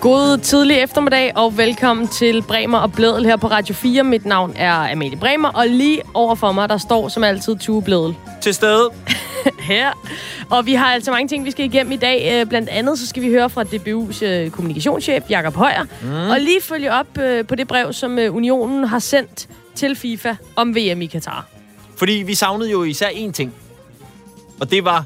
God 0.00 0.38
tidlig 0.38 0.76
eftermiddag, 0.76 1.32
og 1.36 1.58
velkommen 1.58 2.08
til 2.08 2.42
Bremer 2.42 2.78
og 2.78 2.92
Blædel 2.92 3.24
her 3.24 3.36
på 3.36 3.46
Radio 3.46 3.74
4. 3.74 4.04
Mit 4.04 4.24
navn 4.24 4.52
er 4.56 4.92
Amalie 4.92 5.16
Bremer, 5.16 5.48
og 5.48 5.68
lige 5.68 6.02
over 6.14 6.34
for 6.34 6.52
mig, 6.52 6.68
der 6.68 6.78
står 6.78 7.08
som 7.08 7.24
altid 7.24 7.56
Tue 7.56 7.82
Blædel. 7.82 8.16
Til 8.40 8.54
stede. 8.54 8.90
her. 9.70 9.92
Og 10.50 10.66
vi 10.66 10.74
har 10.74 10.86
altså 10.86 11.10
mange 11.10 11.28
ting, 11.28 11.44
vi 11.44 11.50
skal 11.50 11.64
igennem 11.64 11.92
i 11.92 11.96
dag. 11.96 12.40
Øh, 12.40 12.46
Blandt 12.46 12.68
andet 12.68 12.98
så 12.98 13.06
skal 13.06 13.22
vi 13.22 13.28
høre 13.28 13.50
fra 13.50 13.62
DBU's 13.62 14.24
øh, 14.24 14.50
kommunikationschef, 14.50 15.30
Jakob 15.30 15.54
Højer, 15.54 15.84
mm. 16.02 16.30
og 16.30 16.40
lige 16.40 16.62
følge 16.62 16.92
op 16.92 17.18
øh, 17.18 17.46
på 17.46 17.54
det 17.54 17.68
brev, 17.68 17.92
som 17.92 18.18
Unionen 18.18 18.84
har 18.84 18.98
sendt 18.98 19.48
til 19.74 19.96
FIFA 19.96 20.34
om 20.56 20.76
VM 20.76 21.02
i 21.02 21.06
Katar. 21.06 21.46
Fordi 21.96 22.12
vi 22.12 22.34
savnede 22.34 22.70
jo 22.70 22.84
især 22.84 23.08
én 23.08 23.32
ting. 23.32 23.54
Og 24.60 24.70
det 24.70 24.84
var 24.84 25.04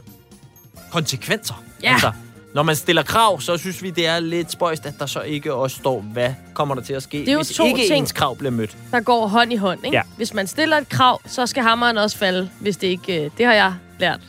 konsekvenser. 0.92 1.62
Ja. 1.82 1.92
Altså, 1.92 2.12
når 2.54 2.62
man 2.62 2.76
stiller 2.76 3.02
krav, 3.02 3.40
så 3.40 3.56
synes 3.56 3.82
vi, 3.82 3.90
det 3.90 4.06
er 4.06 4.20
lidt 4.20 4.52
spøjst, 4.52 4.86
at 4.86 4.94
der 4.98 5.06
så 5.06 5.20
ikke 5.20 5.54
også 5.54 5.76
står, 5.76 6.00
hvad 6.00 6.30
kommer 6.54 6.74
der 6.74 6.82
til 6.82 6.92
at 6.94 7.02
ske, 7.02 7.18
Det 7.18 7.28
er 7.28 7.32
jo 7.32 7.38
hvis 7.38 7.48
to 7.56 7.64
ikke 7.66 7.80
ting. 7.80 7.92
ens 7.98 8.12
krav 8.12 8.36
bliver 8.36 8.50
mødt. 8.50 8.77
Der 8.92 9.00
går 9.00 9.27
hånd 9.27 9.52
i 9.52 9.56
hånd, 9.56 9.84
ikke? 9.84 9.96
Ja. 9.96 10.02
Hvis 10.16 10.34
man 10.34 10.46
stiller 10.46 10.77
et 10.77 10.88
krav, 10.88 11.20
så 11.27 11.46
skal 11.46 11.62
hammeren 11.62 11.98
også 11.98 12.18
falde, 12.18 12.50
hvis 12.60 12.77
det 12.77 12.86
ikke... 12.86 13.24
øh, 13.24 13.30
Det 13.38 13.46
har 13.46 13.52
jeg 13.55 13.75
lært. 13.98 14.20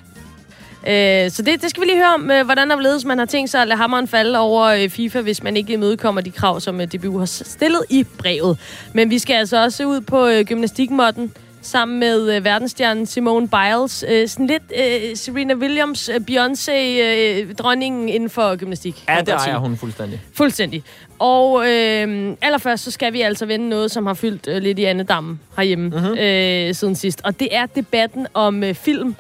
Øh, 0.88 1.32
så 1.32 1.42
det, 1.42 1.62
det 1.62 1.70
skal 1.70 1.82
vi 1.82 1.86
lige 1.86 1.98
høre 1.98 2.14
om, 2.14 2.32
øh, 2.32 2.46
hvordan 2.46 2.70
der 2.70 2.82
ledes 2.82 3.06
man 3.06 3.18
har 3.18 3.26
tænkt 3.26 3.50
sig 3.52 3.62
at 3.62 3.68
lade 3.68 3.78
hammeren 3.78 4.08
falde 4.08 4.40
over 4.40 4.66
øh, 4.66 4.90
FIFA, 4.90 5.22
hvis 5.22 5.44
man 5.44 5.58
ikke 5.58 5.74
imødekommer 5.74 6.22
de 6.22 6.32
krav, 6.32 6.60
som 6.60 6.80
DBU 6.80 7.18
har 7.20 7.26
stillet 7.26 7.82
i 7.90 8.04
brevet. 8.18 8.58
Men 8.94 9.10
vi 9.10 9.20
skal 9.20 9.34
altså 9.34 9.64
også 9.64 9.86
ud 9.86 10.02
på 10.02 10.30
gymnastikmåtten 10.46 11.34
sammen 11.66 12.00
med 12.00 12.36
øh, 12.36 12.44
verdensstjernen 12.46 13.06
Simone 13.06 13.48
Biles. 13.48 14.06
Øh, 14.10 14.28
sådan 14.28 14.48
lidt 14.48 14.64
øh, 14.78 15.16
Serena 15.18 15.54
Williams, 15.54 16.10
øh, 16.10 16.16
Beyoncé, 16.30 16.72
øh, 16.74 17.54
dronningen 17.56 18.10
inden 18.10 18.30
for 18.30 18.56
gymnastik. 18.56 19.04
Ja, 19.10 19.20
det 19.22 19.30
ejer 19.30 19.58
hun 19.58 19.78
fuldstændig. 19.78 20.22
Fuldstændig. 20.34 20.84
Og 21.20 21.70
øh, 21.72 22.34
allerførst, 22.42 22.84
så 22.84 22.92
skal 22.92 23.14
vi 23.14 23.22
altså 23.22 23.46
vende 23.46 23.70
noget, 23.70 23.92
som 23.92 24.06
har 24.06 24.14
fyldt 24.14 24.48
øh, 24.48 24.62
lidt 24.62 24.80
i 24.80 24.84
andedammen 24.84 25.40
herhjemme 25.58 25.90
Mhm. 25.90 26.00
mm-hmm. 26.00 26.18
øh, 26.18 26.74
siden 26.76 26.96
sidst. 26.96 27.22
Og 27.24 27.40
det 27.40 27.48
er 27.52 27.66
debatten 27.66 28.28
om 28.34 28.64
øh, 28.64 28.74
film 28.74 29.16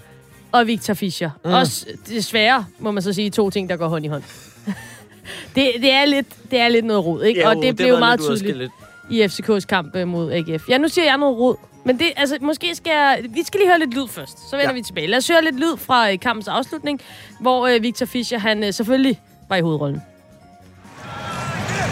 og 0.52 0.68
Victor 0.68 0.94
Fischer. 0.94 1.30
Mm. 1.46 1.54
Også 1.54 1.86
desværre, 2.10 2.66
må 2.80 2.92
man 2.92 3.04
så 3.04 3.14
sige, 3.14 3.30
to 3.30 3.50
ting, 3.50 3.70
der 3.70 3.76
går 3.78 3.88
hånd 3.88 4.06
i 4.06 4.08
hånd. 4.08 4.24
det, 5.56 5.72
det, 5.82 5.92
er 5.92 6.06
lidt, 6.06 6.28
det 6.52 6.60
er 6.60 6.68
lidt 6.70 6.86
noget 6.86 7.06
rod, 7.06 7.24
ikke? 7.24 7.40
Ja, 7.40 7.48
og 7.50 7.56
jo, 7.56 7.60
det, 7.62 7.68
har 7.68 7.74
blev 7.74 8.00
meget 8.00 8.20
tydeligt 8.20 8.72
i 9.10 9.24
FCK's 9.24 9.60
kamp 9.66 9.96
øh, 9.96 10.08
mod 10.08 10.32
AGF. 10.32 10.70
Ja, 10.70 10.78
nu 10.78 10.88
siger 10.88 11.06
jeg 11.06 11.18
noget 11.18 11.38
rod. 11.38 11.56
Men 11.86 12.00
det, 12.00 12.08
altså, 12.18 12.38
måske 12.42 12.76
skal 12.76 12.92
jeg... 12.92 13.12
Vi 13.30 13.44
skal 13.44 13.60
lige 13.60 13.70
høre 13.70 13.80
lidt 13.80 13.94
lyd 13.94 14.08
først, 14.08 14.50
så 14.50 14.56
vender 14.58 14.72
Ja. 14.72 14.80
vi 14.80 14.82
tilbage. 14.82 15.08
Lad 15.08 15.18
os 15.18 15.28
høre 15.28 15.44
lidt 15.44 15.60
lyd 15.64 15.78
fra 15.88 16.12
øh, 16.12 16.20
kampens 16.20 16.48
afslutning, 16.48 16.96
hvor 17.40 17.68
øh, 17.68 17.84
Victor 17.84 18.06
Fischer, 18.06 18.40
han 18.40 18.64
øh, 18.64 18.74
selvfølgelig 18.74 19.22
var 19.50 19.56
i 19.56 19.62
hovedrollen. 19.62 20.02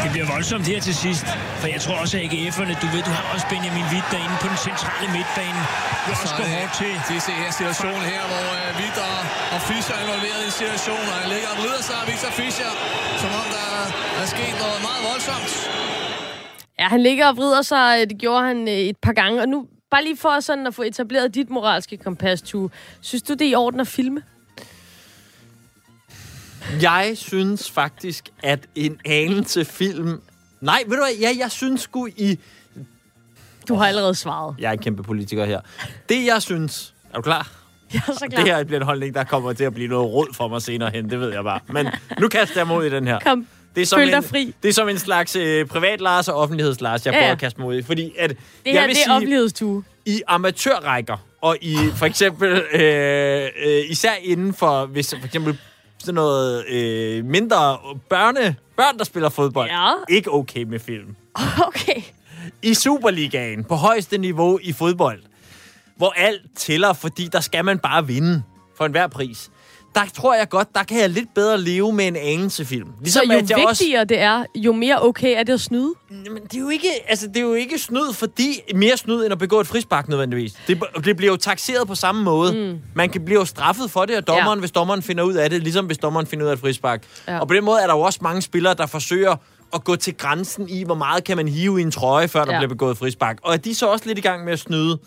Det 0.03 0.11
bliver 0.16 0.27
voldsomt 0.35 0.66
her 0.72 0.80
til 0.88 0.95
sidst, 1.05 1.25
for 1.61 1.67
jeg 1.75 1.81
tror 1.85 1.95
også, 2.03 2.16
at 2.17 2.23
AGF'erne, 2.33 2.73
du 2.83 2.88
ved, 2.94 3.02
du 3.09 3.13
har 3.17 3.25
også 3.33 3.45
Benjamin 3.53 3.85
Witt 3.94 4.08
derinde 4.13 4.38
på 4.44 4.47
den 4.52 4.59
centrale 4.67 5.08
midtbane. 5.16 5.61
Du 6.05 6.09
Så 6.16 6.22
også 6.23 6.35
går 6.39 6.45
det, 6.47 6.53
hårdt 6.57 6.73
til. 6.81 6.94
det 7.07 7.16
er 7.33 7.38
her 7.44 7.52
situation 7.61 7.97
her, 8.13 8.22
hvor 8.31 8.45
uh, 8.59 8.69
Victor 8.81 9.09
og 9.55 9.59
Fischer 9.69 9.94
er 9.97 10.02
involveret 10.05 10.39
i 10.45 10.47
en 10.52 10.55
situation, 10.61 11.03
og 11.11 11.16
han 11.22 11.28
ligger 11.33 11.50
og 11.53 11.57
vrider 11.61 11.81
sig, 11.89 12.00
Victor 12.11 12.31
Fischer, 12.39 12.72
som 13.22 13.31
om 13.41 13.47
der 13.57 13.68
er 14.22 14.28
sket 14.35 14.53
noget 14.63 14.79
meget 14.88 15.01
voldsomt. 15.09 15.51
Ja, 16.79 16.85
han 16.95 17.01
ligger 17.07 17.25
og 17.31 17.35
vrider 17.39 17.62
sig. 17.73 17.89
Det 18.09 18.18
gjorde 18.23 18.44
han 18.51 18.59
øh, 18.73 18.79
et 18.91 18.97
par 19.06 19.16
gange. 19.22 19.35
Og 19.44 19.47
nu, 19.53 19.59
bare 19.94 20.04
lige 20.04 20.18
for 20.18 20.40
sådan 20.40 20.68
at 20.68 20.76
få 20.76 20.84
etableret 20.84 21.36
dit 21.36 21.50
moralske 21.50 21.98
kompas, 21.98 22.42
Tue. 22.42 22.70
Synes 23.02 23.22
du, 23.22 23.34
det 23.34 23.42
er 23.42 23.52
i 23.52 23.56
orden 23.56 23.80
at 23.80 23.88
filme? 23.88 24.24
Jeg 26.81 27.12
synes 27.16 27.72
faktisk, 27.72 28.30
at 28.44 28.59
en 28.76 29.00
anelse 29.06 29.66
film... 29.66 30.22
Nej, 30.62 30.84
ved 30.88 30.98
du 30.98 31.04
hvad? 31.04 31.16
Ja, 31.20 31.30
jeg 31.40 31.52
synes 31.52 31.81
sgu 31.81 32.08
i... 32.08 32.40
Du 33.68 33.76
har 33.76 33.88
allerede 33.88 34.16
svaret. 34.16 34.56
Jeg 34.59 34.68
er 34.68 34.72
en 34.72 34.80
kæmpe 34.80 35.04
politiker 35.04 35.46
her. 35.46 35.62
Det, 36.10 36.25
jeg 36.25 36.42
synes... 36.42 36.94
Er 37.12 37.16
du 37.16 37.22
klar? 37.22 37.52
Jeg 37.94 38.02
er 38.08 38.14
så 38.14 38.28
klar. 38.30 38.44
Det 38.44 38.54
her 38.54 38.64
bliver 38.64 38.80
en 38.80 38.86
holdning, 38.86 39.16
der 39.16 39.24
kommer 39.24 39.54
til 39.54 39.64
at 39.64 39.74
blive 39.74 39.88
noget 39.88 40.12
råd 40.12 40.34
for 40.34 40.48
mig 40.48 40.62
senere 40.62 40.90
hen. 40.90 41.10
Det 41.10 41.20
ved 41.20 41.34
jeg 41.34 41.44
bare. 41.44 41.60
Men 41.68 41.88
nu 42.20 42.28
kaster 42.28 42.60
jeg 42.60 42.68
mig 42.68 42.78
ud 42.78 42.84
i 42.86 42.90
den 42.90 43.08
her. 43.08 43.20
Kom. 43.20 43.48
Det 43.75 43.81
er 43.81 43.85
som 43.85 44.00
Føl 44.00 44.07
dig 44.07 44.17
en, 44.17 44.23
fri. 44.23 44.53
Det 44.63 44.69
er 44.69 44.73
som 44.73 44.89
en 44.89 44.97
slags 44.97 45.35
øh, 45.35 45.66
privat 45.66 46.01
Lars 46.01 46.28
og 46.28 46.35
offentligheds 46.35 46.81
Lars, 46.81 47.06
jeg 47.06 47.13
Ja, 47.13 47.19
prøver 47.19 47.31
at 47.31 47.39
kaste 47.39 47.59
mig 47.59 47.69
ud 47.69 47.75
i. 47.78 47.81
Fordi 47.81 48.13
at, 48.19 48.29
Det 48.29 48.38
jeg 48.66 48.73
her, 48.73 48.88
vil 48.88 48.95
det 48.95 49.01
er 49.07 49.13
offentlighedstue. 49.16 49.84
i 50.06 50.22
amatørrækker, 50.28 51.17
og 51.41 51.57
i 51.61 51.78
for 51.95 52.06
eksempel, 52.06 52.50
øh, 52.73 53.47
øh, 53.66 53.81
især 53.89 54.12
inden 54.22 54.53
for, 54.53 54.85
hvis 54.85 55.13
for 55.19 55.25
eksempel 55.25 55.57
sådan 56.00 56.13
noget 56.16 56.66
øh, 56.69 57.25
mindre 57.25 57.78
børne, 58.09 58.56
børn, 58.78 58.97
der 58.97 59.03
spiller 59.03 59.29
fodbold, 59.29 59.69
Ja. 59.69 59.91
ikke 60.09 60.31
okay 60.33 60.63
med 60.63 60.79
film. 60.79 61.16
Okay. 61.67 62.01
I 62.62 62.73
Superligaen, 62.73 63.63
på 63.63 63.75
højeste 63.75 64.17
niveau 64.17 64.59
i 64.62 64.73
fodbold, 64.73 65.19
hvor 65.95 66.13
alt 66.17 66.41
tæller, 66.57 66.94
fordi 66.94 67.28
der 67.31 67.39
skal 67.39 67.66
man 67.66 67.79
bare 67.79 68.07
vinde 68.07 68.44
for 68.78 68.85
enhver 68.85 69.07
pris. 69.07 69.50
Der 69.96 70.02
tror 70.14 70.36
jeg 70.36 70.50
godt, 70.50 70.68
der 70.76 70.84
kan 70.84 71.00
jeg 71.00 71.09
lidt 71.09 71.34
bedre 71.36 71.62
leve 71.62 71.94
med 71.94 72.08
en 72.08 72.16
anelse 72.16 72.66
film. 72.66 72.88
Så 72.88 72.94
Ligesom 73.02 73.31
jo 73.31 73.38
at 73.38 73.50
jeg 73.50 73.66
også- 73.68 73.84
vigtigere 73.84 74.04
det 74.06 74.20
er, 74.20 74.46
jo 74.56 74.74
mere 74.74 75.02
okay 75.06 75.40
er 75.40 75.44
det 75.44 75.54
at 75.54 75.62
snyde. 75.62 75.94
Men 76.09 76.44
det 76.44 76.56
er 76.56 76.59
jo 76.62 76.70
ikke, 76.70 76.88
altså, 77.08 77.28
det 77.28 77.38
er 77.38 77.42
jo 77.42 77.54
ikke 77.54 77.80
snyd, 77.80 78.14
fordi 78.14 78.59
mere 78.76 78.98
snyd 78.98 79.24
end 79.24 79.31
at 79.31 79.40
begå 79.40 79.59
et 79.59 79.68
frispark 79.68 80.09
nødvendigvis. 80.09 80.54
Det, 80.68 80.84
det 81.06 81.18
bliver 81.18 81.31
jo 81.31 81.38
taxeret 81.38 81.88
på 81.88 81.96
samme 81.96 82.24
måde. 82.24 82.72
Mm. 82.74 82.80
Man 82.96 83.09
kan 83.09 83.26
blive 83.26 83.40
jo 83.40 83.46
straffet 83.46 83.92
for 83.92 84.06
det 84.06 84.14
af 84.14 84.24
dommeren, 84.24 84.58
Ja. 84.58 84.59
hvis 84.59 84.72
dommeren 84.72 85.02
finder 85.02 85.24
ud 85.24 85.34
af 85.34 85.50
det, 85.50 85.64
ligesom 85.64 85.86
hvis 85.86 85.98
dommeren 85.98 86.28
finder 86.28 86.46
ud 86.46 86.50
af 86.50 86.54
et 86.54 86.60
frispark. 86.60 87.04
Ja. 87.28 87.34
Ja. 87.34 87.40
Og 87.40 87.48
på 87.48 87.54
den 87.54 87.64
måde 87.66 87.81
er 87.81 87.88
der 87.88 87.94
jo 87.94 88.02
også 88.02 88.20
mange 88.22 88.42
spillere, 88.42 88.74
der 88.74 88.86
forsøger 88.86 89.36
at 89.74 89.84
gå 89.84 89.96
til 89.96 90.18
grænsen 90.18 90.70
i, 90.70 90.84
hvor 90.84 90.96
meget 90.96 91.24
kan 91.24 91.38
man 91.38 91.48
hive 91.48 91.80
i 91.80 91.84
en 91.84 91.92
trøje, 91.92 92.28
før 92.28 92.46
der 92.46 92.54
Ja. 92.54 92.60
bliver 92.60 92.70
begået 92.70 92.98
frispark. 92.98 93.38
Og 93.44 93.54
er 93.54 93.58
de 93.58 93.75
så 93.75 93.88
også 93.88 94.06
lidt 94.08 94.18
i 94.18 94.22
gang 94.22 94.44
med 94.46 94.54
at 94.54 94.60
snyde? 94.60 94.98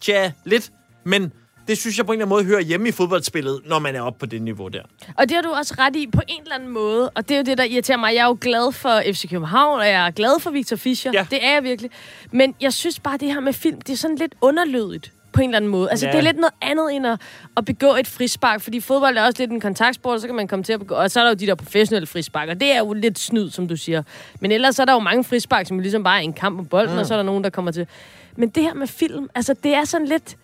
Tja, 0.00 0.30
lidt. 0.44 0.70
Men 1.04 1.32
det 1.68 1.78
synes 1.78 1.98
jeg 1.98 2.06
på 2.06 2.12
en 2.12 2.16
eller 2.16 2.24
anden 2.26 2.34
måde 2.36 2.44
hører 2.44 2.60
hjemme 2.60 2.88
i 2.88 2.92
fodboldspillet, 2.92 3.60
når 3.66 3.78
man 3.78 3.94
er 3.96 4.00
oppe 4.00 4.18
på 4.18 4.26
det 4.26 4.42
niveau 4.42 4.68
der. 4.68 4.82
Og 5.16 5.28
det 5.28 5.34
har 5.34 5.42
du 5.42 5.48
også 5.50 5.74
ret 5.78 5.96
i 5.96 6.06
på 6.06 6.20
en 6.28 6.42
eller 6.42 6.54
anden 6.54 6.68
måde. 6.68 7.10
Og 7.10 7.28
det 7.28 7.34
er 7.34 7.38
jo 7.38 7.44
det, 7.44 7.58
der 7.58 7.64
irriterer 7.64 7.98
mig. 7.98 8.14
Jeg 8.14 8.20
er 8.22 8.26
jo 8.26 8.38
glad 8.40 8.72
for 8.72 9.02
FC 9.12 9.30
København, 9.30 9.78
og 9.80 9.86
jeg 9.86 10.06
er 10.06 10.10
glad 10.10 10.40
for 10.40 10.50
Victor 10.50 10.76
Fischer. 10.76 11.10
Ja. 11.14 11.26
Det 11.30 11.44
er 11.44 11.52
jeg 11.52 11.64
virkelig. 11.64 11.90
Men 12.30 12.54
jeg 12.60 12.72
synes 12.72 13.00
bare, 13.00 13.16
det 13.16 13.32
her 13.32 13.40
med 13.40 13.52
film, 13.52 13.80
det 13.80 13.92
er 13.92 13.96
sådan 13.96 14.16
lidt 14.16 14.34
underlødigt 14.40 15.12
på 15.32 15.40
en 15.40 15.48
eller 15.48 15.56
anden 15.56 15.70
måde. 15.70 15.90
Altså, 15.90 16.06
Ja. 16.06 16.12
det 16.12 16.18
er 16.18 16.22
lidt 16.22 16.36
noget 16.36 16.52
andet 16.62 16.94
end 16.94 17.06
at, 17.06 17.20
at 17.56 17.64
begå 17.64 17.94
et 17.94 18.06
frispark, 18.06 18.60
fordi 18.60 18.80
fodbold 18.80 19.16
er 19.16 19.22
også 19.22 19.42
lidt 19.42 19.50
en 19.50 19.60
kontaktsport, 19.60 20.14
og 20.14 20.20
så 20.20 20.26
kan 20.26 20.36
man 20.36 20.48
komme 20.48 20.62
til 20.62 20.72
at 20.72 20.78
begå... 20.78 20.94
Og 20.94 21.10
så 21.10 21.20
er 21.20 21.24
der 21.24 21.30
jo 21.30 21.34
de 21.34 21.46
der 21.46 21.54
professionelle 21.54 22.06
frispark, 22.06 22.48
og 22.48 22.60
det 22.60 22.72
er 22.72 22.78
jo 22.78 22.92
lidt 22.92 23.18
snyd, 23.18 23.50
som 23.50 23.68
du 23.68 23.76
siger. 23.76 24.02
Men 24.40 24.52
ellers 24.52 24.78
er 24.78 24.84
der 24.84 24.92
jo 24.92 24.98
mange 24.98 25.24
frispark, 25.24 25.66
som 25.66 25.78
ligesom 25.78 26.04
bare 26.04 26.16
er 26.18 26.22
en 26.22 26.32
kamp 26.32 26.58
om 26.58 26.66
bolden, 26.66 26.92
mm. 26.94 26.98
og 26.98 27.06
så 27.06 27.14
er 27.14 27.18
der 27.18 27.24
nogen, 27.24 27.44
der 27.44 27.50
kommer 27.50 27.70
til... 27.70 27.86
Men 28.36 28.48
det 28.48 28.62
her 28.62 28.74
med 28.74 28.86
film, 28.86 29.28
altså, 29.34 29.54
det 29.62 29.74
er 29.74 29.84
sådan 29.84 30.06
lidt... 30.06 30.36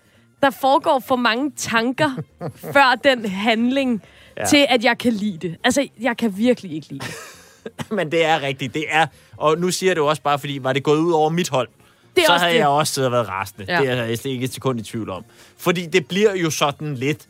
Der 0.42 0.50
foregår 0.50 0.98
for 1.06 1.16
mange 1.16 1.52
tanker 1.56 2.10
før 2.74 2.94
den 3.04 3.24
handling, 3.30 4.02
ja. 4.36 4.44
Til 4.46 4.66
at 4.68 4.84
jeg 4.84 4.98
kan 4.98 5.12
lide 5.12 5.48
det. 5.48 5.56
Altså, 5.64 5.88
jeg 6.00 6.16
kan 6.16 6.38
virkelig 6.38 6.72
ikke 6.72 6.88
lide 6.88 7.00
det. 7.06 7.14
Men 7.96 8.12
det 8.12 8.24
er 8.24 8.42
rigtigt. 8.42 8.74
Det 8.74 8.84
er, 8.88 9.06
og 9.36 9.58
nu 9.58 9.70
siger 9.70 9.90
jeg 9.90 9.96
det 9.96 10.04
også 10.04 10.22
bare, 10.22 10.38
fordi 10.38 10.58
var 10.62 10.72
det 10.72 10.82
gået 10.82 10.98
ud 10.98 11.12
over 11.12 11.30
mit 11.30 11.48
hold, 11.48 11.68
Det 12.16 12.24
så 12.26 12.32
havde 12.32 12.52
det. 12.52 12.58
jeg 12.58 12.68
også 12.68 12.92
siddet 12.94 13.06
og 13.06 13.12
været 13.12 13.28
rasende. 13.28 13.64
Ja. 13.68 13.80
Det 13.80 13.88
er 13.90 14.04
jeg 14.04 14.18
slet 14.18 14.32
ikke 14.32 14.44
et 14.44 14.54
sekund 14.54 14.80
i 14.80 14.82
tvivl 14.82 15.10
om. 15.10 15.24
Fordi 15.58 15.86
det 15.86 16.06
bliver 16.06 16.34
jo 16.34 16.50
sådan 16.50 16.94
lidt... 16.94 17.26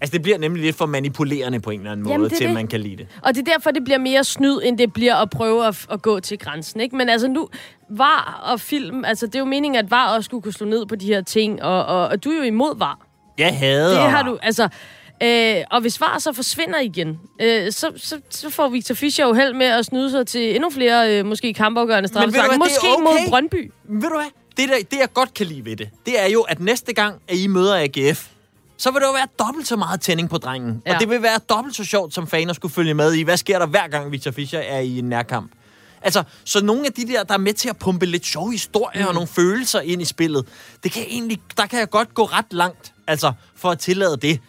Altså, 0.00 0.12
det 0.12 0.22
bliver 0.22 0.38
nemlig 0.38 0.62
lidt 0.64 0.76
for 0.76 0.86
manipulerende 0.86 1.60
på 1.60 1.70
en 1.70 1.80
eller 1.80 1.92
anden 1.92 2.06
Jamen, 2.06 2.20
måde, 2.20 2.30
til 2.34 2.46
det. 2.46 2.54
man 2.54 2.66
kan 2.66 2.80
lide 2.80 2.96
det. 2.96 3.06
Og 3.22 3.34
det 3.34 3.48
er 3.48 3.52
derfor, 3.52 3.70
det 3.70 3.84
bliver 3.84 3.98
mere 3.98 4.24
snyd, 4.24 4.60
end 4.64 4.78
det 4.78 4.92
bliver 4.92 5.14
at 5.14 5.30
prøve 5.30 5.66
at, 5.66 5.86
at 5.90 6.02
gå 6.02 6.20
til 6.20 6.38
grænsen. 6.38 6.80
Ikke? 6.80 6.96
Men 6.96 7.08
altså 7.08 7.28
nu, 7.28 7.48
var 7.90 8.40
og 8.52 8.60
film, 8.60 9.04
altså 9.04 9.26
det 9.26 9.34
er 9.34 9.38
jo 9.38 9.44
meningen, 9.44 9.84
at 9.84 9.90
var 9.90 10.14
også 10.14 10.24
skulle 10.24 10.42
kunne 10.42 10.52
slå 10.52 10.66
ned 10.66 10.86
på 10.86 10.96
de 10.96 11.06
her 11.06 11.20
ting, 11.22 11.62
og, 11.62 11.86
og, 11.86 12.08
og 12.08 12.24
du 12.24 12.30
er 12.30 12.36
jo 12.36 12.42
imod 12.42 12.78
var. 12.78 12.98
Jeg 13.38 13.58
hader... 13.58 14.02
Det 14.02 14.10
har 14.10 14.22
du, 14.22 14.38
altså... 14.42 14.68
Øh, 15.22 15.56
og 15.70 15.80
hvis 15.80 16.00
var 16.00 16.18
så 16.18 16.32
forsvinder 16.32 16.80
igen, 16.80 17.18
øh, 17.40 17.72
så, 17.72 17.92
så, 17.96 18.20
så 18.30 18.50
får 18.50 18.68
Victor 18.68 18.94
Fischer 18.94 19.26
jo 19.26 19.32
held 19.32 19.54
med 19.54 19.66
at 19.66 19.84
snyde 19.84 20.10
sig 20.10 20.26
til 20.26 20.54
endnu 20.54 20.70
flere, 20.70 21.18
øh, 21.18 21.26
måske 21.26 21.54
kampafgørende 21.54 22.08
straffespark. 22.08 22.58
Måske 22.58 22.86
okay. 22.96 23.02
mod 23.02 23.28
Brøndby. 23.28 23.72
Ved 23.88 24.08
du 24.08 24.16
hvad? 24.16 24.30
Det, 24.56 24.68
der, 24.68 24.74
det, 24.90 24.98
jeg 25.00 25.12
godt 25.14 25.34
kan 25.34 25.46
lide 25.46 25.64
ved 25.64 25.76
det, 25.76 25.88
det 26.06 26.20
er 26.20 26.30
jo, 26.30 26.40
at 26.40 26.60
næste 26.60 26.92
gang, 26.92 27.20
at 27.28 27.36
I 27.36 27.46
møder 27.46 27.76
AGF, 27.76 28.28
så 28.80 28.90
vil 28.90 29.00
der 29.00 29.06
jo 29.06 29.12
være 29.12 29.28
dobbelt 29.38 29.68
så 29.68 29.76
meget 29.76 30.00
tænding 30.00 30.30
på 30.30 30.38
drengen. 30.38 30.82
Ja. 30.86 30.94
Og 30.94 31.00
det 31.00 31.08
vil 31.08 31.22
være 31.22 31.38
dobbelt 31.48 31.76
så 31.76 31.84
sjovt, 31.84 32.14
som 32.14 32.26
faner 32.26 32.52
skulle 32.52 32.74
følge 32.74 32.94
med 32.94 33.14
i. 33.14 33.22
Hvad 33.22 33.36
sker 33.36 33.58
der 33.58 33.66
hver 33.66 33.88
gang 33.88 34.12
Victor 34.12 34.30
Fischer 34.30 34.58
er 34.58 34.78
i 34.78 34.98
en 34.98 35.04
nærkamp? 35.04 35.52
Altså, 36.02 36.22
så 36.44 36.64
nogle 36.64 36.86
af 36.86 36.92
de 36.92 37.06
der, 37.06 37.22
der 37.22 37.34
er 37.34 37.38
med 37.38 37.54
til 37.54 37.68
at 37.68 37.76
pumpe 37.76 38.06
lidt 38.06 38.26
sjove 38.26 38.52
historier 38.52 39.02
mm. 39.02 39.08
og 39.08 39.14
nogle 39.14 39.28
følelser 39.28 39.80
ind 39.80 40.02
i 40.02 40.04
spillet, 40.04 40.46
det 40.82 40.92
kan 40.92 41.02
egentlig, 41.08 41.40
der 41.56 41.66
kan 41.66 41.78
jeg 41.78 41.90
godt 41.90 42.14
gå 42.14 42.24
ret 42.24 42.52
langt, 42.52 42.92
altså, 43.06 43.32
for 43.56 43.70
at 43.70 43.78
tillade 43.78 44.16
det. 44.16 44.40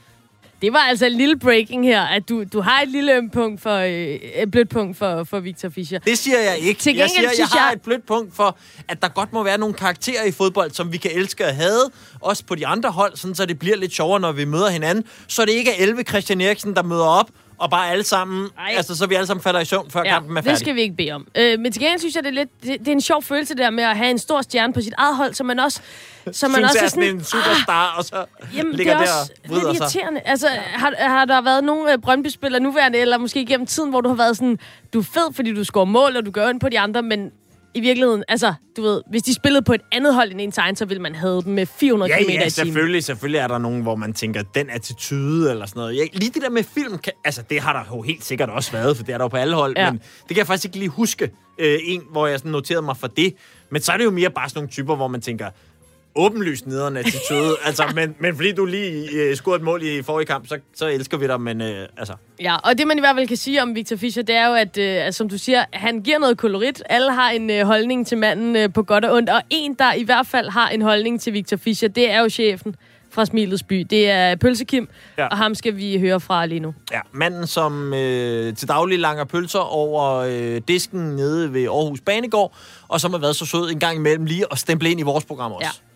Det 0.62 0.74
var 0.74 0.80
altså 0.80 1.06
en 1.06 1.12
lille 1.12 1.40
breaking 1.40 1.86
her, 1.86 2.02
at 2.02 2.30
du, 2.30 2.44
du 2.54 2.62
har 2.62 2.82
et 2.82 2.88
lille 2.88 3.14
ømt 3.16 3.34
punkt 3.34 3.62
for, 3.62 3.76
øh, 3.76 3.90
et 3.92 4.52
blødt 4.52 4.70
punkt 4.70 4.98
for, 4.98 5.24
for 5.24 5.40
Victor 5.40 5.70
Fischer. 5.70 6.00
Det 6.00 6.18
siger 6.18 6.40
jeg 6.40 6.58
ikke. 6.58 6.80
Til 6.80 6.96
jeg 6.96 7.10
gengæld 7.10 7.10
siger, 7.10 7.22
jeg 7.30 7.32
synes 7.36 7.52
har 7.52 7.68
jeg- 7.68 7.74
et 7.76 7.82
blødt 7.82 8.06
punkt 8.08 8.36
for, 8.36 8.58
at 8.88 9.02
der 9.02 9.08
godt 9.08 9.34
må 9.34 9.44
være 9.44 9.58
nogle 9.58 9.74
karakterer 9.76 10.24
i 10.26 10.32
fodbold, 10.32 10.72
som 10.72 10.92
vi 10.92 10.98
kan 10.98 11.12
elske 11.14 11.46
at 11.46 11.56
have, 11.56 11.80
også 12.22 12.44
på 12.46 12.56
de 12.56 12.68
andre 12.68 12.90
hold, 12.92 13.16
sådan 13.18 13.36
så 13.36 13.46
det 13.46 13.60
bliver 13.60 13.78
lidt 13.78 13.94
sjovere, 13.94 14.20
når 14.20 14.32
vi 14.32 14.46
møder 14.46 14.70
hinanden. 14.70 15.04
Så 15.28 15.46
det 15.46 15.52
ikke 15.52 15.72
er 15.72 15.84
11 15.84 16.04
Christian 16.04 16.42
Eriksen, 16.42 16.76
der 16.76 16.84
møder 16.84 17.06
op 17.06 17.30
og 17.62 17.70
bare 17.70 17.90
alle 17.92 18.04
sammen, 18.04 18.50
Ej. 18.58 18.74
altså 18.78 18.98
så 18.98 19.08
vi 19.08 19.16
alle 19.16 19.28
sammen 19.28 19.44
falder 19.44 19.60
i 19.60 19.66
søvn, 19.66 19.92
før 19.92 20.02
ja, 20.06 20.10
kampen 20.10 20.38
er 20.38 20.42
færdig. 20.42 20.52
det 20.52 20.60
skal 20.60 20.76
vi 20.76 20.82
ikke 20.82 20.96
bede 20.96 21.12
om. 21.12 21.28
Øh, 21.38 21.60
men 21.60 21.72
til 21.72 21.82
gengæld 21.82 22.00
synes 22.00 22.16
jeg, 22.16 22.24
det 22.24 22.30
er, 22.30 22.34
lidt, 22.34 22.50
det, 22.64 22.80
det 22.80 22.88
er 22.88 22.92
en 22.92 23.02
sjov 23.02 23.24
følelse 23.24 23.56
der 23.56 23.70
med 23.70 23.84
at 23.84 23.98
have 23.98 24.10
en 24.12 24.20
stor 24.20 24.42
stjerne 24.42 24.74
på 24.74 24.82
sit 24.82 24.94
eget 24.98 25.16
hold, 25.16 25.34
så 25.34 25.44
man 25.44 25.60
også, 25.60 25.82
så 26.32 26.48
man 26.48 26.56
Synes, 26.56 26.70
også 26.72 26.86
er 26.86 26.88
sådan 26.90 27.04
en 27.16 27.24
superstar, 27.24 27.96
og 27.98 28.04
så 28.06 28.26
Jamen, 28.58 28.74
ligger 28.74 28.94
det 28.98 29.02
er 29.02 29.06
der 29.06 29.20
også 29.20 29.32
og 29.44 29.50
vrider 29.50 29.68
lidt 29.74 29.78
sig. 29.78 29.84
irriterende. 30.00 30.22
Altså, 30.26 30.48
har, 30.74 30.94
har 30.98 31.26
der 31.26 31.42
været 31.42 31.64
nogle 31.64 31.94
uh, 31.94 32.02
Brøndby-spillere 32.02 32.62
nuværende, 32.64 32.98
eller 32.98 33.18
måske 33.18 33.46
gennem 33.46 33.68
tiden, 33.68 33.90
hvor 33.90 34.02
du 34.02 34.10
har 34.10 34.16
været 34.16 34.38
sådan, 34.38 34.60
du 34.94 35.00
er 35.00 35.04
fed, 35.04 35.34
fordi 35.34 35.54
du 35.54 35.64
scorer 35.64 35.86
mål, 35.86 36.18
og 36.18 36.26
du 36.26 36.32
gør 36.32 36.50
ind 36.50 36.60
på 36.60 36.70
de 36.70 36.80
andre, 36.80 37.02
men 37.02 37.32
i 37.74 37.80
virkeligheden, 37.80 38.24
altså, 38.28 38.54
du 38.78 38.82
ved, 38.82 39.02
hvis 39.10 39.24
de 39.24 39.34
spillede 39.34 39.62
på 39.64 39.74
et 39.74 39.82
andet 39.92 40.14
hold 40.14 40.32
end 40.32 40.42
ens 40.42 40.58
egen, 40.58 40.76
så 40.76 40.86
ville 40.86 41.02
man 41.02 41.16
have 41.16 41.42
dem 41.42 41.54
med 41.54 41.66
400 41.66 42.12
Ja, 42.12 42.18
km 42.24 42.30
i 42.30 42.34
ja, 42.34 42.40
timen. 42.40 42.50
selvfølgelig. 42.52 43.04
Selvfølgelig 43.04 43.40
er 43.40 43.48
der 43.48 43.58
nogen, 43.58 43.82
hvor 43.82 43.96
man 43.96 44.14
tænker, 44.14 44.42
den 44.42 44.70
attitude 44.70 45.52
eller 45.52 45.66
sådan 45.66 45.80
noget. 45.80 45.96
Ja, 45.98 46.04
lige 46.14 46.32
det 46.34 46.42
der 46.42 46.50
med 46.50 46.64
film, 46.64 46.98
kan, 46.98 47.14
altså 47.26 47.42
det 47.50 47.60
har 47.62 47.74
der 47.74 47.96
jo 47.96 48.02
helt 48.02 48.24
sikkert 48.24 48.50
også 48.50 48.72
været, 48.72 48.98
for 48.98 49.04
det 49.04 49.14
er 49.14 49.18
der 49.18 49.26
jo 49.26 49.30
på 49.30 49.38
alle 49.38 49.56
hold. 49.56 49.74
Ja. 49.78 49.92
Men 49.92 50.00
det 50.00 50.28
kan 50.28 50.38
jeg 50.38 50.48
faktisk 50.48 50.66
ikke 50.66 50.78
lige 50.78 50.90
huske, 50.90 51.32
øh, 51.60 51.80
en, 51.84 52.02
hvor 52.12 52.28
jeg 52.28 52.40
sådan 52.40 52.52
noterede 52.52 52.82
mig 52.82 52.98
for 52.98 53.08
det. 53.08 53.34
Men 53.72 53.82
så 53.82 53.92
er 53.92 53.98
det 53.98 54.04
jo 54.06 54.12
mere 54.12 54.30
bare 54.30 54.50
sådan 54.50 54.58
nogle 54.60 54.70
typer, 54.70 54.96
hvor 54.96 55.08
man 55.08 55.22
tænker, 55.22 55.50
åbenlyst 56.16 56.68
nederen 56.68 56.98
attitude. 56.98 57.56
altså, 57.68 57.84
men, 57.96 58.16
men 58.20 58.36
fordi 58.36 58.52
du 58.52 58.66
lige 58.66 59.10
øh, 59.12 59.36
scorede 59.36 59.58
et 59.58 59.64
mål 59.64 59.84
i 59.84 60.02
forrige 60.02 60.26
kamp, 60.26 60.48
så, 60.48 60.60
så 60.76 60.88
elsker 60.88 61.18
vi 61.18 61.28
dig, 61.28 61.42
men 61.42 61.62
øh, 61.62 61.88
altså... 61.98 62.14
Ja, 62.42 62.56
og 62.56 62.78
det 62.78 62.88
man 62.88 62.98
i 62.98 63.00
hvert 63.00 63.16
fald 63.16 63.28
kan 63.28 63.38
sige 63.38 63.62
om 63.62 63.76
Victor 63.76 63.96
Fischer, 63.96 64.24
det 64.24 64.36
er 64.36 64.48
jo, 64.48 64.54
at, 64.54 64.78
øh, 64.78 65.14
som 65.14 65.30
du 65.30 65.38
siger, 65.38 65.66
han 65.74 66.02
giver 66.02 66.20
noget 66.20 66.38
kolorit. 66.38 66.84
Alle 66.90 67.12
har 67.14 67.30
en 67.30 67.50
øh, 67.50 67.66
holdning 67.66 68.08
til 68.08 68.18
manden 68.18 68.56
øh, 68.56 68.74
på 68.74 68.84
godt 68.84 69.06
og 69.06 69.16
ondt, 69.16 69.30
og 69.30 69.42
en, 69.50 69.74
der 69.74 69.94
i 69.94 70.04
hvert 70.04 70.28
fald 70.28 70.50
har 70.50 70.70
en 70.70 70.82
holdning 70.82 71.22
til 71.22 71.34
Victor 71.34 71.58
Fischer, 71.58 71.90
det 71.90 72.12
er 72.12 72.20
jo 72.20 72.30
chefen 72.30 72.76
fra 73.12 73.26
Smilets 73.26 73.64
by. 73.64 73.80
Det 73.90 74.10
er 74.10 74.36
Pølsekim, 74.36 74.90
ja. 75.18 75.28
og 75.28 75.38
ham 75.38 75.56
skal 75.56 75.76
vi 75.76 76.00
høre 76.00 76.20
fra 76.20 76.46
lige 76.46 76.60
nu. 76.60 76.74
Ja, 76.92 77.00
manden, 77.12 77.48
som 77.48 77.94
øh, 77.94 78.56
til 78.56 78.68
daglig 78.68 79.00
langer 79.00 79.24
pølser 79.24 79.60
over 79.60 80.16
øh, 80.16 80.62
disken 80.68 81.16
nede 81.16 81.54
ved 81.54 81.64
Aarhus 81.64 82.02
Banegård, 82.02 82.54
og 82.88 83.02
som 83.02 83.12
har 83.12 83.20
været 83.20 83.36
så 83.36 83.46
sød 83.46 83.72
en 83.72 83.80
gang 83.80 83.96
imellem 83.98 84.26
lige 84.26 84.46
at 84.52 84.60
stemple 84.60 84.90
ind 84.90 85.00
i 85.00 85.04
vores 85.04 85.26
program 85.26 85.52
også. 85.52 85.82
Ja. 85.84 85.91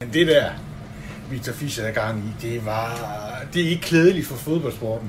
Men 0.00 0.12
det 0.12 0.26
der, 0.26 0.50
Victor 1.30 1.52
Fischer 1.52 1.84
er 1.84 1.92
gang 1.92 2.18
i, 2.18 2.46
det 2.46 2.66
var 2.66 2.96
det 3.52 3.64
er 3.64 3.68
ikke 3.68 3.82
klædeligt 3.82 4.26
for 4.26 4.36
fodboldsporten. 4.36 5.08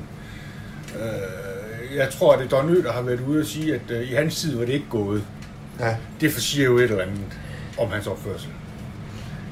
Øh, 0.96 1.96
jeg 1.96 2.10
tror, 2.10 2.34
at 2.34 2.40
det 2.40 2.46
er 2.46 2.50
Don 2.50 2.70
Ø, 2.70 2.84
der 2.84 2.92
har 2.92 3.02
været 3.02 3.22
ude 3.22 3.40
og 3.40 3.46
sige, 3.46 3.76
at 3.76 3.92
øh, 3.92 4.12
i 4.12 4.14
hans 4.14 4.36
tid 4.36 4.58
var 4.58 4.66
det 4.66 4.74
ikke 4.74 4.90
gået. 4.90 5.24
Ja. 5.80 5.96
Det 6.22 6.34
forsiger 6.34 6.66
jo 6.66 6.78
et 6.78 6.84
eller 6.84 7.02
andet 7.02 7.40
om 7.78 7.92
hans 7.92 8.08
opførsel. 8.08 8.50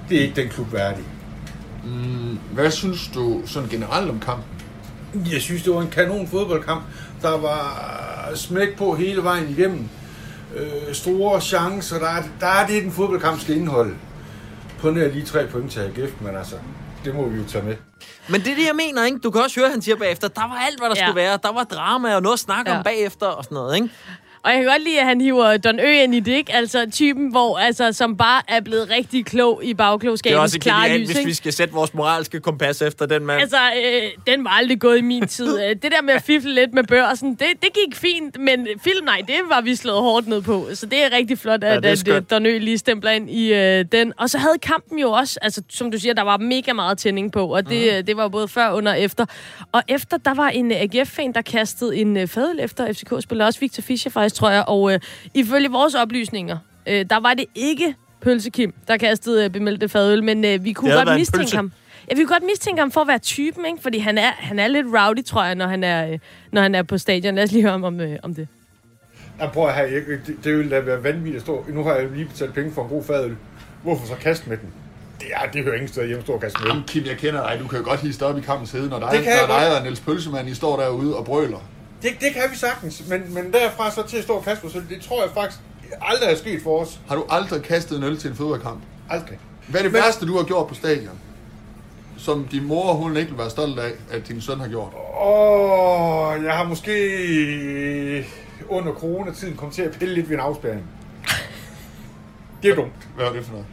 Det 0.09 0.17
er 0.17 0.21
ikke 0.21 0.41
den 0.41 0.49
klub 0.49 0.73
værdig. 0.73 1.03
Hvad 2.51 2.71
synes 2.71 3.07
du 3.13 3.41
sådan 3.45 3.69
generelt 3.69 4.09
om 4.09 4.19
kampen? 4.19 4.45
Jeg 5.31 5.41
synes, 5.41 5.63
det 5.63 5.73
var 5.73 5.81
en 5.81 5.89
kanon 5.89 6.27
fodboldkamp. 6.27 6.83
Der 7.21 7.37
var 7.37 8.31
smæk 8.35 8.77
på 8.77 8.95
hele 8.95 9.23
vejen 9.23 9.49
igennem. 9.49 9.89
Øh, 10.55 10.93
store 10.93 11.41
chancer. 11.41 11.99
Der 11.99 12.09
er, 12.09 12.23
der 12.39 12.47
er 12.47 12.67
det, 12.67 12.83
den 12.83 12.91
fodboldkamp 12.91 13.41
skal 13.41 13.55
indeholde. 13.55 13.93
På 14.85 14.91
nær 14.91 15.07
lige 15.07 15.25
tre 15.25 15.47
point 15.47 15.71
til 15.71 15.79
AGF, 15.79 16.21
men 16.21 16.35
altså, 16.35 16.55
det 17.05 17.15
må 17.15 17.29
vi 17.29 17.37
jo 17.37 17.43
tage 17.47 17.63
med. 17.65 17.75
Men 18.29 18.41
det 18.41 18.51
er 18.51 18.55
det, 18.55 18.65
jeg 18.67 18.75
mener, 18.75 19.05
ikke? 19.05 19.17
Du 19.17 19.31
kan 19.31 19.41
også 19.41 19.59
høre, 19.59 19.69
han 19.69 19.81
siger 19.81 19.95
bagefter, 19.95 20.27
der 20.27 20.41
var 20.41 20.55
alt, 20.67 20.79
hvad 20.79 20.89
der 20.89 20.95
Ja. 20.97 21.05
skulle 21.05 21.15
være. 21.15 21.39
Der 21.43 21.51
var 21.53 21.63
drama 21.63 22.15
og 22.15 22.21
noget 22.21 22.33
at 22.33 22.39
snakke 22.39 22.71
Ja. 22.71 22.77
om 22.77 22.83
bagefter 22.83 23.25
og 23.27 23.43
sådan 23.43 23.55
noget, 23.55 23.75
ikke? 23.75 23.89
Og 24.45 24.51
jeg 24.51 24.59
kan 24.59 24.71
godt 24.71 24.83
lide, 24.83 24.99
at 24.99 25.05
han 25.05 25.21
hiver 25.21 25.57
Don 25.57 25.79
Ø 25.79 25.91
ind 26.03 26.15
i 26.15 26.19
det, 26.19 26.31
ikke? 26.31 26.53
Altså 26.55 26.87
typen, 26.91 27.31
hvor, 27.31 27.57
altså, 27.57 27.93
som 27.93 28.17
bare 28.17 28.41
er 28.47 28.61
blevet 28.61 28.89
rigtig 28.89 29.25
klog 29.25 29.63
i 29.63 29.67
Det 29.67 29.73
er 29.73 29.77
bagklogskabens 29.77 30.39
også 30.41 30.59
klare 30.59 30.83
genialt, 30.83 31.01
lys, 31.01 31.07
hvis 31.07 31.17
ikke? 31.17 31.27
vi 31.27 31.33
skal 31.33 31.53
sætte 31.53 31.73
vores 31.73 31.93
moralske 31.93 32.39
kompas 32.39 32.81
efter 32.81 33.05
den 33.05 33.25
mand. 33.25 33.41
Altså, 33.41 33.57
øh, 33.57 34.01
den 34.27 34.43
var 34.43 34.49
aldrig 34.49 34.79
gået 34.79 34.97
i 34.97 35.01
min 35.01 35.27
tid. 35.27 35.59
Øh, 35.65 35.69
Det 35.69 35.83
der 35.83 36.01
med 36.01 36.13
at 36.13 36.21
fifle 36.21 36.53
lidt 36.53 36.73
med 36.73 36.83
børsen, 36.83 37.29
det, 37.29 37.47
det 37.61 37.69
gik 37.73 37.95
fint, 37.95 38.39
men 38.39 38.67
film, 38.83 39.05
nej, 39.05 39.21
det 39.27 39.35
var 39.49 39.61
vi 39.61 39.75
slået 39.75 40.01
hårdt 40.01 40.27
ned 40.27 40.41
på. 40.41 40.67
Så 40.73 40.85
det 40.85 41.03
er 41.03 41.11
rigtig 41.11 41.37
flot, 41.39 41.63
at, 41.63 41.83
det 41.83 41.87
er 41.87 41.91
at, 41.91 41.99
skønt. 41.99 42.17
at 42.17 42.31
Donø 42.31 42.57
lige 42.57 42.77
stempler 42.77 43.11
ind 43.11 43.29
i 43.29 43.53
øh, 43.53 43.85
den. 43.91 44.13
Og 44.17 44.29
så 44.29 44.37
havde 44.37 44.57
kampen 44.61 44.99
jo 44.99 45.11
også, 45.11 45.39
altså 45.41 45.61
som 45.69 45.91
du 45.91 45.99
siger, 45.99 46.13
der 46.13 46.21
var 46.21 46.37
mega 46.37 46.73
meget 46.73 46.97
tænding 46.97 47.31
på, 47.31 47.55
og 47.55 47.69
det, 47.69 47.97
mm. 47.99 48.05
det 48.05 48.17
var 48.17 48.27
både 48.27 48.47
før, 48.47 48.71
under 48.71 48.91
og 48.91 48.99
efter. 49.01 49.25
Og 49.71 49.83
efter, 49.87 50.17
der 50.17 50.33
var 50.33 50.49
en 50.49 50.71
øh, 50.71 50.81
AGF-fan, 50.81 51.33
der 51.33 51.41
kastede 51.41 51.97
en 51.97 52.17
øh, 52.17 52.27
fadøl 52.27 52.59
efter 52.59 52.93
FCK-spiller, 52.93 53.45
også 53.45 53.59
Victor 53.59 53.81
Fischer 53.81 54.11
faktisk, 54.11 54.34
tror 54.35 54.49
jeg. 54.49 54.63
Og 54.67 54.93
øh, 54.93 54.99
ifølge 55.33 55.71
vores 55.71 55.95
oplysninger, 55.95 56.57
øh, 56.87 57.05
der 57.09 57.19
var 57.19 57.33
det 57.33 57.45
ikke 57.55 57.95
Pølsekim, 58.21 58.73
der 58.87 58.97
kastede 58.97 59.43
øh, 59.45 59.49
bemeldte 59.49 59.89
fadøl, 59.89 60.23
men 60.23 60.45
øh, 60.45 60.63
vi 60.63 60.73
kunne 60.73 60.97
Det 60.97 61.05
godt 61.05 61.19
mistænke 61.19 61.41
pølse. 61.43 61.55
ham. 61.55 61.71
Ja, 62.09 62.15
vi 62.15 62.23
kunne 62.23 62.33
godt 62.35 62.43
mistænke 62.51 62.79
ham 62.81 62.91
for 62.91 63.01
at 63.01 63.07
være 63.07 63.19
typen, 63.19 63.65
ikke? 63.65 63.77
Fordi 63.81 63.97
han 63.99 64.17
er, 64.17 64.31
han 64.37 64.59
er 64.59 64.67
lidt 64.67 64.87
rowdy, 64.97 65.23
tror 65.25 65.43
jeg, 65.43 65.55
når 65.55 65.67
han 65.67 65.83
er, 65.83 66.11
øh, 66.11 66.19
når 66.51 66.61
han 66.61 66.75
er 66.75 66.83
på 66.83 66.97
stadion. 66.97 67.35
Lad 67.35 67.43
os 67.43 67.51
lige 67.51 67.61
høre 67.61 67.73
om, 67.73 67.83
om, 67.83 67.99
øh, 67.99 68.19
om 68.23 68.35
det. 68.35 68.47
Jeg 69.39 69.49
prøver 69.53 69.71
her, 69.71 69.83
jeg, 69.83 70.01
det, 70.27 70.35
det 70.43 70.57
ville 70.57 70.75
da 70.75 70.79
være 70.79 71.03
vanvittigt 71.03 71.35
at 71.35 71.41
stå. 71.41 71.65
Nu 71.69 71.83
har 71.83 71.93
jeg 71.93 72.07
lige 72.11 72.25
betalt 72.25 72.53
penge 72.53 72.71
for 72.73 72.83
en 72.83 72.89
god 72.89 73.03
fadøl. 73.03 73.35
Hvorfor 73.83 74.07
så 74.07 74.15
kaste 74.21 74.49
med 74.49 74.57
den? 74.57 74.69
Det, 75.19 75.27
er, 75.33 75.51
det 75.53 75.63
hører 75.63 75.75
ingen 75.75 75.87
steder 75.87 76.07
hjemme, 76.07 76.23
stå 76.23 76.33
og 76.33 76.41
kaste 76.41 76.57
med 76.59 76.65
den. 76.65 76.71
Jamen, 76.75 76.87
Kim, 76.87 77.03
jeg 77.05 77.17
kender 77.17 77.49
dig. 77.49 77.59
Du 77.59 77.67
kan 77.67 77.79
jo 77.79 77.85
godt 77.85 77.99
hisse 77.99 78.19
dig 78.19 78.27
op 78.27 78.37
i 78.37 78.41
kampens 78.41 78.71
hede, 78.71 78.89
når 78.89 78.99
dig, 78.99 79.07
når 79.47 79.57
dig 79.59 79.77
og 79.77 79.83
Niels 79.83 79.99
Pølsemand, 79.99 80.49
I 80.49 80.53
står 80.53 80.79
derude 80.79 81.17
og 81.17 81.25
brøler. 81.25 81.57
Det, 82.05 82.15
det 82.21 82.33
kan 82.33 82.43
vi 82.51 82.55
sagtens, 82.57 83.03
men, 83.09 83.33
men 83.33 83.53
derfra 83.53 83.91
så 83.91 84.03
til 84.07 84.17
at 84.17 84.23
stå 84.23 84.33
og 84.33 84.43
kaste 84.43 84.71
sølv, 84.71 84.89
det 84.89 85.01
tror 85.01 85.23
jeg 85.23 85.31
faktisk 85.33 85.59
aldrig 86.01 86.29
er 86.31 86.35
sket 86.35 86.61
for 86.63 86.81
os. 86.81 86.99
Har 87.07 87.15
du 87.15 87.25
aldrig 87.29 87.63
kastet 87.63 87.97
en 87.97 88.03
øl 88.03 88.17
til 88.17 88.29
en 88.29 88.35
fodboldkamp? 88.35 88.79
Aldrig. 89.09 89.39
Hvad 89.67 89.79
er 89.79 89.83
det 89.83 89.91
Men- 89.93 90.01
værste, 90.01 90.25
du 90.25 90.37
har 90.37 90.43
gjort 90.43 90.67
på 90.67 90.73
stadion? 90.75 91.19
Som 92.17 92.47
din 92.51 92.63
mor, 92.67 92.93
hun 92.93 93.17
ikke 93.17 93.29
vil 93.29 93.37
være 93.37 93.49
stolt 93.49 93.79
af, 93.79 93.91
at 94.11 94.27
din 94.27 94.41
søn 94.41 94.59
har 94.59 94.67
gjort? 94.67 94.93
Åh, 95.21 96.43
jeg 96.43 96.53
har 96.53 96.63
måske 96.63 98.25
under 98.69 98.93
coronatiden 98.93 99.55
kommet 99.55 99.75
til 99.75 99.81
at 99.81 99.91
pille 99.91 100.13
lidt 100.13 100.29
ved 100.29 100.35
en 100.35 100.41
afspæring. 100.41 100.83
Det 102.63 102.71
er 102.71 102.75
dumt. 102.75 102.91
Hvad 103.15 103.25
var 103.25 103.33
det 103.33 103.45
for 103.45 103.51
noget? 103.51 103.65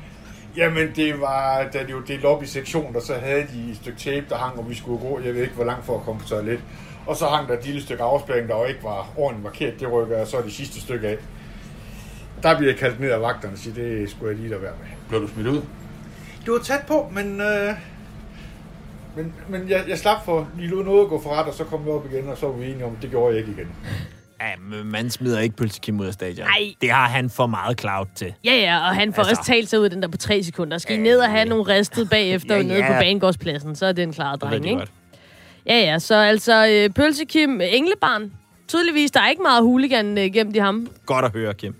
Jamen, 0.57 0.89
det 0.97 1.21
var, 1.21 1.63
da 1.73 1.79
det 1.79 1.91
jo 1.91 2.01
delte 2.01 2.25
op 2.27 2.43
i 2.43 2.47
sektioner, 2.47 3.01
så 3.01 3.15
havde 3.15 3.47
de 3.55 3.71
et 3.71 3.77
stykke 3.77 3.99
tape, 3.99 4.27
der 4.29 4.37
hang, 4.37 4.59
og 4.59 4.69
vi 4.71 4.75
skulle 4.75 5.01
gå, 5.01 5.21
jeg 5.25 5.35
ved 5.35 5.43
ikke, 5.43 5.55
hvor 5.55 5.65
langt 5.65 5.87
for 5.87 5.99
at 5.99 6.05
komme 6.05 6.21
på 6.21 6.29
toilet. 6.29 6.61
Og 7.07 7.17
så 7.17 7.27
hang 7.27 7.49
der 7.49 7.59
et 7.59 7.65
lille 7.67 7.83
stykke 7.83 8.03
afspæring, 8.03 8.49
der 8.49 8.57
jo 8.59 8.65
ikke 8.65 8.81
var 8.83 9.09
ordentligt 9.17 9.45
markeret. 9.45 9.81
Det 9.81 9.93
rykker 9.93 10.17
jeg 10.19 10.27
så 10.27 10.37
det 10.45 10.53
sidste 10.53 10.81
stykke 10.81 11.09
af. 11.09 11.17
Der 12.43 12.57
bliver 12.57 12.71
jeg 12.73 12.79
kaldt 12.81 13.01
ned 13.01 13.11
af 13.11 13.21
vagterne 13.21 13.53
og 13.55 13.59
siger, 13.59 13.75
det 13.75 14.11
skulle 14.11 14.29
jeg 14.31 14.37
lige 14.39 14.49
lade 14.51 14.63
være 14.63 14.73
med. 14.81 14.87
Blev 15.09 15.23
du 15.23 15.29
smidt 15.29 15.47
ud? 15.47 15.63
Det 16.45 16.53
var 16.53 16.59
tæt 16.59 16.81
på, 16.89 17.11
men, 17.13 17.41
øh, 17.41 17.75
men, 19.17 19.35
men 19.49 19.69
jeg, 19.69 19.85
jeg 19.89 19.99
slap 19.99 20.25
for 20.25 20.49
lige 20.59 20.85
noget 20.85 21.03
at 21.03 21.09
gå 21.09 21.23
for 21.23 21.31
ret, 21.31 21.47
og 21.47 21.55
så 21.55 21.65
kom 21.65 21.85
vi 21.85 21.91
op 21.91 22.07
igen, 22.13 22.29
og 22.29 22.37
så 22.39 22.47
var 22.47 22.53
vi 22.55 22.65
enige 22.71 22.85
om, 22.85 22.97
det 23.03 23.11
gjorde 23.11 23.35
jeg 23.37 23.39
ikke 23.39 23.61
igen. 23.61 23.69
Ja, 24.41 24.49
men 24.61 24.87
man 24.87 25.11
smider 25.11 25.41
ikke 25.41 25.57
pølsekim 25.57 26.01
ud 26.01 26.07
af 26.07 26.13
stadion. 26.13 26.47
Ej. 26.47 26.75
Det 26.81 26.91
har 26.91 27.09
han 27.09 27.31
for 27.31 27.47
meget 27.47 27.81
cloud 27.81 28.07
til. 28.15 28.35
Ja, 28.45 28.55
ja, 28.55 28.79
og 28.89 28.95
han 28.95 29.13
får 29.13 29.23
Altså. 29.23 29.41
også 29.41 29.53
talt 29.53 29.69
sig 29.69 29.79
ud 29.81 29.85
af 29.85 29.91
den 29.91 30.03
der 30.03 30.09
på 30.09 30.17
tre 30.17 30.43
sekunder. 30.43 30.79
Skal 30.79 30.97
I 30.99 31.03
ned 31.03 31.19
og 31.19 31.31
have 31.31 31.45
nogle 31.49 31.65
ristet 31.75 32.11
bagefter 32.11 32.55
Ja, 32.55 32.61
ja, 32.61 32.67
nede 32.69 32.83
på 32.83 32.93
banegårdspladsen, 32.93 33.77
så 33.77 33.87
er 33.87 33.93
det 33.93 34.03
en 34.03 34.13
klar 34.13 34.37
dreng, 34.37 34.67
ikke? 34.67 34.79
godt. 34.79 34.91
Ja, 35.67 35.79
ja, 35.79 35.99
så 35.99 36.15
altså 36.15 36.67
øh, 36.67 36.91
Pølsekim, 36.91 37.61
Englebarn. 37.61 38.33
Tydeligvis, 38.69 39.11
der 39.11 39.21
er 39.21 39.31
ikke 39.31 39.43
meget 39.43 39.63
hooligan 39.63 40.19
øh, 40.19 40.33
gemt 40.33 40.57
i 40.57 40.59
ham. 40.59 40.89
Godt 41.07 41.25
at 41.25 41.33
høre, 41.33 41.55
Kim. 41.55 41.75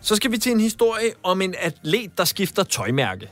Så 0.00 0.16
skal 0.16 0.32
vi 0.32 0.38
til 0.38 0.52
en 0.52 0.60
historie 0.60 1.10
om 1.22 1.42
en 1.42 1.54
atlet, 1.58 2.18
der 2.18 2.24
skifter 2.24 2.62
tøjmærke. 2.62 3.30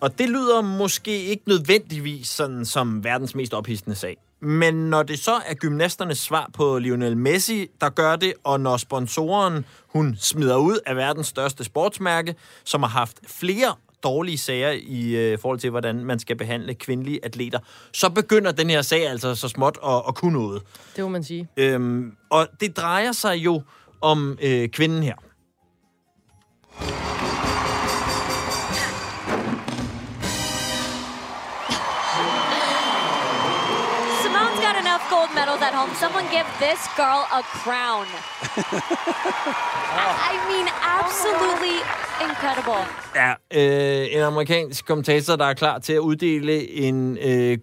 Og 0.00 0.18
det 0.18 0.28
lyder 0.28 0.60
måske 0.60 1.24
ikke 1.24 1.42
nødvendigvis 1.46 2.28
sådan 2.28 2.64
som 2.64 3.04
verdens 3.04 3.34
mest 3.34 3.54
ophidsende 3.54 3.96
sag. 3.96 4.16
Men 4.40 4.74
når 4.74 5.02
det 5.02 5.18
så 5.18 5.34
er 5.46 5.54
gymnasternes 5.54 6.18
svar 6.18 6.50
på 6.52 6.78
Lionel 6.78 7.16
Messi, 7.16 7.66
der 7.80 7.88
gør 7.88 8.16
det, 8.16 8.32
og 8.44 8.60
når 8.60 8.76
sponsoren 8.76 9.64
hun 9.88 10.16
smider 10.20 10.56
ud 10.56 10.78
af 10.86 10.96
verdens 10.96 11.26
største 11.26 11.64
sportsmærke, 11.64 12.34
som 12.64 12.82
har 12.82 12.90
haft 12.90 13.16
flere 13.26 13.74
dårlige 14.02 14.38
sager 14.38 14.70
i 14.70 15.16
øh, 15.16 15.38
forhold 15.38 15.58
til, 15.58 15.70
hvordan 15.70 16.04
man 16.04 16.18
skal 16.18 16.36
behandle 16.36 16.74
kvindelige 16.74 17.24
atleter, 17.24 17.58
så 17.92 18.10
begynder 18.10 18.52
den 18.52 18.70
her 18.70 18.82
sag 18.82 19.08
altså 19.08 19.34
så 19.34 19.48
småt 19.48 19.78
at, 19.84 20.02
at 20.08 20.14
kunne 20.14 20.32
noget. 20.32 20.62
Det 20.96 21.04
må 21.04 21.10
man 21.10 21.24
sige. 21.24 21.48
Øhm, 21.56 22.12
og 22.30 22.48
det 22.60 22.76
drejer 22.76 23.12
sig 23.12 23.36
jo 23.36 23.62
om 24.00 24.38
øh, 24.42 24.68
kvinden 24.68 25.02
her. 25.02 25.14
Home. 35.88 35.96
Someone 36.04 36.26
give 36.36 36.48
this 36.66 36.80
girl 36.96 37.22
a 37.38 37.42
crown. 37.62 38.06
I 40.32 40.34
mean, 40.50 40.66
absolutely 41.00 41.76
incredible. 42.28 42.82
Ja, 43.14 43.32
øh, 43.54 44.06
en 44.16 44.22
amerikansk 44.22 44.86
kommentator, 44.86 45.36
der 45.36 45.44
er 45.44 45.54
klar 45.54 45.78
til 45.78 45.92
at 45.92 45.98
uddele 45.98 46.70
en 46.70 47.18
øh, 47.24 47.58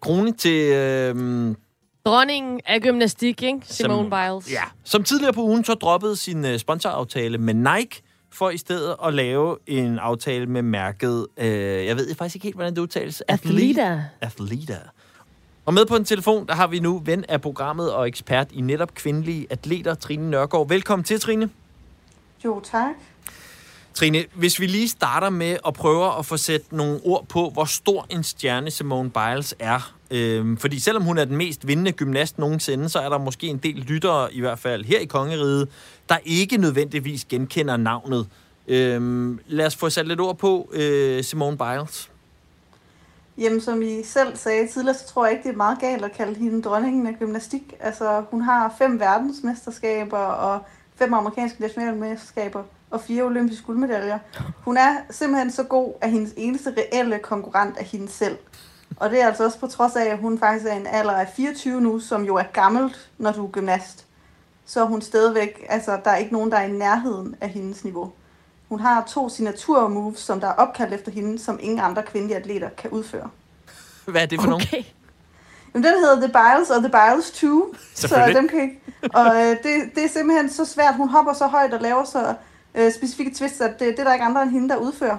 krone 0.00 0.32
til... 0.32 0.72
Øh, 0.72 1.54
Dronningen 2.06 2.60
af 2.66 2.80
gymnastik, 2.80 3.42
ikke? 3.42 3.58
Simone 3.64 4.10
som- 4.10 4.40
Biles. 4.40 4.52
Ja. 4.52 4.62
Som 4.84 5.04
tidligere 5.04 5.32
på 5.32 5.42
ugen 5.42 5.64
så 5.64 5.74
droppede 5.74 6.16
sin 6.16 6.44
øh, 6.44 6.58
sponsoraftale 6.58 7.38
med 7.38 7.54
Nike, 7.54 8.02
for 8.32 8.50
i 8.50 8.58
stedet 8.58 8.96
at 9.06 9.14
lave 9.14 9.56
en 9.66 9.98
aftale 9.98 10.46
med 10.46 10.62
mærket, 10.62 11.26
øh, 11.38 11.86
jeg 11.86 11.96
ved 11.96 12.14
faktisk 12.14 12.34
ikke 12.36 12.44
helt, 12.44 12.56
hvordan 12.56 12.74
det 12.74 12.80
udtales. 12.80 13.22
Athleta. 13.28 14.00
Athleta. 14.20 14.78
Og 15.66 15.74
med 15.74 15.86
på 15.86 15.96
en 15.96 16.04
telefon, 16.04 16.46
der 16.46 16.54
har 16.54 16.66
vi 16.66 16.78
nu 16.78 17.02
ven 17.04 17.24
af 17.28 17.40
programmet 17.40 17.92
og 17.92 18.08
ekspert 18.08 18.52
i 18.52 18.60
netop 18.60 18.94
kvindelige 18.94 19.46
atleter, 19.50 19.94
Trine 19.94 20.30
Nørgaard. 20.30 20.68
Velkommen 20.68 21.04
til, 21.04 21.20
Trine. 21.20 21.50
Jo, 22.44 22.60
tak. 22.60 22.94
Trine, 23.94 24.24
hvis 24.34 24.60
vi 24.60 24.66
lige 24.66 24.88
starter 24.88 25.30
med 25.30 25.56
at 25.66 25.74
prøve 25.74 26.18
at 26.18 26.26
få 26.26 26.36
sat 26.36 26.72
nogle 26.72 27.00
ord 27.04 27.26
på, 27.28 27.50
hvor 27.52 27.64
stor 27.64 28.06
en 28.10 28.22
stjerne 28.22 28.70
Simone 28.70 29.10
Biles 29.10 29.54
er. 29.58 29.94
Øhm, 30.10 30.56
fordi 30.56 30.80
selvom 30.80 31.02
hun 31.02 31.18
er 31.18 31.24
den 31.24 31.36
mest 31.36 31.66
vindende 31.66 31.92
gymnast 31.92 32.38
nogensinde, 32.38 32.88
så 32.88 32.98
er 32.98 33.08
der 33.08 33.18
måske 33.18 33.46
en 33.46 33.58
del 33.58 33.74
lyttere, 33.74 34.34
i 34.34 34.40
hvert 34.40 34.58
fald 34.58 34.84
her 34.84 34.98
i 34.98 35.04
Kongeriget, 35.04 35.68
der 36.08 36.16
ikke 36.24 36.56
nødvendigvis 36.56 37.24
genkender 37.24 37.76
navnet. 37.76 38.26
Øhm, 38.68 39.40
lad 39.46 39.66
os 39.66 39.76
få 39.76 39.90
sat 39.90 40.08
lidt 40.08 40.20
ord 40.20 40.38
på 40.38 40.70
øh, 40.72 41.24
Simone 41.24 41.58
Biles. 41.58 42.10
Jamen, 43.38 43.60
som 43.60 43.82
I 43.82 44.02
selv 44.02 44.36
sagde 44.36 44.68
tidligere, 44.68 44.96
så 44.96 45.06
tror 45.06 45.24
jeg 45.24 45.32
ikke, 45.32 45.44
det 45.48 45.52
er 45.52 45.56
meget 45.56 45.78
galt 45.78 46.04
at 46.04 46.12
kalde 46.12 46.34
hende 46.34 46.62
dronningen 46.62 47.06
af 47.06 47.14
gymnastik. 47.18 47.74
Altså, 47.80 48.24
hun 48.30 48.40
har 48.40 48.74
fem 48.78 49.00
verdensmesterskaber 49.00 50.18
og 50.18 50.60
fem 50.94 51.14
amerikanske 51.14 51.60
nationalmesterskaber 51.60 52.62
og 52.90 53.00
fire 53.00 53.22
olympiske 53.22 53.66
guldmedaljer. 53.66 54.18
Hun 54.64 54.76
er 54.76 54.96
simpelthen 55.10 55.50
så 55.50 55.62
god, 55.62 55.92
at 56.00 56.10
hendes 56.10 56.32
eneste 56.36 56.74
reelle 56.78 57.18
konkurrent 57.18 57.78
er 57.78 57.84
hende 57.84 58.08
selv. 58.08 58.38
Og 58.96 59.10
det 59.10 59.22
er 59.22 59.26
altså 59.26 59.44
også 59.44 59.58
på 59.58 59.66
trods 59.66 59.96
af, 59.96 60.04
at 60.04 60.18
hun 60.18 60.38
faktisk 60.38 60.66
er 60.66 60.72
en 60.72 60.86
alder 60.86 61.12
af 61.12 61.28
24 61.28 61.80
nu, 61.80 61.98
som 62.00 62.24
jo 62.24 62.34
er 62.34 62.44
gammelt, 62.52 63.10
når 63.18 63.32
du 63.32 63.46
er 63.46 63.50
gymnast. 63.50 64.06
Så 64.64 64.80
er 64.80 64.84
hun 64.84 65.02
stadigvæk, 65.02 65.66
altså 65.68 66.00
der 66.04 66.10
er 66.10 66.16
ikke 66.16 66.32
nogen, 66.32 66.50
der 66.50 66.56
er 66.56 66.66
i 66.66 66.72
nærheden 66.72 67.36
af 67.40 67.48
hendes 67.48 67.84
niveau. 67.84 68.12
Hun 68.68 68.80
har 68.80 69.04
to 69.08 69.28
signaturmoves, 69.28 70.18
som 70.18 70.40
der 70.40 70.46
er 70.46 70.52
opkaldt 70.52 70.94
efter 70.94 71.12
hende, 71.12 71.38
som 71.38 71.58
ingen 71.62 71.80
andre 71.80 72.02
kvindelige 72.02 72.36
atleter 72.36 72.68
kan 72.68 72.90
udføre. 72.90 73.28
Hvad 74.04 74.22
er 74.22 74.26
det 74.26 74.40
for 74.40 74.52
okay. 74.52 74.66
nogen? 74.72 74.86
Jamen, 75.74 75.84
den 75.84 75.94
hedder 76.00 76.20
The 76.20 76.28
Biles 76.28 76.70
og 76.70 76.80
The 76.80 76.90
Biles 76.90 77.30
2. 77.30 77.74
Så 77.94 78.32
dem 78.34 78.48
kan 78.48 78.62
ikke. 78.62 78.80
Og 79.14 79.36
øh, 79.36 79.50
det, 79.50 79.94
det 79.94 80.04
er 80.04 80.08
simpelthen 80.08 80.50
så 80.50 80.64
svært. 80.64 80.96
Hun 80.96 81.08
hopper 81.08 81.32
så 81.32 81.46
højt 81.46 81.74
og 81.74 81.80
laver 81.80 82.04
så 82.04 82.34
øh, 82.74 82.92
specifikke 82.92 83.34
twists, 83.34 83.60
at 83.60 83.78
det, 83.78 83.88
det 83.88 83.98
er 83.98 84.04
der 84.04 84.12
ikke 84.12 84.24
andre 84.24 84.42
end 84.42 84.50
hende, 84.50 84.68
der 84.68 84.76
udfører. 84.76 85.16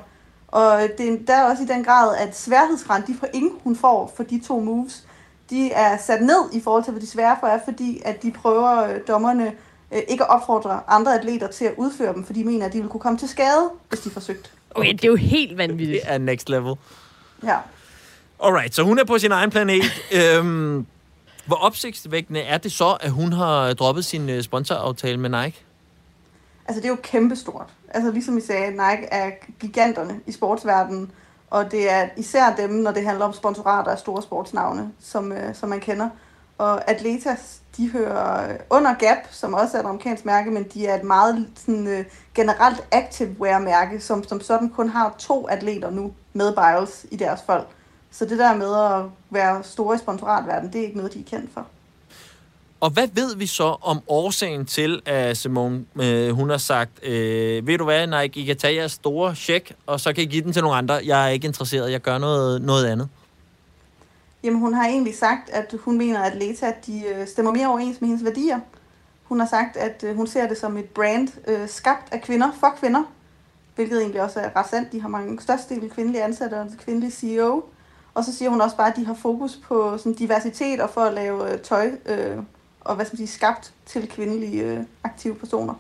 Og 0.48 0.82
det 0.98 1.14
er 1.14 1.18
der 1.28 1.44
også 1.44 1.64
i 1.64 1.66
den 1.66 1.84
grad, 1.84 2.16
at 2.18 2.38
sværhedsgrad, 2.38 3.02
de 3.08 3.16
point, 3.20 3.54
hun 3.64 3.76
får 3.76 4.14
for 4.16 4.24
de 4.24 4.42
to 4.48 4.60
moves, 4.60 5.08
de 5.50 5.72
er 5.72 5.98
sat 5.98 6.22
ned 6.22 6.54
i 6.54 6.62
forhold 6.62 6.84
til, 6.84 6.92
hvad 6.92 7.02
de 7.02 7.08
svære 7.08 7.38
for 7.40 7.48
er, 7.48 7.60
fordi 7.66 8.02
at 8.06 8.24
de 8.24 8.32
prøver 8.32 8.84
øh, 8.84 9.00
dommerne 9.08 9.52
øh, 9.94 10.02
ikke 10.08 10.24
at 10.24 10.30
opfordre 10.30 10.82
andre 10.88 11.20
atleter 11.20 11.48
til 11.48 11.66
at 11.66 11.74
udføre 11.78 12.14
dem, 12.14 12.24
fordi 12.24 12.40
de 12.40 12.46
mener, 12.46 12.66
at 12.66 12.74
de 12.74 12.82
vil 12.82 12.90
kunne 12.90 13.02
komme 13.02 13.20
til 13.20 13.30
skade, 13.30 13.70
hvis 13.90 14.00
de 14.00 14.10
forsøgte. 14.10 14.50
Okay, 14.76 14.94
det 14.94 15.04
er 15.04 15.08
jo 15.08 15.16
helt 15.16 15.58
vanvittigt. 15.58 16.02
Det 16.04 16.14
er 16.14 16.18
next 16.18 16.50
level. 16.50 16.76
Ja. 17.44 17.58
Alright, 18.44 18.76
så 18.76 18.84
hun 18.84 19.00
er 19.00 19.06
på 19.06 19.20
sin 19.20 19.32
egen 19.32 19.50
planet. 19.50 19.84
øhm, 20.20 20.86
hvor 21.46 21.56
opsigtsvækkende 21.56 22.40
er 22.40 22.58
det 22.58 22.72
så, 22.72 22.98
at 23.02 23.12
hun 23.12 23.34
har 23.34 23.74
droppet 23.74 24.06
sin 24.06 24.30
øh, 24.30 24.44
sponsoraftale 24.44 25.20
med 25.20 25.30
Nike? 25.30 25.66
Altså, 26.68 26.82
det 26.82 26.86
er 26.86 26.90
jo 26.90 26.98
kæmpestort. 27.04 27.70
Altså, 27.90 28.12
ligesom 28.12 28.38
I 28.38 28.42
sagde, 28.42 28.72
Nike 28.72 29.08
er 29.12 29.32
giganterne 29.60 30.20
i 30.28 30.32
sportsverdenen, 30.32 31.12
og 31.50 31.72
det 31.72 31.92
er 31.92 32.10
især 32.18 32.56
dem, 32.56 32.70
når 32.70 32.92
det 32.92 33.06
handler 33.06 33.26
om 33.26 33.34
sponsorater 33.34 33.92
af 33.92 34.00
store 34.00 34.22
sportsnavne, 34.22 34.92
som, 35.00 35.32
øh, 35.32 35.56
som 35.56 35.70
man 35.70 35.80
kender. 35.80 36.10
Og 36.58 36.90
Atletas, 36.90 37.62
de 37.78 37.92
hører 37.92 38.58
under 38.70 38.94
Gap, 38.94 39.18
som 39.32 39.54
også 39.54 39.78
er 39.78 39.82
et 39.82 39.86
amerikansk 39.86 40.26
mærke, 40.26 40.52
men 40.52 40.64
de 40.74 40.88
er 40.88 40.96
et 40.96 41.04
meget 41.04 41.48
sådan, 41.56 41.88
øh, 41.88 42.06
generelt 42.36 42.88
activewear-mærke, 42.92 44.00
som, 44.00 44.24
som 44.24 44.42
sådan 44.42 44.70
kun 44.70 44.90
har 44.90 45.16
to 45.20 45.48
atleter 45.48 45.90
nu 45.90 46.14
med 46.34 46.54
Biles 46.56 47.06
i 47.12 47.16
deres 47.16 47.40
folk. 47.46 47.68
Så 48.12 48.26
det 48.26 48.40
der 48.40 48.56
med 48.56 48.76
at 48.76 49.12
være 49.30 49.64
store 49.64 49.96
i 49.96 49.98
sponsoratverdenen, 49.98 50.74
det 50.74 50.82
er 50.82 50.86
ikke 50.86 50.98
noget, 50.98 51.14
de 51.14 51.20
er 51.20 51.24
kendt 51.30 51.54
for. 51.54 51.68
Og 52.80 52.90
hvad 52.90 53.08
ved 53.14 53.36
vi 53.36 53.46
så 53.46 53.76
om 53.82 54.00
årsagen 54.08 54.66
til, 54.66 55.02
at 55.06 55.38
Simone 55.38 55.86
øh, 56.02 56.30
hun 56.30 56.50
har 56.50 56.58
sagt, 56.58 57.04
øh, 57.04 57.68
ved 57.68 57.78
du 57.78 57.84
hvad, 57.84 58.08
Nike, 58.08 58.40
I 58.40 58.46
kan 58.46 58.58
tage 58.58 58.76
jeres 58.76 58.92
store 58.92 59.36
check, 59.36 59.72
og 59.86 60.00
så 60.00 60.14
kan 60.14 60.24
I 60.24 60.28
give 60.28 60.44
den 60.44 60.54
til 60.54 60.62
nogle 60.62 60.78
andre. 60.78 61.00
Jeg 61.06 61.26
er 61.26 61.30
ikke 61.30 61.48
interesseret, 61.48 61.92
jeg 61.92 62.02
gør 62.02 62.18
noget, 62.18 62.62
noget 62.62 62.86
andet. 62.86 63.10
Jamen, 64.44 64.60
hun 64.60 64.74
har 64.74 64.88
egentlig 64.88 65.16
sagt, 65.16 65.50
at 65.50 65.76
hun 65.80 65.98
mener, 65.98 66.20
at 66.20 66.36
Leta 66.36 66.74
de, 66.86 67.04
øh, 67.06 67.28
stemmer 67.28 67.52
mere 67.52 67.68
overens 67.68 68.02
med 68.02 68.08
hendes 68.08 68.24
værdier. 68.24 68.60
Hun 69.24 69.40
har 69.40 69.48
sagt, 69.48 69.78
at 69.78 70.04
øh, 70.04 70.16
hun 70.16 70.28
ser 70.28 70.48
det 70.48 70.58
som 70.58 70.78
et 70.78 70.90
brand 70.90 71.30
øh, 71.48 71.70
skabt 71.70 72.14
af 72.14 72.22
kvinder 72.22 72.52
for 72.60 72.74
kvinder, 72.80 73.04
hvilket 73.76 74.02
egentlig 74.02 74.22
også 74.22 74.40
er 74.40 74.56
ret 74.56 74.70
sandt. 74.70 74.92
De 74.92 75.02
har 75.02 75.10
mange 75.10 75.42
størstedel 75.42 75.90
kvindelige 75.90 76.24
ansatte 76.24 76.60
og 76.60 76.68
kvindelige 76.78 77.12
CEO. 77.12 77.64
Og 78.14 78.24
så 78.24 78.36
siger 78.36 78.50
hun 78.50 78.62
også 78.62 78.78
bare, 78.78 78.90
at 78.90 78.96
de 78.96 79.06
har 79.06 79.14
fokus 79.14 79.60
på 79.68 79.98
sådan, 79.98 80.14
diversitet 80.14 80.82
og 80.82 80.90
for 80.90 81.02
at 81.02 81.14
lave 81.14 81.54
øh, 81.54 81.60
tøj 81.60 81.92
øh, 82.06 82.38
og 82.88 82.96
hvad 82.96 83.06
skal 83.06 83.16
man 83.16 83.28
sige, 83.28 83.36
skabt 83.36 83.74
til 83.86 84.10
kvindelige 84.10 84.64
øh, 84.64 84.84
aktive 85.04 85.36
personer. 85.36 85.74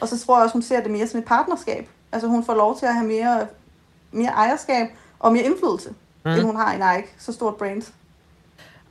Og 0.00 0.08
så 0.08 0.18
tror 0.18 0.36
jeg 0.36 0.44
også, 0.44 0.52
hun 0.52 0.62
ser 0.62 0.80
det 0.80 0.90
mere 0.90 1.06
som 1.06 1.20
et 1.20 1.26
partnerskab. 1.26 1.88
Altså 2.12 2.28
hun 2.28 2.44
får 2.44 2.54
lov 2.54 2.78
til 2.78 2.86
at 2.86 2.94
have 2.94 3.06
mere, 3.06 3.46
mere 4.12 4.30
ejerskab 4.30 4.86
og 5.18 5.32
mere 5.32 5.42
indflydelse, 5.42 5.94
mm. 6.24 6.30
end 6.30 6.42
hun 6.42 6.56
har 6.56 6.72
i 6.72 6.76
Nike, 6.76 7.08
så 7.18 7.32
stort 7.32 7.56
brand. 7.56 7.82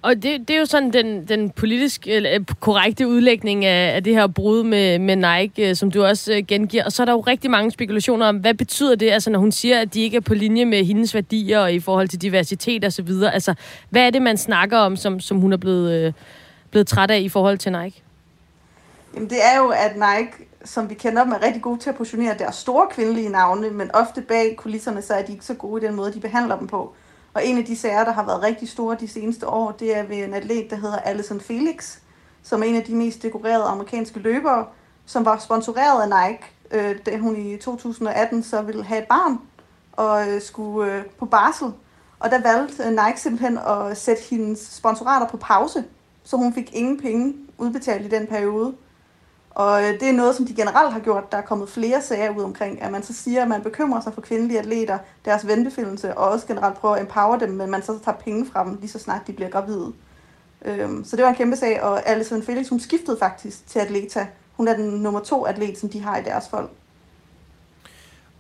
Og 0.01 0.15
det, 0.15 0.48
det 0.48 0.50
er 0.50 0.59
jo 0.59 0.65
sådan 0.65 0.93
den, 0.93 1.27
den 1.27 1.50
politisk 1.50 2.07
eller, 2.07 2.43
korrekte 2.59 3.07
udlægning 3.07 3.65
af, 3.65 3.95
af 3.95 4.03
det 4.03 4.15
her 4.15 4.27
brud 4.27 4.63
med, 4.63 5.00
med 5.00 5.15
Nike, 5.15 5.69
øh, 5.69 5.75
som 5.75 5.91
du 5.91 6.03
også 6.03 6.33
uh, 6.33 6.48
gengiver. 6.48 6.86
Og 6.86 6.91
så 6.91 7.03
er 7.03 7.05
der 7.05 7.13
jo 7.13 7.19
rigtig 7.19 7.51
mange 7.51 7.71
spekulationer 7.71 8.25
om, 8.25 8.38
hvad 8.38 8.53
betyder 8.53 8.95
det, 8.95 9.12
altså 9.12 9.29
når 9.29 9.39
hun 9.39 9.51
siger, 9.51 9.81
at 9.81 9.93
de 9.93 10.01
ikke 10.01 10.17
er 10.17 10.21
på 10.21 10.33
linje 10.33 10.65
med 10.65 10.86
hendes 10.86 11.15
værdier 11.15 11.59
og 11.59 11.74
i 11.74 11.79
forhold 11.79 12.07
til 12.07 12.21
diversitet 12.21 12.86
og 12.86 12.93
så 12.93 13.01
videre. 13.01 13.33
Altså, 13.33 13.53
hvad 13.89 14.01
er 14.01 14.09
det, 14.09 14.21
man 14.21 14.38
snakker 14.38 14.77
om, 14.77 14.95
som, 14.95 15.19
som 15.19 15.38
hun 15.38 15.53
er 15.53 15.57
blevet, 15.57 16.07
uh, 16.07 16.13
blevet 16.71 16.88
træt 16.88 17.12
af 17.12 17.19
i 17.19 17.29
forhold 17.29 17.57
til 17.57 17.71
Nike? 17.71 18.03
Jamen, 19.15 19.29
det 19.29 19.38
er 19.53 19.57
jo, 19.57 19.67
at 19.67 19.95
Nike, 19.95 20.50
som 20.65 20.89
vi 20.89 20.93
kender 20.93 21.24
dem, 21.24 21.31
er 21.31 21.43
rigtig 21.45 21.62
gode 21.62 21.79
til 21.79 21.89
at 21.89 21.95
positionere 21.95 22.36
deres 22.39 22.55
store 22.55 22.88
kvindelige 22.91 23.29
navne, 23.29 23.69
men 23.69 23.91
ofte 23.93 24.21
bag 24.21 24.55
kulisserne, 24.57 25.01
så 25.01 25.13
er 25.13 25.21
de 25.21 25.31
ikke 25.31 25.45
så 25.45 25.53
gode 25.53 25.83
i 25.83 25.88
den 25.88 25.95
måde, 25.95 26.13
de 26.13 26.19
behandler 26.19 26.57
dem 26.57 26.67
på. 26.67 26.93
Og 27.39 27.46
en 27.46 27.58
af 27.58 27.65
de 27.65 27.77
sager, 27.77 28.03
der 28.03 28.12
har 28.12 28.25
været 28.25 28.43
rigtig 28.43 28.69
store 28.69 28.98
de 29.00 29.08
seneste 29.08 29.48
år, 29.48 29.72
det 29.72 29.98
er 29.98 30.03
ved 30.03 30.17
en 30.17 30.34
atlet, 30.34 30.69
der 30.69 30.75
hedder 30.75 30.98
Allison 30.98 31.41
Felix, 31.41 31.98
som 32.43 32.63
er 32.63 32.67
en 32.67 32.75
af 32.75 32.84
de 32.84 32.96
mest 32.96 33.24
dekorerede 33.24 33.63
amerikanske 33.63 34.19
løbere, 34.19 34.65
som 35.05 35.25
var 35.25 35.38
sponsoreret 35.38 36.12
af 36.12 36.29
Nike, 36.29 36.43
øh, 36.72 36.96
da 37.05 37.17
hun 37.17 37.36
i 37.36 37.58
2018 37.58 38.43
så 38.43 38.62
ville 38.62 38.84
have 38.84 39.01
et 39.01 39.08
barn 39.08 39.39
og 39.91 40.27
øh, 40.27 40.41
skulle 40.41 40.93
øh, 40.93 41.05
på 41.05 41.25
barsel. 41.25 41.67
Og 42.19 42.31
der 42.31 42.41
valgte 42.41 42.84
øh, 42.84 42.89
Nike 42.89 43.22
simpelthen 43.22 43.58
at 43.58 43.98
sætte 43.98 44.22
hendes 44.29 44.60
sponsorater 44.60 45.27
på 45.27 45.38
pause, 45.38 45.84
så 46.24 46.38
hun 46.38 46.53
fik 46.53 46.74
ingen 46.74 47.01
penge 47.01 47.36
udbetalt 47.58 48.05
i 48.05 48.10
den 48.10 48.27
periode. 48.27 48.74
Og 49.60 49.84
øh, 49.84 50.00
det 50.00 50.10
er 50.10 50.13
noget, 50.13 50.36
som 50.36 50.46
de 50.46 50.56
generelt 50.56 50.94
har 50.94 51.00
gjort. 51.00 51.32
Der 51.32 51.38
er 51.38 51.42
kommet 51.42 51.70
flere 51.70 52.01
sager 52.01 52.30
ud 52.38 52.44
omkring, 52.44 52.82
at 52.82 52.92
man 52.92 53.04
så 53.04 53.13
siger, 53.13 53.42
at 53.42 53.48
man 53.48 53.62
bekymrer 53.62 54.01
sig 54.01 54.13
for 54.13 54.22
kvindelige 54.22 54.60
atleter, 54.60 54.98
deres 55.25 55.48
venbefindelse, 55.48 56.18
og 56.18 56.30
også 56.30 56.48
generelt 56.48 56.78
prøver 56.78 56.96
at 56.96 57.01
empower 57.01 57.38
dem, 57.38 57.50
men 57.50 57.72
man 57.72 57.84
så 57.84 58.00
tager 58.06 58.18
penge 58.18 58.46
fra 58.54 58.63
dem, 58.66 58.78
lige 58.80 58.89
så 58.89 59.00
snart 59.00 59.22
de 59.28 59.34
bliver 59.34 59.50
gravide. 59.50 59.94
Øhm, 60.66 61.06
så 61.06 61.16
det 61.16 61.24
var 61.24 61.30
en 61.30 61.36
kæmpe 61.36 61.56
sag, 61.56 61.84
og 61.84 62.10
Alison 62.10 62.44
Felix, 62.44 62.70
hun 62.70 62.80
skiftede 62.80 63.18
faktisk 63.20 63.68
til 63.68 63.80
Atleta. 63.80 64.28
Hun 64.54 64.68
er 64.68 64.75
den 64.75 64.89
nummer 64.89 65.20
to 65.20 65.46
atlet, 65.46 65.78
som 65.78 65.89
de 65.89 66.01
har 66.01 66.18
i 66.18 66.24
deres 66.24 66.50
folk. 66.50 66.70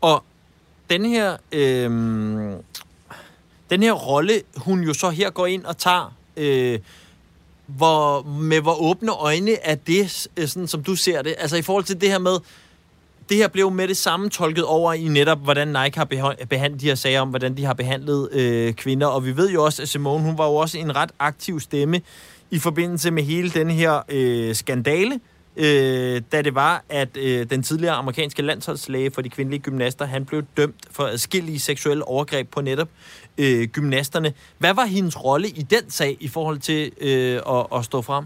Og 0.01 0.23
den 0.89 1.05
her, 1.05 1.37
øh, 1.51 1.91
den 3.69 3.83
her 3.83 3.93
rolle, 3.93 4.33
hun 4.57 4.81
jo 4.81 4.93
så 4.93 5.09
her 5.09 5.29
går 5.29 5.45
ind 5.45 5.65
og 5.65 5.77
tager, 5.77 6.15
øh, 6.37 6.79
hvor, 7.77 8.23
med 8.23 8.61
hvor 8.61 8.81
åbne 8.81 9.11
øjne 9.11 9.51
er 9.61 9.75
det, 9.75 10.27
øh, 10.37 10.47
sådan 10.47 10.67
som 10.67 10.83
du 10.83 10.95
ser 10.95 11.21
det? 11.21 11.35
Altså 11.37 11.57
i 11.57 11.61
forhold 11.61 11.83
til 11.83 12.01
det 12.01 12.09
her 12.09 12.19
med, 12.19 12.37
det 13.29 13.37
her 13.37 13.47
blev 13.47 13.71
med 13.71 13.87
det 13.87 13.97
samme 13.97 14.29
tolket 14.29 14.63
over 14.63 14.93
i 14.93 15.07
netop, 15.07 15.39
hvordan 15.43 15.67
Nike 15.67 15.97
har 15.97 16.35
behandlet 16.49 16.81
de 16.81 16.85
her 16.85 16.95
sager 16.95 17.21
om, 17.21 17.29
hvordan 17.29 17.57
de 17.57 17.65
har 17.65 17.73
behandlet 17.73 18.29
øh, 18.31 18.73
kvinder. 18.73 19.07
Og 19.07 19.25
vi 19.25 19.37
ved 19.37 19.49
jo 19.49 19.63
også, 19.63 19.81
at 19.81 19.89
Simone, 19.89 20.23
hun 20.23 20.37
var 20.37 20.45
jo 20.45 20.55
også 20.55 20.77
en 20.77 20.95
ret 20.95 21.11
aktiv 21.19 21.59
stemme 21.59 22.01
i 22.51 22.59
forbindelse 22.59 23.11
med 23.11 23.23
hele 23.23 23.49
den 23.49 23.69
her 23.69 24.01
øh, 24.09 24.55
skandale, 24.55 25.19
øh, 25.55 26.21
da 26.31 26.41
det 26.41 26.55
var, 26.55 26.83
at 26.89 27.17
øh, 27.17 27.49
den 27.49 27.63
tidligere 27.63 27.93
amerikanske 27.93 28.41
landsholdslæge 28.41 29.11
for 29.11 29.21
de 29.21 29.29
kvindelige 29.29 29.61
gymnaster, 29.61 30.05
han 30.05 30.25
blev 30.25 30.43
dømt 30.57 30.75
for 30.91 31.03
adskillige 31.03 31.59
seksuelle 31.59 32.03
overgreb 32.03 32.49
på 32.51 32.61
netop 32.61 32.89
øh, 33.37 33.67
gymnasterne. 33.67 34.33
Hvad 34.57 34.73
var 34.73 34.85
hendes 34.85 35.23
rolle 35.23 35.47
i 35.47 35.61
den 35.61 35.89
sag 35.89 36.17
i 36.19 36.27
forhold 36.27 36.59
til 36.59 36.91
øh, 37.01 37.41
at, 37.49 37.65
at 37.75 37.85
stå 37.85 38.01
frem? 38.01 38.25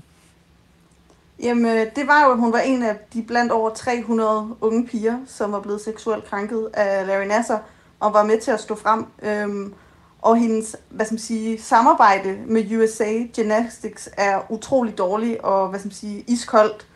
Jamen, 1.44 1.66
øh, 1.66 1.86
det 1.96 2.08
var 2.08 2.26
jo, 2.26 2.32
at 2.32 2.38
hun 2.38 2.54
var 2.54 2.60
en 2.60 2.84
af 2.84 2.96
de 3.14 3.22
blandt 3.22 3.52
over 3.52 3.70
300 3.70 4.48
unge 4.62 4.88
piger, 4.88 5.18
som 5.28 5.52
var 5.52 5.60
blevet 5.60 5.82
seksuelt 5.82 6.26
krænket 6.26 6.70
af 6.74 7.08
Larry 7.08 7.26
Nasser, 7.26 7.58
og 8.00 8.14
var 8.14 8.24
med 8.24 8.42
til 8.42 8.52
at 8.52 8.60
stå 8.60 8.76
frem. 8.76 9.06
Øhm, 9.24 9.74
og 10.22 10.38
hendes, 10.38 10.76
hvad 10.90 11.06
skal 11.06 11.14
man 11.14 11.20
sige, 11.20 11.62
samarbejde 11.62 12.38
med 12.48 12.78
USA 12.78 13.24
Gymnastics 13.36 14.10
er 14.18 14.52
utrolig 14.52 14.98
dårlig 14.98 15.46
og, 15.46 15.70
hvad 15.70 15.80
skal 15.80 15.88
man 15.88 15.96
sige, 15.96 16.24
iskoldt. 16.28 16.88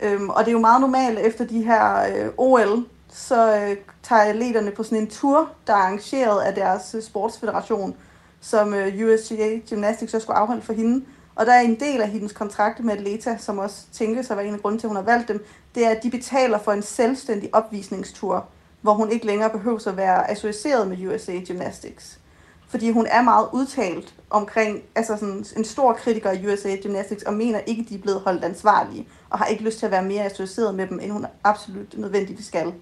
Øhm, 0.00 0.28
og 0.28 0.44
det 0.44 0.48
er 0.48 0.52
jo 0.52 0.58
meget 0.58 0.80
normalt 0.80 1.18
efter 1.18 1.44
de 1.44 1.64
her 1.64 2.02
øh, 2.16 2.30
OL, 2.36 2.84
så 3.14 3.56
øh, 3.56 3.76
tager 4.02 4.22
atleterne 4.22 4.70
på 4.70 4.82
sådan 4.82 4.98
en 4.98 5.10
tur, 5.10 5.50
der 5.66 5.72
er 5.72 5.76
arrangeret 5.76 6.42
af 6.42 6.54
deres 6.54 6.94
øh, 6.94 7.02
sportsfederation, 7.02 7.96
som 8.40 8.74
øh, 8.74 9.06
USGA 9.06 9.58
Gymnastics 9.70 10.12
så 10.12 10.20
skulle 10.20 10.36
afholde 10.36 10.62
for 10.62 10.72
hende. 10.72 11.04
Og 11.34 11.46
der 11.46 11.52
er 11.52 11.60
en 11.60 11.80
del 11.80 12.00
af 12.00 12.08
hendes 12.08 12.32
kontrakt 12.32 12.84
med 12.84 12.94
Atleta, 12.94 13.36
som 13.38 13.58
også 13.58 13.76
tænkes 13.92 14.30
at 14.30 14.36
være 14.36 14.46
en 14.46 14.54
af 14.54 14.60
grunden 14.60 14.78
til, 14.78 14.86
at 14.86 14.88
hun 14.88 14.96
har 14.96 15.02
valgt 15.02 15.28
dem, 15.28 15.44
det 15.74 15.86
er, 15.86 15.90
at 15.90 16.02
de 16.02 16.10
betaler 16.10 16.58
for 16.58 16.72
en 16.72 16.82
selvstændig 16.82 17.54
opvisningstur, 17.54 18.46
hvor 18.80 18.92
hun 18.92 19.10
ikke 19.10 19.26
længere 19.26 19.50
behøver 19.50 19.88
at 19.88 19.96
være 19.96 20.30
associeret 20.30 20.88
med 20.88 21.06
USA 21.06 21.32
Gymnastics. 21.46 22.18
Fordi 22.68 22.90
hun 22.90 23.06
er 23.10 23.22
meget 23.22 23.48
udtalt 23.52 24.14
omkring, 24.30 24.82
altså 24.94 25.16
sådan 25.16 25.44
en 25.56 25.64
stor 25.64 25.92
kritiker 25.92 26.30
af 26.30 26.44
USA 26.46 26.76
Gymnastics, 26.76 27.22
og 27.22 27.34
mener 27.34 27.58
ikke, 27.58 27.82
at 27.82 27.88
de 27.88 27.94
er 27.94 28.02
blevet 28.02 28.20
holdt 28.20 28.44
ansvarlige, 28.44 29.08
og 29.30 29.38
har 29.38 29.46
ikke 29.46 29.62
lyst 29.62 29.78
til 29.78 29.86
at 29.86 29.92
være 29.92 30.04
mere 30.04 30.24
associeret 30.24 30.74
med 30.74 30.86
dem, 30.86 31.00
end 31.00 31.10
hun 31.12 31.26
absolut 31.44 31.98
nødvendigvis 31.98 32.46
skal. 32.46 32.72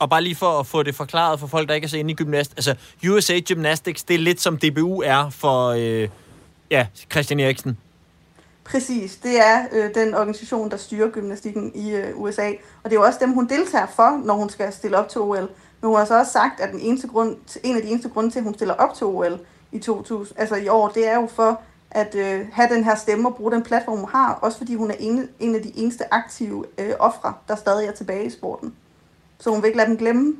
Og 0.00 0.10
bare 0.10 0.22
lige 0.22 0.36
for 0.36 0.60
at 0.60 0.66
få 0.66 0.82
det 0.82 0.94
forklaret 0.94 1.40
for 1.40 1.46
folk, 1.46 1.68
der 1.68 1.74
ikke 1.74 1.84
er 1.84 1.88
så 1.88 1.96
inde 1.96 2.10
i 2.10 2.14
gymnast. 2.14 2.52
Altså, 2.56 2.74
USA 3.08 3.38
Gymnastics, 3.40 4.02
det 4.02 4.14
er 4.14 4.18
lidt 4.18 4.40
som 4.40 4.58
DBU 4.58 5.02
er 5.04 5.30
for, 5.30 5.68
øh, 5.68 6.08
ja, 6.70 6.86
Christian 7.10 7.40
Eriksen. 7.40 7.78
Præcis, 8.64 9.16
det 9.16 9.40
er 9.40 9.64
øh, 9.72 9.94
den 9.94 10.14
organisation, 10.14 10.70
der 10.70 10.76
styrer 10.76 11.10
gymnastikken 11.10 11.72
i 11.74 11.90
øh, 11.90 12.20
USA, 12.20 12.48
og 12.82 12.90
det 12.90 12.92
er 12.96 13.00
jo 13.00 13.06
også 13.06 13.18
dem, 13.20 13.32
hun 13.32 13.48
deltager 13.48 13.86
for, 13.96 14.22
når 14.24 14.34
hun 14.34 14.50
skal 14.50 14.72
stille 14.72 14.98
op 14.98 15.08
til 15.08 15.20
OL. 15.20 15.48
Men 15.80 15.88
hun 15.88 15.96
har 15.96 16.04
så 16.04 16.18
også 16.18 16.32
sagt, 16.32 16.60
at 16.60 16.72
den 16.72 16.80
eneste 16.80 17.08
grund, 17.08 17.36
en 17.62 17.76
af 17.76 17.82
de 17.82 17.88
eneste 17.88 18.08
grunde 18.08 18.30
til, 18.30 18.38
at 18.38 18.44
hun 18.44 18.54
stiller 18.54 18.74
op 18.74 18.94
til 18.94 19.06
OL 19.06 19.40
i 19.72 19.78
2000, 19.78 20.38
altså 20.38 20.54
i 20.54 20.68
år, 20.68 20.88
det 20.88 21.08
er 21.08 21.14
jo 21.14 21.28
for 21.34 21.60
at 21.90 22.14
øh, 22.14 22.46
have 22.52 22.68
den 22.74 22.84
her 22.84 22.94
stemme 22.94 23.28
og 23.28 23.34
bruge 23.34 23.52
den 23.52 23.62
platform, 23.62 23.98
hun 23.98 24.08
har, 24.08 24.34
også 24.34 24.58
fordi 24.58 24.74
hun 24.74 24.90
er 24.90 24.94
en, 24.98 25.28
en 25.40 25.54
af 25.54 25.62
de 25.62 25.72
eneste 25.76 26.14
aktive 26.14 26.64
øh, 26.78 26.92
ofre, 26.98 27.34
der 27.48 27.56
stadig 27.56 27.88
er 27.88 27.92
tilbage 27.92 28.26
i 28.26 28.30
sporten. 28.30 28.74
Så 29.40 29.50
hun 29.50 29.62
vil 29.62 29.66
ikke 29.66 29.76
lade 29.76 29.88
dem 29.88 29.96
glemme. 29.96 30.36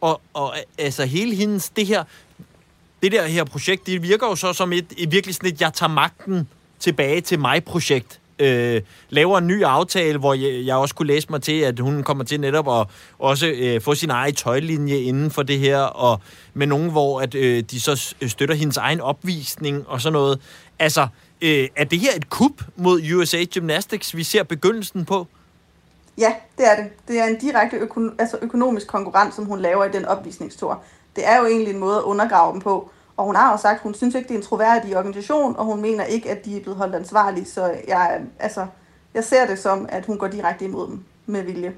Og, 0.00 0.20
og 0.34 0.54
altså 0.78 1.04
hele 1.04 1.34
hendes, 1.34 1.68
det 1.68 1.86
her, 1.86 2.04
det 3.02 3.12
der 3.12 3.26
her 3.26 3.44
projekt, 3.44 3.86
det 3.86 4.02
virker 4.02 4.26
jo 4.26 4.36
så 4.36 4.52
som 4.52 4.72
et, 4.72 4.92
et 4.96 5.12
virkelig 5.12 5.34
sådan 5.34 5.52
et, 5.52 5.60
jeg 5.60 5.72
tager 5.74 5.90
magten 5.90 6.48
tilbage 6.78 7.20
til 7.20 7.38
mig-projekt. 7.38 8.20
Øh, 8.38 8.82
laver 9.10 9.38
en 9.38 9.46
ny 9.46 9.62
aftale, 9.62 10.18
hvor 10.18 10.34
jeg, 10.34 10.66
jeg 10.66 10.76
også 10.76 10.94
kunne 10.94 11.08
læse 11.08 11.26
mig 11.30 11.42
til, 11.42 11.60
at 11.60 11.80
hun 11.80 12.02
kommer 12.02 12.24
til 12.24 12.40
netop 12.40 12.80
at 12.80 12.86
også 13.18 13.46
øh, 13.46 13.80
få 13.80 13.94
sin 13.94 14.10
egen 14.10 14.34
tøjlinje 14.34 14.98
inden 14.98 15.30
for 15.30 15.42
det 15.42 15.58
her, 15.58 15.78
og 15.78 16.20
med 16.54 16.66
nogen, 16.66 16.90
hvor 16.90 17.20
at, 17.20 17.34
øh, 17.34 17.64
de 17.70 17.80
så 17.80 18.14
støtter 18.26 18.54
hendes 18.54 18.76
egen 18.76 19.00
opvisning 19.00 19.88
og 19.88 20.00
sådan 20.00 20.12
noget. 20.12 20.40
Altså, 20.78 21.06
øh, 21.42 21.68
er 21.76 21.84
det 21.84 21.98
her 21.98 22.12
et 22.16 22.30
kup 22.30 22.62
mod 22.76 23.02
USA 23.14 23.44
Gymnastics, 23.44 24.16
vi 24.16 24.22
ser 24.22 24.42
begyndelsen 24.42 25.04
på? 25.04 25.26
Ja, 26.18 26.34
det 26.58 26.66
er 26.66 26.76
det. 26.76 27.08
Det 27.08 27.20
er 27.20 27.24
en 27.24 27.38
direkte 27.38 27.76
øko- 27.76 28.14
altså 28.18 28.38
økonomisk 28.42 28.86
konkurrent, 28.86 29.34
som 29.34 29.44
hun 29.44 29.60
laver 29.60 29.84
i 29.84 29.92
den 29.92 30.04
opvisningstur. 30.04 30.82
Det 31.16 31.28
er 31.28 31.38
jo 31.38 31.46
egentlig 31.46 31.74
en 31.74 31.80
måde 31.80 31.96
at 31.96 32.02
undergrave 32.02 32.52
dem 32.52 32.60
på. 32.60 32.90
Og 33.16 33.24
hun 33.24 33.36
har 33.36 33.52
jo 33.52 33.56
sagt, 33.56 33.74
at 33.74 33.82
hun 33.82 33.94
synes 33.94 34.14
ikke, 34.14 34.28
det 34.28 34.34
er 34.34 34.38
en 34.38 34.44
troværdig 34.44 34.96
organisation, 34.96 35.56
og 35.56 35.64
hun 35.64 35.80
mener 35.80 36.04
ikke, 36.04 36.30
at 36.30 36.44
de 36.44 36.56
er 36.56 36.60
blevet 36.60 36.78
holdt 36.78 36.94
ansvarlige. 36.94 37.46
Så 37.46 37.74
jeg, 37.88 38.20
altså, 38.38 38.66
jeg 39.14 39.24
ser 39.24 39.46
det 39.46 39.58
som, 39.58 39.86
at 39.88 40.06
hun 40.06 40.18
går 40.18 40.26
direkte 40.26 40.64
imod 40.64 40.86
dem 40.86 41.04
med 41.26 41.42
vilje. 41.42 41.72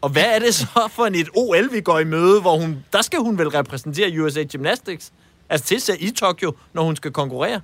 Og 0.00 0.10
hvad 0.10 0.24
er 0.26 0.38
det 0.38 0.54
så 0.54 0.88
for 0.90 1.06
et 1.06 1.28
OL, 1.36 1.72
vi 1.72 1.80
går 1.80 1.98
i 1.98 2.04
møde, 2.04 2.40
hvor 2.40 2.58
hun, 2.58 2.84
der 2.92 3.02
skal 3.02 3.18
hun 3.18 3.38
vel 3.38 3.48
repræsentere 3.48 4.22
USA 4.22 4.42
Gymnastics? 4.42 5.12
Altså 5.48 5.66
til 5.66 6.08
i 6.08 6.10
Tokyo, 6.10 6.52
når 6.72 6.82
hun 6.82 6.96
skal 6.96 7.12
konkurrere? 7.12 7.60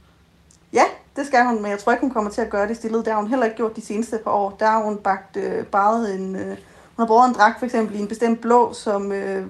Ja, 0.72 0.84
det 1.16 1.26
skal 1.26 1.44
hun, 1.44 1.62
men 1.62 1.70
jeg 1.70 1.78
tror 1.78 1.92
ikke, 1.92 2.00
hun 2.00 2.10
kommer 2.10 2.30
til 2.30 2.40
at 2.40 2.50
gøre 2.50 2.68
det 2.68 2.76
stillet. 2.76 3.04
Det 3.04 3.12
har 3.12 3.20
hun 3.20 3.30
heller 3.30 3.44
ikke 3.44 3.56
gjort 3.56 3.76
de 3.76 3.86
seneste 3.86 4.18
par 4.24 4.30
år. 4.30 4.56
Der 4.60 4.66
har 4.66 4.82
hun 4.82 4.96
bagt 4.96 5.36
øh, 5.36 5.64
bare 5.64 6.14
en... 6.14 6.36
Øh, 6.36 6.56
hun 6.96 7.02
har 7.02 7.06
brugt 7.06 7.28
en 7.28 7.34
dragt 7.34 7.58
for 7.58 7.66
eksempel 7.66 7.96
i 7.96 8.00
en 8.00 8.08
bestemt 8.08 8.40
blå, 8.40 8.72
som 8.72 9.12
øh, 9.12 9.46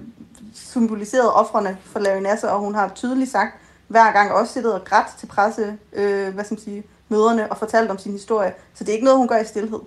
symboliserede 0.53 1.33
offrene 1.33 1.77
for 1.83 1.99
Larry 1.99 2.21
Nasser, 2.21 2.47
og 2.47 2.59
hun 2.59 2.75
har 2.75 2.91
tydeligt 2.95 3.31
sagt, 3.31 3.55
hver 3.87 4.11
gang 4.11 4.31
også 4.31 4.53
siddet 4.53 4.73
og 4.73 4.83
grædt 4.85 5.07
til 5.19 5.27
presse, 5.27 5.77
øh, 5.93 6.33
hvad 6.33 6.43
skal 6.43 6.55
man 6.55 6.63
sige, 6.63 6.83
møderne 7.09 7.51
og 7.51 7.57
fortalt 7.57 7.91
om 7.91 7.97
sin 7.97 8.11
historie. 8.11 8.53
Så 8.73 8.83
det 8.83 8.89
er 8.89 8.93
ikke 8.93 9.05
noget, 9.05 9.19
hun 9.19 9.27
gør 9.27 9.37
i 9.37 9.45
stillhed. 9.45 9.79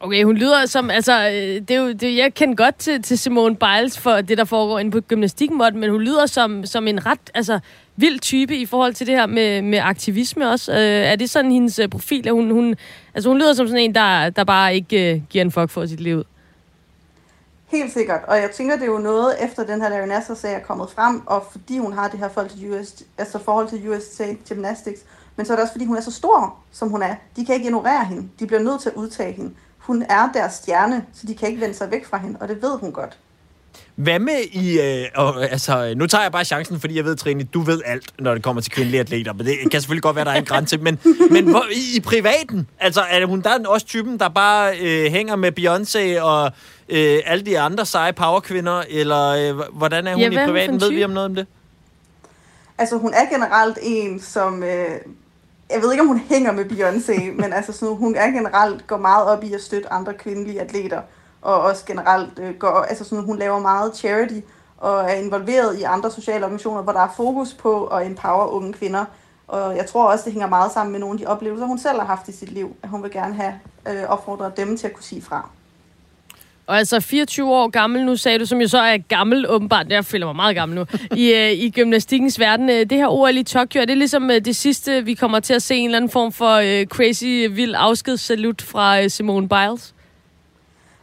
Okay, 0.00 0.24
hun 0.24 0.36
lyder 0.36 0.66
som, 0.66 0.90
altså, 0.90 1.28
øh, 1.28 1.60
det 1.68 1.70
er 1.70 1.80
jo, 1.80 1.92
det, 1.92 2.16
jeg 2.16 2.34
kender 2.34 2.54
godt 2.54 2.76
til, 2.76 3.02
til 3.02 3.18
Simone 3.18 3.56
Biles 3.56 3.98
for 3.98 4.20
det, 4.20 4.38
der 4.38 4.44
foregår 4.44 4.78
inde 4.78 4.90
på 4.90 5.00
gymnastikmåtten, 5.00 5.80
men 5.80 5.90
hun 5.90 6.00
lyder 6.00 6.26
som, 6.26 6.66
som 6.66 6.88
en 6.88 7.06
ret, 7.06 7.30
altså, 7.34 7.60
vild 7.96 8.20
type 8.20 8.56
i 8.56 8.66
forhold 8.66 8.94
til 8.94 9.06
det 9.06 9.14
her 9.14 9.26
med, 9.26 9.62
med 9.62 9.78
aktivisme 9.78 10.50
også. 10.50 10.72
Øh, 10.72 10.78
er 10.78 11.16
det 11.16 11.30
sådan 11.30 11.52
hendes 11.52 11.78
øh, 11.78 11.88
profil, 11.88 12.28
at 12.28 12.34
hun, 12.34 12.50
hun, 12.50 12.76
altså, 13.14 13.28
hun 13.28 13.38
lyder 13.38 13.54
som 13.54 13.66
sådan 13.66 13.82
en, 13.82 13.94
der, 13.94 14.30
der 14.30 14.44
bare 14.44 14.74
ikke 14.74 15.14
øh, 15.14 15.22
giver 15.30 15.44
en 15.44 15.52
fuck 15.52 15.70
for 15.70 15.86
sit 15.86 16.00
liv? 16.00 16.24
Helt 17.66 17.92
sikkert, 17.92 18.20
og 18.26 18.36
jeg 18.36 18.50
tænker, 18.50 18.76
det 18.76 18.82
er 18.82 18.92
jo 18.92 18.98
noget, 18.98 19.44
efter 19.44 19.66
den 19.66 19.82
her 19.82 19.88
Larry 19.88 20.06
Nasser-sag 20.06 20.54
er 20.54 20.58
kommet 20.58 20.90
frem, 20.90 21.26
og 21.26 21.46
fordi 21.52 21.78
hun 21.78 21.92
har 21.92 22.08
det 22.08 22.18
her 22.18 22.28
forhold 22.28 22.50
til, 22.50 22.70
US, 22.70 23.02
altså 23.18 23.38
forhold 23.38 23.68
til 23.68 23.90
USA 23.90 24.24
Gymnastics, 24.48 25.00
men 25.36 25.46
så 25.46 25.52
er 25.52 25.56
det 25.56 25.62
også, 25.62 25.74
fordi 25.74 25.84
hun 25.84 25.96
er 25.96 26.00
så 26.00 26.10
stor, 26.10 26.56
som 26.72 26.88
hun 26.88 27.02
er. 27.02 27.14
De 27.36 27.46
kan 27.46 27.54
ikke 27.54 27.66
ignorere 27.66 28.04
hende. 28.04 28.28
De 28.38 28.46
bliver 28.46 28.62
nødt 28.62 28.80
til 28.80 28.88
at 28.88 28.94
udtage 28.94 29.32
hende. 29.32 29.54
Hun 29.78 30.02
er 30.02 30.32
deres 30.34 30.52
stjerne, 30.52 31.06
så 31.12 31.26
de 31.26 31.34
kan 31.34 31.48
ikke 31.48 31.60
vende 31.60 31.74
sig 31.74 31.90
væk 31.90 32.04
fra 32.04 32.16
hende, 32.18 32.38
og 32.40 32.48
det 32.48 32.62
ved 32.62 32.78
hun 32.78 32.92
godt. 32.92 33.18
Hvad 33.96 34.18
med 34.18 34.38
i... 34.52 34.80
Øh, 34.80 35.06
og, 35.14 35.42
altså, 35.42 35.94
nu 35.96 36.06
tager 36.06 36.22
jeg 36.22 36.32
bare 36.32 36.44
chancen, 36.44 36.80
fordi 36.80 36.96
jeg 36.96 37.04
ved, 37.04 37.16
Trine, 37.16 37.44
du 37.44 37.60
ved 37.60 37.80
alt, 37.84 38.04
når 38.18 38.34
det 38.34 38.42
kommer 38.42 38.62
til 38.62 38.72
kvindelige 38.72 39.00
atleter. 39.00 39.32
Men 39.32 39.46
det 39.46 39.56
kan 39.70 39.80
selvfølgelig 39.80 40.02
godt 40.02 40.16
være, 40.16 40.24
der 40.24 40.30
er 40.30 40.38
en 40.38 40.44
grænse. 40.44 40.78
Men, 40.78 40.98
men 41.30 41.50
hvor, 41.50 41.64
i, 41.72 41.96
i 41.96 42.00
privaten, 42.00 42.68
altså 42.80 43.00
er 43.10 43.26
hun 43.26 43.40
der 43.40 43.50
er 43.50 43.68
også 43.68 43.86
typen, 43.86 44.18
der 44.18 44.28
bare 44.28 44.78
øh, 44.80 45.10
hænger 45.10 45.36
med 45.36 45.52
Beyoncé 45.58 46.22
og 46.22 46.52
øh, 46.88 47.18
alle 47.26 47.46
de 47.46 47.58
andre 47.60 47.86
seje 47.86 48.12
powerkvinder? 48.12 48.82
Eller 48.90 49.28
øh, 49.28 49.76
hvordan 49.76 50.06
er 50.06 50.12
hun 50.12 50.20
Ja, 50.20 50.42
i 50.42 50.46
privaten? 50.46 50.80
Ved 50.80 50.90
vi 50.90 51.04
om 51.04 51.10
noget 51.10 51.28
om 51.28 51.34
det? 51.34 51.46
Altså, 52.78 52.96
hun 52.96 53.14
er 53.14 53.30
generelt 53.30 53.78
en, 53.82 54.20
som... 54.20 54.62
Øh, 54.62 54.88
jeg 55.70 55.82
ved 55.82 55.92
ikke, 55.92 56.02
om 56.02 56.08
hun 56.08 56.22
hænger 56.28 56.52
med 56.52 56.64
Beyoncé, 56.64 57.32
men 57.42 57.52
altså, 57.52 57.72
sådan, 57.72 57.96
hun 57.96 58.16
er 58.16 58.26
generelt 58.26 58.86
går 58.86 58.98
meget 58.98 59.26
op 59.26 59.44
i 59.44 59.54
at 59.54 59.60
støtte 59.60 59.92
andre 59.92 60.14
kvindelige 60.14 60.60
atleter, 60.60 61.00
og 61.44 61.60
også 61.60 61.84
generelt 61.86 62.38
øh, 62.38 62.54
går, 62.54 62.68
altså 62.68 63.04
sådan, 63.04 63.24
hun 63.24 63.38
laver 63.38 63.58
meget 63.58 63.96
charity, 63.96 64.40
og 64.78 65.04
er 65.10 65.14
involveret 65.14 65.78
i 65.78 65.82
andre 65.82 66.10
sociale 66.10 66.44
organisationer, 66.44 66.82
hvor 66.82 66.92
der 66.92 67.00
er 67.00 67.12
fokus 67.16 67.54
på 67.54 67.86
at 67.86 68.06
empower 68.06 68.46
unge 68.46 68.72
kvinder. 68.72 69.04
Og 69.48 69.76
jeg 69.76 69.86
tror 69.86 70.12
også, 70.12 70.24
det 70.24 70.32
hænger 70.32 70.48
meget 70.48 70.72
sammen 70.72 70.92
med 70.92 71.00
nogle 71.00 71.14
af 71.14 71.18
de 71.18 71.26
oplevelser, 71.26 71.66
hun 71.66 71.78
selv 71.78 71.98
har 71.98 72.06
haft 72.06 72.28
i 72.28 72.32
sit 72.32 72.52
liv, 72.52 72.76
at 72.82 72.88
hun 72.88 73.02
vil 73.02 73.10
gerne 73.10 73.34
have 73.34 73.54
øh, 73.88 74.08
opfordret 74.08 74.56
dem 74.56 74.76
til 74.76 74.86
at 74.86 74.92
kunne 74.92 75.04
sige 75.04 75.22
fra. 75.22 75.48
Og 76.66 76.78
altså 76.78 77.00
24 77.00 77.54
år 77.54 77.68
gammel 77.68 78.04
nu, 78.04 78.16
sagde 78.16 78.38
du, 78.38 78.46
som 78.46 78.60
jo 78.60 78.68
så 78.68 78.78
er 78.78 78.98
gammel 78.98 79.46
åbenbart. 79.48 79.86
Jeg 79.88 80.04
føler 80.04 80.26
mig 80.26 80.36
meget 80.36 80.56
gammel 80.56 80.76
nu. 80.78 80.86
I, 81.16 81.32
øh, 81.32 81.52
i 81.52 81.70
gymnastikkens 81.70 82.40
verden. 82.40 82.70
Øh, 82.70 82.90
Det 82.90 82.92
her 82.92 83.08
OL 83.08 83.36
i 83.36 83.42
Tokyo, 83.42 83.80
er 83.80 83.84
det 83.84 83.98
ligesom 83.98 84.30
øh, 84.30 84.44
det 84.44 84.56
sidste, 84.56 85.04
vi 85.04 85.14
kommer 85.14 85.40
til 85.40 85.54
at 85.54 85.62
se 85.62 85.74
en 85.76 85.84
eller 85.84 85.96
anden 85.96 86.10
form 86.10 86.32
for 86.32 86.54
øh, 86.54 86.86
crazy, 86.86 87.48
vild 87.50 87.74
afskedssalut 87.78 88.62
fra 88.62 89.02
øh, 89.02 89.10
Simone 89.10 89.48
Biles? 89.48 89.94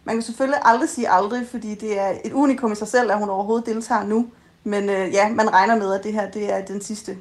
Man 0.06 0.16
kan 0.16 0.24
selvfølgelig 0.24 0.60
aldrig 0.62 0.90
sige 0.90 1.10
aldrig, 1.10 1.42
fordi 1.52 1.76
det 1.76 2.00
er 2.00 2.14
et 2.26 2.34
unikum 2.34 2.72
i 2.72 2.76
sig 2.76 2.88
selv, 2.88 3.12
at 3.12 3.18
hun 3.18 3.30
overhovedet 3.30 3.66
deltager 3.66 4.04
nu. 4.04 4.28
Men 4.64 4.90
øh, 4.90 5.14
ja, 5.14 5.30
man 5.30 5.54
regner 5.54 5.76
med, 5.76 5.94
at 5.94 6.04
det 6.04 6.14
her 6.14 6.32
det 6.32 6.54
er 6.54 6.66
den 6.66 6.82
sidste. 6.82 7.18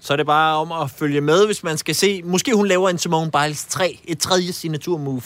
Så 0.00 0.12
er 0.12 0.16
det 0.16 0.26
bare 0.26 0.56
om 0.56 0.72
at 0.72 0.90
følge 0.90 1.20
med, 1.20 1.46
hvis 1.46 1.64
man 1.64 1.78
skal 1.78 1.94
se... 1.94 2.22
Måske 2.22 2.54
hun 2.54 2.66
laver 2.66 2.88
en 2.88 2.98
Simone 2.98 3.30
Biles 3.30 3.64
3, 3.64 4.00
et 4.04 4.18
tredje 4.18 4.52
signaturmove. 4.52 5.22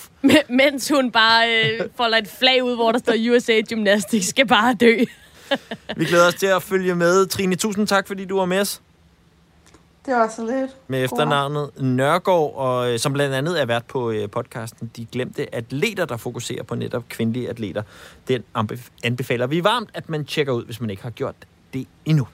Mens 0.49 0.89
hun 0.89 1.11
bare 1.11 1.65
øh, 1.65 1.81
folder 1.97 2.19
et 2.19 2.29
flag 2.39 2.65
ud, 2.65 2.75
hvor 2.75 2.93
der 2.93 2.99
står 2.99 3.15
USA 3.35 3.61
Gymnastics 3.61 4.29
skal 4.29 4.47
bare 4.47 4.75
dø. 4.75 4.97
Vi 5.97 6.05
glæder 6.05 6.27
os 6.27 6.35
til 6.35 6.47
at 6.47 6.63
følge 6.63 6.95
med. 6.95 7.27
Trine, 7.27 7.57
tusind 7.57 7.87
tak, 7.87 8.07
fordi 8.07 8.25
du 8.25 8.39
var 8.39 8.45
med 8.45 8.61
os. 8.61 8.81
Det 10.07 10.15
var 10.15 10.29
så 10.29 10.45
lidt. 10.45 10.77
med 10.89 11.05
efternavnet 11.05 11.71
Nørgaard, 11.81 12.55
og, 12.57 12.93
øh, 12.93 12.99
som 12.99 13.13
blandt 13.13 13.35
andet 13.35 13.61
er 13.61 13.67
vært 13.67 13.85
på 13.85 14.11
øh, 14.11 14.31
podcasten 14.31 14.91
De 14.97 15.07
Glemte 15.13 15.55
Atleter, 15.55 16.05
der 16.05 16.17
fokuserer 16.17 16.63
på 16.63 16.75
netop 16.75 17.09
kvindelige 17.09 17.49
atleter. 17.49 17.83
Den 18.29 18.43
anbef- 18.59 18.91
anbefaler 19.05 19.47
vi 19.47 19.65
varmt, 19.65 19.91
at 19.95 20.09
man 20.09 20.25
tjekker 20.25 20.53
ud, 20.53 20.65
hvis 20.65 20.81
man 20.81 20.91
ikke 20.91 21.03
har 21.03 21.11
gjort 21.11 21.35
det 21.73 21.87
endnu. 22.05 22.27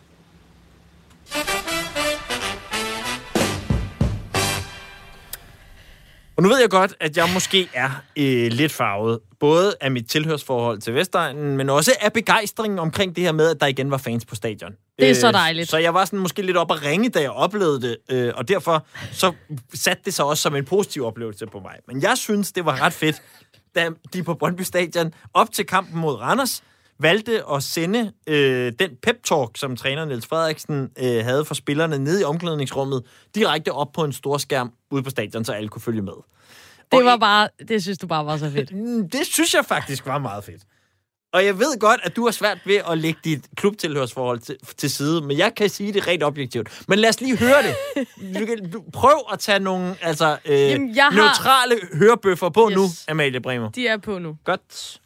Og 6.36 6.42
nu 6.42 6.48
ved 6.48 6.60
jeg 6.60 6.70
godt, 6.70 6.94
at 7.00 7.16
jeg 7.16 7.28
måske 7.34 7.68
er 7.74 7.90
øh, 8.16 8.52
lidt 8.52 8.72
farvet, 8.72 9.18
både 9.40 9.74
af 9.80 9.90
mit 9.90 10.10
tilhørsforhold 10.10 10.80
til 10.80 10.94
Vestegnen, 10.94 11.56
men 11.56 11.70
også 11.70 11.92
af 12.00 12.12
begejstringen 12.12 12.78
omkring 12.78 13.16
det 13.16 13.24
her 13.24 13.32
med, 13.32 13.50
at 13.50 13.60
der 13.60 13.66
igen 13.66 13.90
var 13.90 13.96
fans 13.96 14.24
på 14.24 14.34
stadion. 14.34 14.72
Det 14.98 15.10
er 15.10 15.14
så 15.14 15.32
dejligt. 15.32 15.70
Så 15.70 15.78
jeg 15.78 15.94
var 15.94 16.04
sådan 16.04 16.18
måske 16.18 16.42
lidt 16.42 16.56
op 16.56 16.70
at 16.72 16.82
ringe, 16.84 17.08
da 17.08 17.20
jeg 17.20 17.30
oplevede 17.30 17.82
det, 17.82 17.96
øh, 18.10 18.32
og 18.36 18.48
derfor 18.48 18.86
så 19.12 19.32
satte 19.74 20.02
det 20.04 20.14
sig 20.14 20.24
også 20.24 20.42
som 20.42 20.56
en 20.56 20.64
positiv 20.64 21.04
oplevelse 21.04 21.46
på 21.46 21.60
mig. 21.60 21.74
Men 21.88 22.02
jeg 22.02 22.18
synes, 22.18 22.52
det 22.52 22.64
var 22.64 22.80
ret 22.80 22.92
fedt, 22.92 23.22
da 23.74 23.88
de 24.12 24.22
på 24.22 24.34
Brøndby 24.34 24.62
Stadion 24.62 25.12
op 25.34 25.52
til 25.52 25.66
kampen 25.66 26.00
mod 26.00 26.14
Randers 26.14 26.62
valgte 26.98 27.42
at 27.52 27.62
sende 27.62 28.12
øh, 28.26 28.72
den 28.78 28.90
pep-talk, 29.06 29.50
som 29.54 29.76
træner 29.76 30.04
Niels 30.04 30.26
Frederiksen 30.26 30.90
øh, 30.98 31.24
havde 31.24 31.44
for 31.44 31.54
spillerne 31.54 31.98
nede 31.98 32.20
i 32.20 32.24
omklædningsrummet, 32.24 33.02
direkte 33.34 33.72
op 33.72 33.92
på 33.92 34.04
en 34.04 34.12
stor 34.12 34.38
skærm 34.38 34.72
ude 34.90 35.02
på 35.02 35.10
stadion, 35.10 35.44
så 35.44 35.52
alle 35.52 35.68
kunne 35.68 35.82
følge 35.82 36.02
med. 36.02 36.12
Det 36.92 37.04
var 37.04 37.16
bare, 37.16 37.48
det 37.68 37.82
synes 37.82 37.98
du 37.98 38.06
bare 38.06 38.26
var 38.26 38.36
så 38.36 38.50
fedt. 38.50 38.72
Mm, 38.72 39.10
Det 39.10 39.26
synes 39.26 39.54
jeg 39.54 39.64
faktisk 39.64 40.06
var 40.06 40.18
meget 40.18 40.44
fedt. 40.44 40.62
Og 41.32 41.44
jeg 41.44 41.58
ved 41.58 41.78
godt, 41.80 42.00
at 42.02 42.16
du 42.16 42.24
har 42.24 42.30
svært 42.30 42.58
ved 42.66 42.80
at 42.90 42.98
lægge 42.98 43.20
dit 43.24 43.46
klubtilhørsforhold 43.56 44.38
til, 44.38 44.56
til 44.76 44.90
side, 44.90 45.20
men 45.20 45.38
jeg 45.38 45.54
kan 45.54 45.68
sige 45.68 45.92
det 45.92 46.06
rent 46.06 46.22
objektivt. 46.22 46.84
Men 46.88 46.98
lad 46.98 47.08
os 47.08 47.20
lige 47.20 47.36
høre 47.38 47.62
det. 47.62 47.74
Du 48.40 48.46
kan, 48.46 48.70
du, 48.70 48.84
prøv 48.92 49.24
at 49.32 49.38
tage 49.38 49.58
nogle 49.58 49.96
altså, 50.02 50.38
øh, 50.44 50.60
Jamen, 50.60 50.96
jeg 50.96 51.04
har- 51.04 51.10
neutrale 51.10 51.74
hørebøffer 51.98 52.48
på 52.48 52.68
Yes. 52.70 52.76
nu, 52.76 52.82
Amalie 53.08 53.40
Bremer. 53.40 53.70
De 53.70 53.88
er 53.88 53.96
på 53.96 54.18
nu. 54.18 54.36
Godt. 54.44 55.00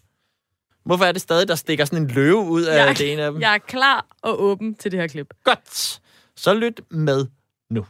Hvorfor 0.84 1.04
er 1.04 1.12
det 1.12 1.22
stadig, 1.22 1.48
der 1.48 1.54
stikker 1.54 1.84
sådan 1.84 2.02
en 2.02 2.08
løve 2.08 2.38
ud 2.40 2.62
af 2.62 2.86
Jeg, 2.86 2.98
det 2.98 3.12
ene 3.12 3.22
af 3.22 3.32
dem? 3.32 3.40
jeg 3.40 3.54
er 3.54 3.58
klar 3.58 4.06
og 4.22 4.42
åben 4.42 4.74
til 4.74 4.90
det 4.92 5.00
her 5.00 5.06
klip. 5.06 5.34
Godt. 5.44 6.00
Så 6.36 6.54
lyt 6.54 6.80
med 6.90 7.26
nu. 7.70 7.86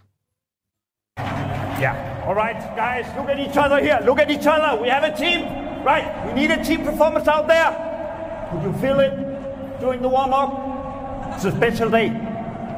Yeah. 1.82 2.19
All 2.30 2.36
right, 2.36 2.60
guys, 2.76 3.06
look 3.16 3.28
at 3.28 3.40
each 3.40 3.56
other 3.56 3.80
here. 3.80 3.98
Look 4.04 4.20
at 4.20 4.30
each 4.30 4.46
other. 4.46 4.80
We 4.80 4.86
have 4.86 5.02
a 5.02 5.10
team, 5.10 5.42
right? 5.82 6.06
We 6.24 6.32
need 6.32 6.52
a 6.52 6.62
team 6.62 6.84
performance 6.84 7.26
out 7.26 7.48
there. 7.48 7.74
Could 8.52 8.62
you 8.62 8.72
feel 8.80 9.00
it 9.00 9.80
during 9.80 10.00
the 10.00 10.08
warm 10.08 10.32
up? 10.32 11.34
It's 11.34 11.44
a 11.44 11.50
special 11.50 11.90
day. 11.90 12.14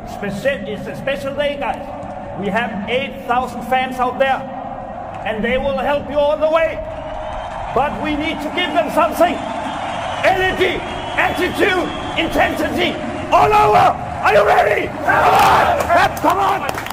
It's 0.06 0.86
a 0.86 0.96
special 0.96 1.34
day, 1.34 1.58
guys. 1.60 1.84
We 2.40 2.48
have 2.48 2.88
8,000 2.88 3.64
fans 3.64 3.96
out 3.96 4.18
there, 4.18 4.40
and 5.26 5.44
they 5.44 5.58
will 5.58 5.76
help 5.76 6.08
you 6.08 6.16
all 6.16 6.38
the 6.38 6.48
way. 6.48 6.80
But 7.74 8.02
we 8.02 8.16
need 8.16 8.40
to 8.40 8.50
give 8.56 8.72
them 8.72 8.90
something 8.94 9.36
energy, 10.24 10.80
attitude, 11.20 11.92
intensity, 12.16 12.96
all 13.30 13.52
over. 13.52 13.92
Are 14.24 14.32
you 14.32 14.46
ready? 14.46 14.86
Come 14.86 16.38
on! 16.38 16.70
Come 16.70 16.72
on! 16.72 16.91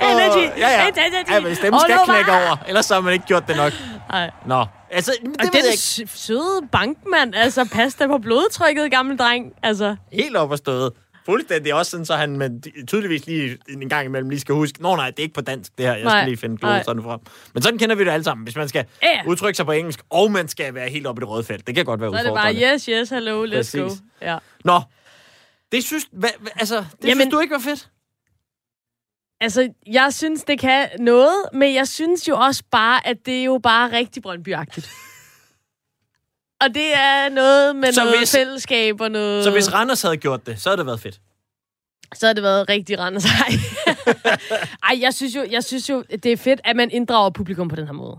Energy. 0.00 0.58
ja, 0.58 0.68
ja. 0.68 0.86
Intensity. 0.88 1.32
ja 1.32 1.40
men 1.40 1.54
stemmen 1.54 1.80
skal 1.80 1.98
knække 2.04 2.32
over, 2.32 2.56
ellers 2.68 2.88
har 2.88 3.00
man 3.00 3.12
ikke 3.12 3.26
gjort 3.26 3.48
det 3.48 3.56
nok. 3.56 3.72
Nej. 4.10 4.30
Nå, 4.46 4.64
altså, 4.90 5.12
det 5.22 5.28
Og 5.38 5.44
den 5.52 5.64
ikke. 5.72 6.08
søde 6.14 6.60
bankmand, 6.72 7.34
altså 7.34 7.68
pas 7.72 7.94
da 7.94 8.06
på 8.06 8.18
blodtrykket, 8.18 8.90
gamle 8.90 9.16
dreng. 9.16 9.52
Altså, 9.62 9.96
Helt 10.12 10.36
op 10.36 10.50
og 10.50 10.58
stået. 10.58 10.92
Fuldstændig 11.26 11.74
også 11.74 11.90
sådan, 11.90 12.06
så 12.06 12.14
han 12.16 12.36
men 12.36 12.62
tydeligvis 12.88 13.26
lige 13.26 13.58
en 13.68 13.88
gang 13.88 14.04
imellem 14.06 14.30
lige 14.30 14.40
skal 14.40 14.54
huske, 14.54 14.82
nå 14.82 14.96
nej, 14.96 15.10
det 15.10 15.18
er 15.18 15.22
ikke 15.22 15.34
på 15.34 15.40
dansk 15.40 15.72
det 15.78 15.86
her, 15.86 15.94
jeg 15.94 16.04
Nej, 16.04 16.18
skal 16.20 16.28
lige 16.28 16.36
finde 16.36 16.56
gloserne 16.56 17.02
frem. 17.02 17.20
Men 17.54 17.62
sådan 17.62 17.78
kender 17.78 17.96
vi 17.96 18.04
det 18.04 18.10
alle 18.10 18.24
sammen. 18.24 18.44
Hvis 18.44 18.56
man 18.56 18.68
skal 18.68 18.84
ja. 19.02 19.08
udtrykke 19.26 19.56
sig 19.56 19.66
på 19.66 19.72
engelsk, 19.72 20.00
og 20.10 20.30
man 20.32 20.48
skal 20.48 20.74
være 20.74 20.88
helt 20.88 21.06
oppe 21.06 21.20
i 21.20 21.22
det 21.22 21.28
røde 21.28 21.44
felt, 21.44 21.66
det 21.66 21.74
kan 21.74 21.84
godt 21.84 22.00
være 22.00 22.10
så 22.10 22.16
er 22.16 22.22
det 22.22 22.28
bare, 22.34 22.50
udfordrende. 22.50 22.74
yes, 22.74 22.84
yes, 22.84 23.08
hello, 23.10 23.46
let's 23.46 23.56
Præcis. 23.56 23.80
go. 23.80 23.88
Ja. 24.22 24.38
Nå, 24.64 24.80
det 25.72 25.84
synes, 25.84 26.04
hva, 26.12 26.28
hva, 26.40 26.50
altså, 26.56 26.76
det 26.76 27.08
Jamen- 27.08 27.20
synes 27.20 27.32
du 27.32 27.40
ikke 27.40 27.52
var 27.54 27.60
fedt? 27.60 27.88
Altså, 29.42 29.68
jeg 29.86 30.14
synes, 30.14 30.44
det 30.44 30.58
kan 30.58 30.88
noget, 30.98 31.36
men 31.52 31.74
jeg 31.74 31.88
synes 31.88 32.28
jo 32.28 32.36
også 32.36 32.62
bare, 32.70 33.06
at 33.06 33.16
det 33.26 33.40
er 33.40 33.44
jo 33.44 33.60
bare 33.62 33.92
rigtig 33.92 34.22
brøndbyagtigt. 34.22 34.90
Og 36.60 36.68
det 36.74 36.94
er 36.96 37.28
noget 37.28 37.76
med 37.76 37.92
Så 37.92 38.04
noget 38.04 38.18
hvis- 38.18 38.32
fællesskab 38.36 39.00
og 39.00 39.10
noget... 39.10 39.44
Så 39.44 39.50
hvis 39.50 39.72
Randers 39.72 40.02
havde 40.02 40.16
gjort 40.16 40.46
det, 40.46 40.60
så 40.60 40.68
havde 40.68 40.76
det 40.78 40.86
været 40.86 41.00
fedt. 41.00 41.20
så 42.14 42.26
har 42.26 42.32
det 42.32 42.42
været 42.42 42.68
rigtig 42.68 42.98
Randers. 42.98 43.24
Ej, 43.24 43.52
Ej 44.90 44.98
jeg, 45.02 45.14
synes 45.14 45.36
jo, 45.36 45.46
jeg 45.50 45.64
synes 45.64 45.90
jo, 45.90 46.02
det 46.22 46.26
er 46.32 46.36
fedt, 46.36 46.60
at 46.64 46.76
man 46.76 46.90
inddrager 46.90 47.30
publikum 47.30 47.68
på 47.68 47.76
den 47.76 47.86
her 47.86 47.92
måde. 47.94 48.16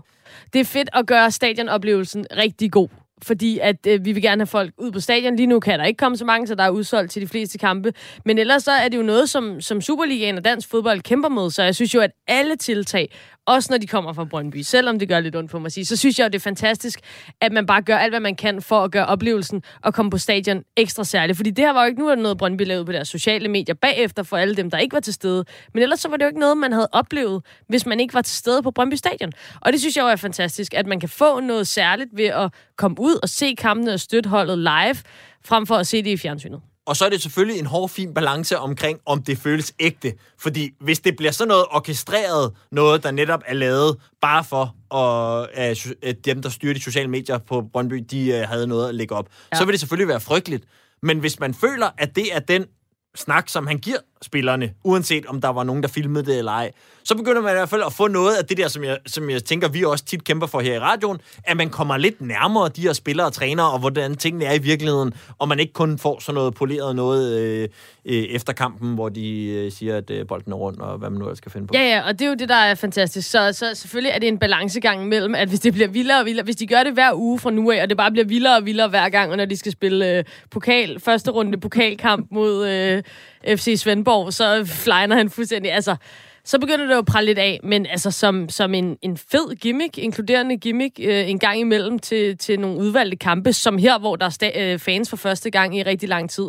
Det 0.52 0.60
er 0.60 0.64
fedt 0.64 0.88
at 0.92 1.06
gøre 1.06 1.30
stadionoplevelsen 1.30 2.26
rigtig 2.36 2.72
god. 2.72 2.88
Fordi 3.22 3.58
at 3.58 3.86
øh, 3.86 4.04
vi 4.04 4.12
vil 4.12 4.22
gerne 4.22 4.40
have 4.40 4.46
folk 4.46 4.74
ud 4.78 4.92
på 4.92 5.00
stadion. 5.00 5.36
Lige 5.36 5.46
nu 5.46 5.60
kan 5.60 5.78
der 5.78 5.84
ikke 5.84 5.98
komme 5.98 6.16
så 6.16 6.24
mange, 6.24 6.46
så 6.46 6.54
der 6.54 6.64
er 6.64 6.70
udsolgt 6.70 7.10
til 7.10 7.22
de 7.22 7.28
fleste 7.28 7.58
kampe. 7.58 7.92
Men 8.24 8.38
ellers 8.38 8.62
så 8.62 8.72
er 8.72 8.88
det 8.88 8.96
jo 8.96 9.02
noget, 9.02 9.30
som, 9.30 9.60
som 9.60 9.80
Superligaen 9.80 10.38
og 10.38 10.44
dansk 10.44 10.68
fodbold 10.68 11.00
kæmper 11.00 11.28
med. 11.28 11.50
Så 11.50 11.62
jeg 11.62 11.74
synes 11.74 11.94
jo, 11.94 12.00
at 12.00 12.10
alle 12.28 12.56
tiltag, 12.56 13.08
også 13.46 13.72
når 13.72 13.78
de 13.78 13.86
kommer 13.86 14.12
fra 14.12 14.24
Brøndby, 14.24 14.62
selvom 14.62 14.98
det 14.98 15.08
gør 15.08 15.20
lidt 15.20 15.36
ondt 15.36 15.50
for 15.50 15.58
mig 15.58 15.66
at 15.66 15.72
sige, 15.72 15.84
så 15.84 15.96
synes 15.96 16.18
jeg 16.18 16.24
jo, 16.24 16.28
det 16.28 16.34
er 16.34 16.40
fantastisk, 16.40 17.00
at 17.40 17.52
man 17.52 17.66
bare 17.66 17.82
gør 17.82 17.96
alt, 17.96 18.12
hvad 18.12 18.20
man 18.20 18.36
kan 18.36 18.62
for 18.62 18.84
at 18.84 18.90
gøre 18.90 19.06
oplevelsen 19.06 19.62
og 19.82 19.94
komme 19.94 20.10
på 20.10 20.18
stadion 20.18 20.62
ekstra 20.76 21.04
særligt. 21.04 21.36
Fordi 21.36 21.50
det 21.50 21.64
her 21.64 21.72
var 21.72 21.82
jo 21.82 21.86
ikke 21.88 22.00
nu, 22.00 22.08
at 22.08 22.18
noget 22.18 22.38
Brøndby 22.38 22.66
lavede 22.66 22.84
på 22.84 22.92
deres 22.92 23.08
sociale 23.08 23.48
medier 23.48 23.74
bagefter 23.74 24.22
for 24.22 24.36
alle 24.36 24.56
dem, 24.56 24.70
der 24.70 24.78
ikke 24.78 24.94
var 24.94 25.00
til 25.00 25.14
stede. 25.14 25.44
Men 25.74 25.82
ellers 25.82 26.00
så 26.00 26.08
var 26.08 26.16
det 26.16 26.24
jo 26.24 26.28
ikke 26.28 26.40
noget, 26.40 26.56
man 26.56 26.72
havde 26.72 26.88
oplevet, 26.92 27.42
hvis 27.68 27.86
man 27.86 28.00
ikke 28.00 28.14
var 28.14 28.22
til 28.22 28.36
stede 28.36 28.62
på 28.62 28.70
Brøndby 28.70 28.94
Stadion. 28.94 29.32
Og 29.60 29.72
det 29.72 29.80
synes 29.80 29.96
jeg 29.96 30.02
jo 30.02 30.08
er 30.08 30.16
fantastisk, 30.16 30.74
at 30.74 30.86
man 30.86 31.00
kan 31.00 31.08
få 31.08 31.40
noget 31.40 31.66
særligt 31.66 32.10
ved 32.12 32.24
at 32.24 32.52
komme 32.76 33.00
ud 33.04 33.18
og 33.22 33.28
se 33.28 33.54
kampene 33.58 33.92
og 33.92 34.00
støtte 34.00 34.30
holdet 34.30 34.58
live, 34.58 34.96
frem 35.44 35.66
for 35.66 35.76
at 35.76 35.86
se 35.86 36.02
det 36.02 36.10
i 36.10 36.16
fjernsynet. 36.16 36.60
Og 36.86 36.96
så 36.96 37.04
er 37.04 37.08
det 37.08 37.22
selvfølgelig 37.22 37.58
en 37.58 37.66
hård, 37.66 37.88
fin 37.90 38.14
balance 38.14 38.58
omkring, 38.58 39.00
om 39.06 39.22
det 39.22 39.38
føles 39.38 39.72
ægte. 39.80 40.12
Fordi 40.38 40.70
hvis 40.80 41.00
det 41.00 41.16
bliver 41.16 41.32
sådan 41.32 41.48
noget 41.48 41.64
orkestreret, 41.70 42.52
noget, 42.70 43.02
der 43.02 43.10
netop 43.10 43.40
er 43.46 43.54
lavet 43.54 43.96
bare 44.20 44.44
for, 44.44 44.74
at, 44.94 45.48
at, 45.54 45.94
at 46.02 46.24
dem, 46.24 46.42
der 46.42 46.48
styrer 46.48 46.74
de 46.74 46.82
sociale 46.82 47.08
medier 47.08 47.38
på 47.38 47.62
Brøndby, 47.72 48.04
de 48.10 48.40
uh, 48.42 48.48
havde 48.48 48.66
noget 48.66 48.88
at 48.88 48.94
lægge 48.94 49.14
op, 49.14 49.28
ja. 49.52 49.58
så 49.58 49.64
vil 49.64 49.72
det 49.72 49.80
selvfølgelig 49.80 50.08
være 50.08 50.20
frygteligt. 50.20 50.64
Men 51.02 51.18
hvis 51.18 51.40
man 51.40 51.54
føler, 51.54 51.90
at 51.98 52.16
det 52.16 52.34
er 52.34 52.38
den 52.38 52.66
snak, 53.14 53.48
som 53.48 53.66
han 53.66 53.78
giver 53.78 53.98
spillerne, 54.22 54.72
uanset 54.84 55.26
om 55.26 55.40
der 55.40 55.48
var 55.48 55.64
nogen, 55.64 55.82
der 55.82 55.88
filmede 55.88 56.26
det 56.26 56.38
eller 56.38 56.52
ej, 56.52 56.70
så 57.04 57.14
begynder 57.14 57.42
man 57.42 57.50
i 57.50 57.54
hvert 57.54 57.68
fald 57.68 57.82
at 57.86 57.92
få 57.92 58.08
noget 58.08 58.36
af 58.36 58.44
det 58.44 58.56
der, 58.56 58.68
som 58.68 58.84
jeg, 58.84 58.98
som 59.06 59.30
jeg 59.30 59.44
tænker, 59.44 59.68
vi 59.68 59.84
også 59.84 60.04
tit 60.04 60.24
kæmper 60.24 60.46
for 60.46 60.60
her 60.60 60.74
i 60.74 60.78
radioen, 60.78 61.18
at 61.44 61.56
man 61.56 61.70
kommer 61.70 61.96
lidt 61.96 62.20
nærmere 62.20 62.68
de 62.68 62.82
her 62.82 62.92
spillere 62.92 63.26
og 63.26 63.32
trænere, 63.32 63.70
og 63.70 63.78
hvordan 63.78 64.14
tingene 64.16 64.44
er 64.44 64.54
i 64.54 64.58
virkeligheden, 64.58 65.14
og 65.38 65.48
man 65.48 65.60
ikke 65.60 65.72
kun 65.72 65.98
får 65.98 66.20
sådan 66.20 66.34
noget 66.34 66.54
poleret 66.54 66.96
noget 66.96 67.40
øh, 67.40 67.68
øh, 68.04 68.14
efter 68.14 68.52
kampen, 68.52 68.94
hvor 68.94 69.08
de 69.08 69.46
øh, 69.46 69.72
siger, 69.72 69.96
at 69.96 70.10
øh, 70.10 70.26
bolden 70.26 70.52
er 70.52 70.56
rundt, 70.56 70.80
og 70.80 70.98
hvad 70.98 71.10
man 71.10 71.18
nu 71.18 71.24
ellers 71.24 71.38
skal 71.38 71.52
finde 71.52 71.66
på. 71.66 71.74
Ja, 71.74 71.82
ja, 71.82 72.06
og 72.06 72.18
det 72.18 72.24
er 72.24 72.28
jo 72.28 72.34
det, 72.34 72.48
der 72.48 72.54
er 72.54 72.74
fantastisk. 72.74 73.30
Så, 73.30 73.52
så 73.52 73.74
selvfølgelig 73.74 74.10
er 74.10 74.18
det 74.18 74.28
en 74.28 74.38
balancegang 74.38 75.08
mellem, 75.08 75.34
at 75.34 75.48
hvis 75.48 75.60
det 75.60 75.72
bliver 75.72 75.88
vildere 75.88 76.20
og 76.20 76.26
vildere, 76.26 76.44
hvis 76.44 76.56
de 76.56 76.66
gør 76.66 76.82
det 76.82 76.92
hver 76.92 77.12
uge 77.14 77.38
fra 77.38 77.50
nu 77.50 77.70
af, 77.70 77.82
og 77.82 77.88
det 77.88 77.96
bare 77.96 78.10
bliver 78.10 78.26
vildere 78.26 78.56
og 78.56 78.66
vildere 78.66 78.88
hver 78.88 79.08
gang, 79.08 79.30
og 79.30 79.36
når 79.36 79.44
de 79.44 79.56
skal 79.56 79.72
spille 79.72 80.18
øh, 80.18 80.24
pokal, 80.50 81.00
første 81.00 81.30
runde 81.30 81.58
pokalkamp 81.58 82.26
mod 82.30 82.68
øh, 82.68 83.02
FC 83.48 83.74
Svendborg, 83.76 84.32
så 84.32 84.64
flyner 84.64 85.16
han 85.16 85.30
fuldstændig. 85.30 85.72
Altså, 85.72 85.96
så 86.44 86.58
begynder 86.58 86.86
det 86.86 86.92
jo 86.92 86.98
at 86.98 87.06
prale 87.06 87.26
lidt 87.26 87.38
af, 87.38 87.60
men 87.62 87.86
altså 87.86 88.10
som, 88.10 88.48
som 88.48 88.74
en, 88.74 88.96
en 89.02 89.16
fed 89.16 89.54
gimmick, 89.56 89.98
inkluderende 89.98 90.56
gimmick, 90.56 91.00
øh, 91.02 91.30
en 91.30 91.38
gang 91.38 91.60
imellem 91.60 91.98
til, 91.98 92.38
til 92.38 92.60
nogle 92.60 92.78
udvalgte 92.78 93.16
kampe, 93.16 93.52
som 93.52 93.78
her, 93.78 93.98
hvor 93.98 94.16
der 94.16 94.26
er 94.26 94.30
sta- 94.30 94.60
øh, 94.60 94.78
fans 94.78 95.10
for 95.10 95.16
første 95.16 95.50
gang 95.50 95.76
i 95.78 95.82
rigtig 95.82 96.08
lang 96.08 96.30
tid. 96.30 96.44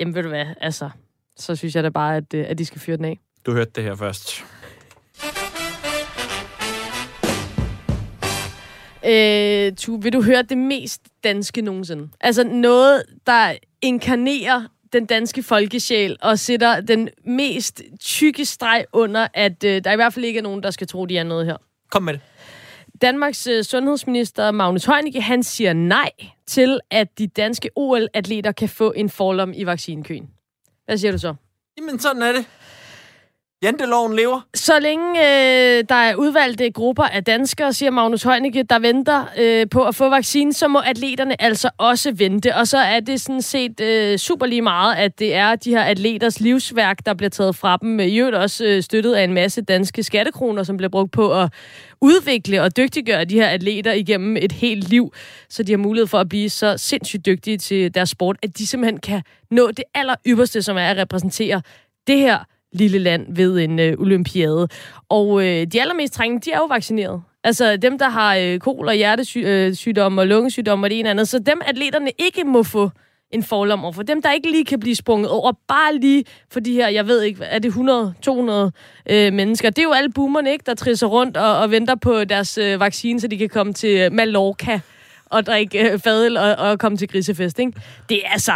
Jamen 0.00 0.14
ved 0.14 0.22
du 0.22 0.28
hvad, 0.28 0.46
altså, 0.60 0.90
så 1.36 1.56
synes 1.56 1.74
jeg 1.76 1.84
da 1.84 1.88
bare, 1.88 2.16
at, 2.16 2.34
øh, 2.34 2.44
at 2.48 2.58
de 2.58 2.64
skal 2.64 2.80
fyre 2.80 2.96
den 2.96 3.04
af. 3.04 3.18
Du 3.46 3.52
hørte 3.52 3.70
det 3.74 3.84
her 3.84 3.94
først. 3.94 4.44
Øh, 9.06 9.72
tu, 9.76 9.96
vil 10.00 10.12
du 10.12 10.22
høre 10.22 10.42
det 10.42 10.58
mest 10.58 11.00
danske 11.24 11.62
nogensinde? 11.62 12.08
Altså 12.20 12.44
noget, 12.44 13.02
der 13.26 13.54
inkarnerer 13.82 14.62
den 14.92 15.06
danske 15.06 15.42
folkesjæl 15.42 16.16
og 16.22 16.38
sætter 16.38 16.80
den 16.80 17.08
mest 17.24 17.82
tykke 18.00 18.44
streg 18.44 18.84
under, 18.92 19.28
at 19.34 19.64
øh, 19.64 19.84
der 19.84 19.92
i 19.92 19.96
hvert 19.96 20.12
fald 20.12 20.24
ikke 20.24 20.38
er 20.38 20.42
nogen, 20.42 20.62
der 20.62 20.70
skal 20.70 20.86
tro, 20.86 21.06
de 21.06 21.18
er 21.18 21.24
noget 21.24 21.46
her. 21.46 21.56
Kom 21.90 22.02
med 22.02 22.12
det. 22.12 22.20
Danmarks 23.02 23.46
øh, 23.46 23.64
sundhedsminister 23.64 24.50
Magnus 24.50 24.84
Heunicke, 24.84 25.20
han 25.20 25.42
siger 25.42 25.72
nej 25.72 26.10
til, 26.46 26.80
at 26.90 27.18
de 27.18 27.26
danske 27.26 27.70
OL-atleter 27.76 28.52
kan 28.52 28.68
få 28.68 28.92
en 28.96 29.10
forlom 29.10 29.52
i 29.56 29.66
vaccinekøen. 29.66 30.30
Hvad 30.84 30.98
siger 30.98 31.12
du 31.12 31.18
så? 31.18 31.34
Jamen, 31.78 31.98
sådan 31.98 32.22
er 32.22 32.32
det. 32.32 32.46
Janteloven 33.62 34.16
lever. 34.16 34.40
Så 34.54 34.80
længe 34.80 35.20
øh, 35.20 35.84
der 35.88 35.94
er 35.94 36.14
udvalgte 36.14 36.70
grupper 36.70 37.02
af 37.02 37.24
danskere, 37.24 37.72
siger 37.72 37.90
Magnus 37.90 38.22
Heunicke, 38.22 38.62
der 38.62 38.78
venter 38.78 39.24
øh, 39.38 39.66
på 39.70 39.84
at 39.84 39.94
få 39.94 40.08
vaccinen, 40.08 40.52
så 40.52 40.68
må 40.68 40.78
atleterne 40.78 41.42
altså 41.42 41.70
også 41.78 42.12
vente. 42.12 42.56
Og 42.56 42.68
så 42.68 42.78
er 42.78 43.00
det 43.00 43.20
sådan 43.20 43.42
set 43.42 43.80
øh, 43.80 44.18
super 44.18 44.46
lige 44.46 44.62
meget, 44.62 44.96
at 44.96 45.18
det 45.18 45.34
er 45.34 45.56
de 45.56 45.70
her 45.70 45.82
atleters 45.82 46.40
livsværk, 46.40 47.06
der 47.06 47.14
bliver 47.14 47.30
taget 47.30 47.56
fra 47.56 47.76
dem. 47.76 48.00
I 48.00 48.18
øvrigt 48.18 48.36
også 48.36 48.64
øh, 48.64 48.82
støttet 48.82 49.14
af 49.14 49.24
en 49.24 49.34
masse 49.34 49.62
danske 49.62 50.02
skattekroner, 50.02 50.62
som 50.62 50.76
bliver 50.76 50.90
brugt 50.90 51.12
på 51.12 51.40
at 51.40 51.52
udvikle 52.00 52.62
og 52.62 52.76
dygtiggøre 52.76 53.24
de 53.24 53.34
her 53.34 53.48
atleter 53.48 53.92
igennem 53.92 54.36
et 54.36 54.52
helt 54.52 54.88
liv, 54.88 55.12
så 55.48 55.62
de 55.62 55.72
har 55.72 55.78
mulighed 55.78 56.06
for 56.06 56.18
at 56.18 56.28
blive 56.28 56.50
så 56.50 56.74
sindssygt 56.78 57.26
dygtige 57.26 57.58
til 57.58 57.94
deres 57.94 58.08
sport, 58.08 58.36
at 58.42 58.58
de 58.58 58.66
simpelthen 58.66 59.00
kan 59.00 59.22
nå 59.50 59.70
det 59.70 59.84
aller 59.94 60.14
ypperste, 60.26 60.62
som 60.62 60.76
er 60.76 60.86
at 60.86 60.96
repræsentere 60.96 61.62
det 62.06 62.18
her 62.18 62.38
lille 62.72 62.98
land 62.98 63.36
ved 63.36 63.58
en 63.58 63.78
øh, 63.78 63.94
olympiade. 63.98 64.68
Og 65.08 65.46
øh, 65.46 65.66
de 65.66 65.80
allermest 65.80 66.12
trængende, 66.12 66.44
de 66.44 66.52
er 66.52 66.58
jo 66.58 66.64
vaccineret. 66.64 67.22
Altså 67.44 67.76
dem, 67.76 67.98
der 67.98 68.08
har 68.08 68.36
øh, 68.36 68.58
kol- 68.58 68.88
og 68.88 68.94
hjertesygdomme 68.94 70.20
øh, 70.20 70.24
og 70.24 70.26
lungesygdomme 70.26 70.86
og 70.86 70.90
det 70.90 70.98
ene 70.98 71.08
og 71.08 71.10
andet. 71.10 71.28
Så 71.28 71.38
dem 71.38 71.60
atleterne 71.66 72.10
ikke 72.18 72.44
må 72.44 72.62
få 72.62 72.90
en 73.30 73.42
forlom 73.42 73.84
over 73.84 73.92
for 73.92 74.02
dem, 74.02 74.22
der 74.22 74.32
ikke 74.32 74.50
lige 74.50 74.64
kan 74.64 74.80
blive 74.80 74.96
sprunget 74.96 75.30
over, 75.30 75.52
bare 75.68 75.96
lige 75.96 76.24
for 76.50 76.60
de 76.60 76.72
her, 76.72 76.88
jeg 76.88 77.06
ved 77.06 77.22
ikke, 77.22 77.44
er 77.44 77.58
det 77.58 77.70
100-200 77.70 79.12
øh, 79.12 79.32
mennesker. 79.32 79.70
Det 79.70 79.78
er 79.78 79.82
jo 79.82 79.92
alle 79.92 80.12
boomerne, 80.12 80.52
ikke, 80.52 80.62
der 80.66 80.74
trisser 80.74 81.06
rundt 81.06 81.36
og, 81.36 81.58
og 81.58 81.70
venter 81.70 81.94
på 81.94 82.24
deres 82.24 82.58
øh, 82.58 82.80
vaccine, 82.80 83.20
så 83.20 83.28
de 83.28 83.38
kan 83.38 83.48
komme 83.48 83.72
til 83.72 84.00
øh, 84.00 84.12
Mallorca 84.12 84.80
og 85.26 85.46
drikke 85.46 85.92
øh, 85.92 85.98
fadel 85.98 86.36
og, 86.36 86.54
og 86.54 86.78
komme 86.78 86.98
til 86.98 87.08
grisefest, 87.08 87.58
ikke? 87.58 87.72
Det 88.08 88.26
er 88.26 88.30
altså... 88.30 88.52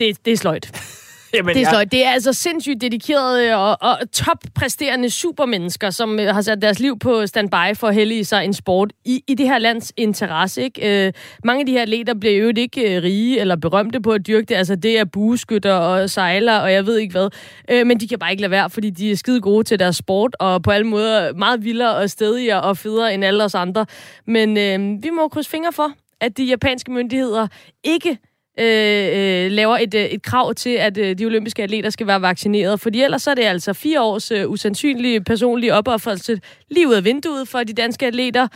Det, 0.00 0.24
det 0.24 0.32
er 0.32 0.36
sløjt. 0.36 1.00
Jamen, 1.34 1.54
Det 1.54 1.62
er, 1.62 1.68
sløjt. 1.70 1.92
det 1.92 2.06
er 2.06 2.10
altså 2.10 2.32
sindssygt 2.32 2.80
dedikerede 2.80 3.56
og, 3.56 3.78
og 3.80 3.98
toppræsterende 4.12 5.10
supermennesker, 5.10 5.90
som 5.90 6.20
øh, 6.20 6.34
har 6.34 6.42
sat 6.42 6.62
deres 6.62 6.80
liv 6.80 6.98
på 6.98 7.26
standby 7.26 7.74
for 7.74 7.86
at 7.86 7.94
hellige 7.94 8.24
sig 8.24 8.44
en 8.44 8.52
sport 8.54 8.92
i, 9.04 9.22
i 9.28 9.34
det 9.34 9.46
her 9.46 9.58
lands 9.58 9.92
interesse. 9.96 10.62
Ikke? 10.62 11.06
Øh, 11.06 11.12
mange 11.44 11.60
af 11.60 11.66
de 11.66 11.72
her 11.72 11.82
atleter 11.82 12.14
bliver 12.14 12.36
jo 12.36 12.52
ikke 12.56 12.96
øh, 12.96 13.02
rige 13.02 13.40
eller 13.40 13.56
berømte 13.56 14.00
på 14.00 14.10
at 14.10 14.26
dyrke 14.26 14.46
det. 14.46 14.54
Altså, 14.54 14.76
det 14.76 14.98
er 14.98 15.04
bueskytter 15.04 15.72
og 15.72 16.10
sejlere, 16.10 16.62
og 16.62 16.72
jeg 16.72 16.86
ved 16.86 16.98
ikke 16.98 17.12
hvad. 17.12 17.28
Øh, 17.70 17.86
men 17.86 18.00
de 18.00 18.08
kan 18.08 18.18
bare 18.18 18.30
ikke 18.30 18.40
lade 18.40 18.50
være, 18.50 18.70
fordi 18.70 18.90
de 18.90 19.10
er 19.10 19.16
skide 19.16 19.40
gode 19.40 19.64
til 19.64 19.78
deres 19.78 19.96
sport, 19.96 20.36
og 20.40 20.62
på 20.62 20.70
alle 20.70 20.86
måder 20.86 21.32
meget 21.34 21.64
vildere 21.64 21.94
og 21.96 22.10
stedigere 22.10 22.62
og 22.62 22.76
federe 22.76 23.14
end 23.14 23.24
alle 23.24 23.44
os 23.44 23.54
andre. 23.54 23.86
Men 24.26 24.56
øh, 24.56 25.02
vi 25.02 25.10
må 25.10 25.28
krydse 25.28 25.50
fingre 25.50 25.72
for, 25.72 25.92
at 26.20 26.36
de 26.36 26.44
japanske 26.44 26.92
myndigheder 26.92 27.46
ikke 27.84 28.18
øh, 28.60 29.44
øh, 29.46 29.50
laver 29.50 29.76
et, 29.76 29.94
øh, 29.94 30.04
et 30.04 30.22
krav 30.22 30.54
til, 30.54 30.70
at 30.70 30.98
øh, 30.98 31.18
de 31.18 31.24
olympiske 31.26 31.62
atleter 31.62 31.90
skal 31.90 32.06
være 32.06 32.22
vaccineret. 32.22 32.80
Fordi 32.80 33.02
ellers 33.02 33.22
så 33.22 33.30
er 33.30 33.34
det 33.34 33.42
altså 33.42 33.72
fire 33.72 34.02
års 34.02 34.30
øh, 34.30 34.50
usandsynlige 34.50 35.20
personlige 35.20 35.74
opoffrelse 35.74 36.40
lige 36.70 36.88
ud 36.88 36.94
af 36.94 37.04
vinduet 37.04 37.48
for 37.48 37.58
de 37.62 37.72
danske 37.72 38.06
atleter. 38.06 38.48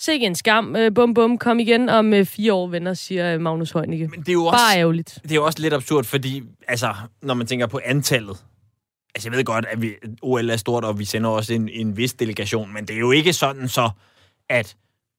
Sikke 0.00 0.26
en 0.26 0.34
skam. 0.34 0.76
Øh, 0.76 0.94
bum, 0.94 1.14
bum, 1.14 1.38
kom 1.38 1.58
igen 1.58 1.88
om 1.88 2.14
øh, 2.14 2.24
fire 2.26 2.52
år, 2.52 2.66
venner, 2.68 2.94
siger 2.94 3.34
øh, 3.34 3.40
Magnus 3.40 3.70
Heunicke. 3.70 4.08
Men 4.08 4.20
det 4.20 4.28
er 4.28 4.32
jo 4.32 4.44
også, 4.44 4.56
Bare 4.70 4.78
ærgerligt. 4.78 5.18
det 5.22 5.30
er 5.30 5.34
jo 5.34 5.44
også 5.44 5.58
lidt 5.62 5.74
absurd, 5.74 6.04
fordi 6.04 6.42
altså, 6.68 6.94
når 7.22 7.34
man 7.34 7.46
tænker 7.46 7.66
på 7.66 7.80
antallet, 7.84 8.36
altså 9.14 9.28
jeg 9.28 9.36
ved 9.36 9.44
godt, 9.44 9.66
at 9.70 9.82
vi, 9.82 9.90
OL 10.22 10.50
er 10.50 10.56
stort, 10.56 10.84
og 10.84 10.98
vi 10.98 11.04
sender 11.04 11.30
også 11.30 11.54
en, 11.54 11.68
en 11.68 11.96
vis 11.96 12.12
delegation, 12.12 12.72
men 12.74 12.84
det 12.86 12.94
er 12.94 12.98
jo 12.98 13.10
ikke 13.10 13.32
sådan 13.32 13.68
så, 13.68 13.90
at 14.48 14.76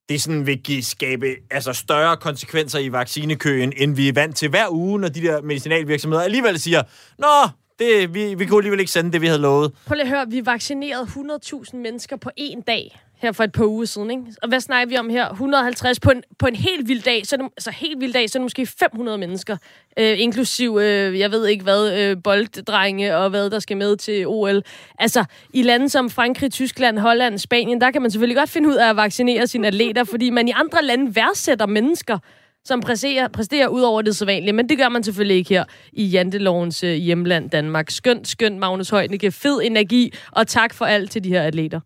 det 0.10 0.22
sådan 0.22 0.48
vil 0.48 0.60
give, 0.60 0.84
skabe 0.84 1.36
altså 1.52 1.74
større 1.74 2.18
konsekvenser 2.18 2.80
i 2.80 2.92
vaccinekøen, 2.92 3.74
end 3.78 3.96
vi 3.96 4.08
er 4.08 4.14
vant 4.14 4.36
til 4.36 4.50
hver 4.50 4.70
uge, 4.70 5.00
når 5.00 5.08
de 5.08 5.22
der 5.22 5.42
medicinalvirksomheder 5.42 6.24
alligevel 6.24 6.60
siger, 6.60 6.84
Nå, 7.18 7.50
det, 7.80 8.14
vi, 8.14 8.36
vi 8.36 8.46
kunne 8.46 8.60
alligevel 8.60 8.80
ikke 8.80 8.92
sende 8.92 9.12
det, 9.12 9.22
vi 9.22 9.28
havde 9.28 9.40
lovet. 9.40 9.74
Prøv 9.86 9.96
lige 9.96 10.02
at 10.04 10.10
høre, 10.10 10.26
vi 10.30 10.46
vaccinerede 10.46 11.04
100.000 11.04 11.78
mennesker 11.78 12.16
på 12.16 12.30
én 12.40 12.62
dag 12.68 13.02
her 13.22 13.32
for 13.32 13.44
et 13.44 13.52
par 13.52 13.66
uger 13.66 13.86
siden, 13.86 14.12
ikke? 14.12 14.24
Og 14.42 14.50
hvad 14.50 14.60
snakker 14.60 14.90
vi 14.90 14.98
om 14.98 15.10
her? 15.10 15.30
150 15.30 16.00
på 16.00 16.10
en, 16.10 16.24
på 16.40 16.48
en 16.48 16.56
helt 16.56 16.88
vild 16.88 17.02
dag, 17.02 17.28
så 17.28 17.36
er 17.36 17.38
det, 17.38 17.50
altså 17.58 17.72
helt 17.72 18.02
vild 18.02 18.14
dag, 18.14 18.30
så 18.30 18.38
er 18.38 18.40
det 18.40 18.46
måske 18.46 18.66
500 18.66 19.18
mennesker, 19.18 19.58
øh, 20.00 20.20
inklusiv, 20.20 20.78
øh, 20.82 21.20
jeg 21.20 21.32
ved 21.32 21.48
ikke 21.48 21.64
hvad, 21.64 22.00
øh, 22.00 22.18
bolddrenge 22.24 23.18
og 23.18 23.30
hvad 23.30 23.50
der 23.50 23.60
skal 23.60 23.78
med 23.78 23.96
til 23.98 24.28
OL. 24.28 24.64
Altså, 25.00 25.26
i 25.54 25.64
lande 25.64 25.90
som 25.90 26.10
Frankrig, 26.10 26.52
Tyskland, 26.52 27.00
Holland, 27.00 27.38
Spanien, 27.38 27.82
der 27.82 27.92
kan 27.92 28.02
man 28.02 28.12
selvfølgelig 28.12 28.38
godt 28.38 28.50
finde 28.50 28.70
ud 28.70 28.76
af 28.76 28.90
at 28.90 28.96
vaccinere 28.96 29.48
sine 29.48 29.68
atleter, 29.68 30.04
fordi 30.04 30.30
man 30.30 30.48
i 30.48 30.52
andre 30.56 30.84
lande 30.84 31.16
værdsætter 31.16 31.66
mennesker, 31.66 32.18
som 32.66 32.82
præsterer, 32.82 33.28
præsterer 33.28 33.68
ud 33.68 33.82
over 33.82 34.02
det 34.02 34.16
sædvanlige. 34.16 34.54
Men 34.54 34.70
det 34.70 34.78
gør 34.78 34.90
man 34.90 35.04
selvfølgelig 35.04 35.38
ikke 35.38 35.50
her 35.50 35.64
i 35.94 36.06
Jantelovens 36.06 36.84
øh, 36.84 36.94
hjemland 36.94 37.50
Danmark. 37.50 37.90
Skønt, 37.90 38.28
skønt, 38.28 38.60
Magnus 38.60 38.90
Højnække. 38.90 39.32
Fed 39.32 39.62
energi, 39.64 40.14
og 40.32 40.48
tak 40.48 40.74
for 40.74 40.86
alt 40.86 41.12
til 41.12 41.24
de 41.24 41.30
her 41.30 41.42
atleter. 41.42 41.80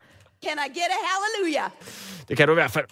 Can 0.43 0.58
I 0.65 0.69
get 0.69 0.89
a 0.98 1.00
hallelujah? 1.10 1.69
Det 2.28 2.38
kan 2.38 2.48
du 2.48 2.54
i 2.54 2.56
hvert 2.56 2.71
fald. 2.71 2.86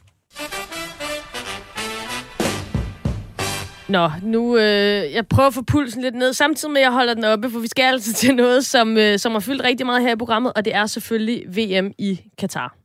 Nå, 3.90 4.10
nu 4.24 4.58
øh, 4.58 5.14
jeg 5.14 5.28
prøver 5.28 5.48
at 5.48 5.54
få 5.54 5.62
pulsen 5.62 6.02
lidt 6.02 6.16
ned, 6.16 6.34
samtidig 6.34 6.72
med 6.72 6.82
at 6.82 6.86
jeg 6.86 6.92
holder 6.92 7.14
den 7.14 7.24
oppe, 7.24 7.50
for 7.52 7.60
vi 7.60 7.68
skal 7.68 7.84
altså 7.84 8.14
til 8.22 8.36
noget, 8.36 8.66
som, 8.66 8.98
øh, 8.98 9.20
som 9.20 9.32
har 9.32 9.40
fyldt 9.40 9.64
rigtig 9.64 9.86
meget 9.86 10.02
her 10.02 10.14
i 10.14 10.16
programmet, 10.16 10.54
og 10.56 10.66
det 10.66 10.76
er 10.76 10.86
selvfølgelig 10.86 11.44
VM 11.48 11.92
i 11.98 12.22
Katar. 12.38 12.76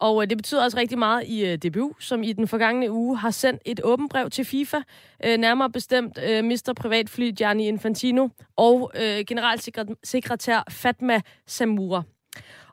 Og 0.00 0.22
øh, 0.22 0.30
det 0.30 0.38
betyder 0.38 0.64
også 0.64 0.76
rigtig 0.76 0.98
meget 0.98 1.24
i 1.26 1.46
øh, 1.46 1.58
DBU, 1.58 1.92
som 2.00 2.22
i 2.22 2.32
den 2.32 2.48
forgangne 2.48 2.90
uge 2.90 3.18
har 3.18 3.30
sendt 3.30 3.62
et 3.66 3.80
åbent 3.84 4.10
brev 4.10 4.30
til 4.30 4.44
FIFA, 4.44 4.76
øh, 5.24 5.38
nærmere 5.38 5.70
bestemt 5.70 6.18
øh, 6.28 6.44
Mr. 6.44 6.72
Privatfly 6.76 7.30
Gianni 7.36 7.68
Infantino 7.68 8.28
og 8.56 8.90
øh, 8.94 9.24
generalsekretær 9.28 10.64
Fatma 10.70 11.20
Samura. 11.46 12.02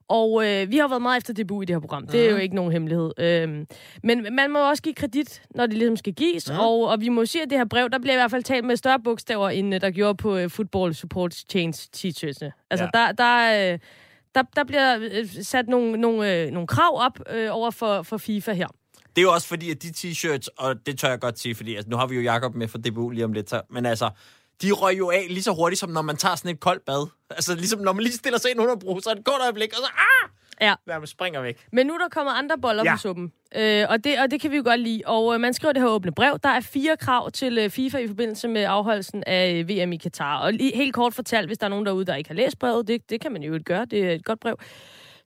Og 0.09 0.45
øh, 0.47 0.71
vi 0.71 0.77
har 0.77 0.87
været 0.87 1.01
meget 1.01 1.17
efter 1.17 1.43
DBU 1.43 1.61
i 1.61 1.65
det 1.65 1.75
her 1.75 1.79
program. 1.79 2.07
Det 2.07 2.25
er 2.25 2.31
jo 2.31 2.37
ikke 2.37 2.55
nogen 2.55 2.71
hemmelighed. 2.71 3.11
Øhm, 3.17 3.67
men 4.03 4.27
man 4.35 4.51
må 4.51 4.69
også 4.69 4.83
give 4.83 4.95
kredit, 4.95 5.41
når 5.55 5.65
det 5.65 5.77
ligesom 5.77 5.97
skal 5.97 6.13
gives. 6.13 6.49
Ja. 6.49 6.59
Og, 6.65 6.87
og 6.87 7.01
vi 7.01 7.09
må 7.09 7.25
sige, 7.25 7.41
at 7.43 7.49
det 7.49 7.57
her 7.57 7.65
brev, 7.65 7.89
der 7.89 7.99
bliver 7.99 8.13
i 8.13 8.17
hvert 8.17 8.31
fald 8.31 8.43
talt 8.43 8.65
med 8.65 8.75
større 8.75 8.99
bogstaver, 9.03 9.49
end 9.49 9.75
øh, 9.75 9.81
der 9.81 9.91
gjorde 9.91 10.15
på 10.17 10.37
øh, 10.37 10.49
Football 10.49 10.93
Support 10.95 11.33
Change 11.33 11.73
t-shirtsene. 11.97 12.67
Altså, 12.71 12.89
Ja. 12.93 12.99
der, 12.99 13.11
der, 13.11 13.71
øh, 13.73 13.79
der, 14.35 14.43
der 14.55 14.63
bliver 14.63 14.97
øh, 15.01 15.25
sat 15.43 15.67
nogle, 15.67 15.97
nogle, 15.97 16.33
øh, 16.35 16.51
nogle 16.51 16.67
krav 16.67 16.91
op 17.05 17.19
øh, 17.29 17.47
over 17.51 17.71
for, 17.71 18.01
for 18.03 18.17
FIFA 18.17 18.53
her. 18.53 18.67
Det 19.15 19.21
er 19.21 19.25
jo 19.25 19.31
også 19.33 19.47
fordi, 19.47 19.71
at 19.71 19.83
de 19.83 19.87
t-shirts, 19.87 20.47
og 20.57 20.85
det 20.85 20.99
tør 20.99 21.09
jeg 21.09 21.19
godt 21.19 21.39
sige, 21.39 21.55
fordi 21.55 21.75
altså, 21.75 21.89
nu 21.89 21.97
har 21.97 22.07
vi 22.07 22.15
jo 22.15 22.21
Jakob 22.21 22.55
med 22.55 22.67
fra 22.67 22.79
DBU 22.79 23.09
lige 23.09 23.25
om 23.25 23.33
lidt, 23.33 23.49
så, 23.49 23.61
men 23.69 23.85
altså, 23.85 24.09
de 24.61 24.71
røg 24.71 24.97
jo 24.97 25.09
af 25.09 25.25
lige 25.29 25.43
så 25.43 25.53
hurtigt, 25.53 25.79
som 25.79 25.89
når 25.89 26.01
man 26.01 26.17
tager 26.17 26.35
sådan 26.35 26.51
et 26.51 26.59
koldt 26.59 26.85
bad. 26.85 27.07
Altså 27.29 27.55
ligesom 27.55 27.79
når 27.79 27.93
man 27.93 28.03
lige 28.03 28.13
stiller 28.13 28.39
sig 28.39 28.51
ind 28.51 28.59
under 28.59 28.75
bruseren, 28.75 29.17
et 29.17 29.25
kort 29.25 29.41
øjeblik, 29.41 29.69
og 29.69 29.77
så 29.77 29.89
ah! 29.97 30.29
Ja. 30.61 30.75
Ja, 30.87 30.99
man 30.99 31.07
springer 31.07 31.41
væk. 31.41 31.65
Men 31.71 31.87
nu 31.87 31.93
er 31.93 31.97
der 31.97 32.09
kommet 32.09 32.33
andre 32.35 32.57
boller 32.57 32.83
ja. 32.85 32.93
På 32.93 32.97
suppen, 32.97 33.31
øh, 33.55 33.85
og, 33.89 34.03
det, 34.03 34.19
og 34.19 34.31
det 34.31 34.41
kan 34.41 34.51
vi 34.51 34.57
jo 34.57 34.63
godt 34.65 34.79
lide. 34.79 35.01
Og 35.05 35.33
øh, 35.33 35.39
man 35.39 35.53
skriver 35.53 35.71
det 35.73 35.81
her 35.81 35.89
åbne 35.89 36.11
brev. 36.11 36.39
Der 36.43 36.49
er 36.49 36.59
fire 36.59 36.97
krav 36.97 37.31
til 37.31 37.57
øh, 37.57 37.69
FIFA 37.69 37.97
i 37.97 38.07
forbindelse 38.07 38.47
med 38.47 38.63
afholdelsen 38.63 39.23
af 39.27 39.53
øh, 39.53 39.69
VM 39.69 39.93
i 39.93 39.97
Katar. 39.97 40.39
Og 40.39 40.53
lige, 40.53 40.75
helt 40.75 40.93
kort 40.93 41.13
fortalt, 41.13 41.47
hvis 41.47 41.57
der 41.57 41.65
er 41.65 41.69
nogen 41.69 41.85
derude, 41.85 42.05
der 42.05 42.15
ikke 42.15 42.29
har 42.29 42.35
læst 42.35 42.59
brevet, 42.59 42.87
det, 42.87 43.09
det 43.09 43.21
kan 43.21 43.31
man 43.31 43.43
jo 43.43 43.53
ikke 43.53 43.63
gøre, 43.63 43.85
det 43.85 44.05
er 44.05 44.11
et 44.11 44.25
godt 44.25 44.39
brev. 44.39 44.57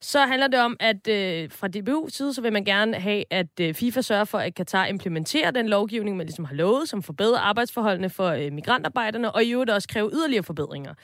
Så 0.02 0.20
handler 0.20 0.46
det 0.46 0.60
om, 0.60 0.76
at 0.80 1.08
øh, 1.08 1.50
fra 1.50 1.68
DBU's 1.76 2.10
side, 2.10 2.34
så 2.34 2.40
vil 2.40 2.52
man 2.52 2.64
gerne 2.64 2.96
have, 2.96 3.24
at 3.30 3.60
øh, 3.60 3.74
FIFA 3.74 4.00
sørger 4.00 4.24
for, 4.24 4.38
at 4.38 4.54
Katar 4.54 4.86
implementerer 4.86 5.50
den 5.50 5.68
lovgivning, 5.68 6.16
man 6.16 6.26
ligesom 6.26 6.44
har 6.44 6.54
lovet, 6.54 6.88
som 6.88 7.02
forbedrer 7.02 7.38
arbejdsforholdene 7.38 8.10
for 8.10 8.28
øh, 8.28 8.52
migrantarbejderne, 8.52 9.32
og 9.32 9.44
i 9.44 9.52
øvrigt 9.52 9.70
også 9.70 9.88
kræver 9.88 10.10
yderligere 10.12 10.42
forbedringer 10.42 10.94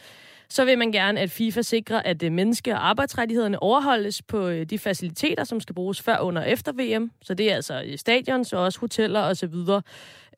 så 0.49 0.65
vil 0.65 0.79
man 0.79 0.93
gerne, 0.93 1.21
at 1.21 1.31
FIFA 1.31 1.63
sikrer, 1.63 2.03
at 2.03 2.23
øh, 2.23 2.33
menneske- 2.33 2.73
og 2.75 2.89
arbejdsrettighederne 2.89 3.63
overholdes 3.63 4.23
på 4.23 4.49
øh, 4.49 4.67
de 4.67 4.79
faciliteter, 4.79 5.45
som 5.45 5.61
skal 5.61 5.75
bruges 5.75 6.03
før, 6.03 6.19
under 6.19 6.43
og 6.43 6.51
efter 6.51 6.73
VM. 6.73 7.11
Så 7.23 7.35
det 7.35 7.51
er 7.51 7.55
altså 7.55 7.83
øh, 7.87 7.99
stadion, 7.99 8.45
så 8.45 8.57
også 8.57 8.81
hoteller 8.81 9.21
osv., 9.21 9.55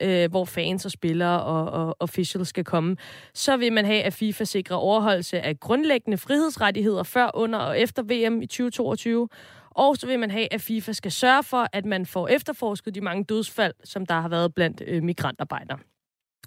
øh, 0.00 0.30
hvor 0.30 0.44
fans 0.44 0.84
og 0.84 0.90
spillere 0.90 1.42
og, 1.42 1.86
og 1.86 1.96
officials 2.00 2.48
skal 2.48 2.64
komme. 2.64 2.96
Så 3.34 3.56
vil 3.56 3.72
man 3.72 3.84
have, 3.84 4.02
at 4.02 4.12
FIFA 4.12 4.44
sikrer 4.44 4.76
overholdelse 4.76 5.40
af 5.40 5.60
grundlæggende 5.60 6.18
frihedsrettigheder 6.18 7.02
før, 7.02 7.30
under 7.34 7.58
og 7.58 7.80
efter 7.80 8.02
VM 8.02 8.42
i 8.42 8.46
2022. 8.46 9.28
Og 9.70 9.96
så 9.96 10.06
vil 10.06 10.18
man 10.18 10.30
have, 10.30 10.52
at 10.52 10.60
FIFA 10.60 10.92
skal 10.92 11.12
sørge 11.12 11.42
for, 11.42 11.66
at 11.72 11.84
man 11.84 12.06
får 12.06 12.28
efterforsket 12.28 12.94
de 12.94 13.00
mange 13.00 13.24
dødsfald, 13.24 13.74
som 13.84 14.06
der 14.06 14.20
har 14.20 14.28
været 14.28 14.54
blandt 14.54 14.82
øh, 14.86 15.02
migrantarbejdere. 15.02 15.78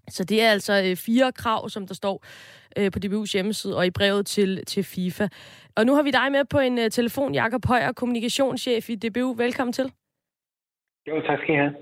Så 0.10 0.24
det 0.24 0.42
er 0.42 0.50
altså 0.50 0.84
øh, 0.86 0.96
fire 0.96 1.32
krav, 1.32 1.70
som 1.70 1.88
der 1.88 1.94
står 1.94 2.26
øh, 2.78 2.92
på 2.92 3.00
DBU's 3.06 3.34
hjemmeside 3.34 3.78
og 3.78 3.86
i 3.86 3.92
brevet 3.92 4.26
til, 4.26 4.66
til 4.66 4.84
FIFA. 4.84 5.28
Og 5.76 5.86
nu 5.86 5.96
har 5.96 6.04
vi 6.04 6.12
dig 6.12 6.32
med 6.32 6.46
på 6.46 6.60
en 6.60 6.80
øh, 6.80 6.92
telefon, 6.92 7.34
Jakob 7.34 7.66
Højer, 7.66 7.92
kommunikationschef 7.92 8.90
i 8.90 8.96
DBU. 8.96 9.34
Velkommen 9.34 9.74
til. 9.74 9.92
Jo, 11.08 11.22
tak 11.22 11.40
skal 11.44 11.56
I 11.56 11.58
have. 11.58 11.76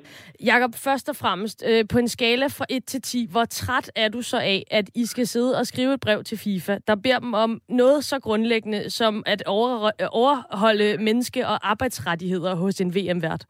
Jakob, 0.46 0.76
først 0.76 1.10
og 1.10 1.16
fremmest, 1.16 1.64
øh, 1.68 1.86
på 1.90 1.98
en 1.98 2.08
skala 2.08 2.48
fra 2.48 2.66
1 2.70 2.86
til 2.86 3.02
10, 3.02 3.28
hvor 3.32 3.46
træt 3.46 3.92
er 3.96 4.10
du 4.10 4.22
så 4.22 4.38
af, 4.38 4.64
at 4.72 4.90
I 4.96 5.06
skal 5.06 5.28
sidde 5.28 5.58
og 5.58 5.68
skrive 5.68 5.94
et 5.94 6.00
brev 6.00 6.24
til 6.24 6.38
FIFA, 6.38 6.78
der 6.88 6.96
beder 6.96 7.20
dem 7.20 7.34
om 7.34 7.62
noget 7.70 8.04
så 8.04 8.20
grundlæggende 8.20 8.90
som 8.90 9.24
at 9.26 9.44
over, 9.46 9.92
overholde 10.12 10.98
menneske- 10.98 11.48
og 11.48 11.70
arbejdsrettigheder 11.70 12.56
hos 12.56 12.82
en 12.82 12.96
VM-vært? 12.96 13.46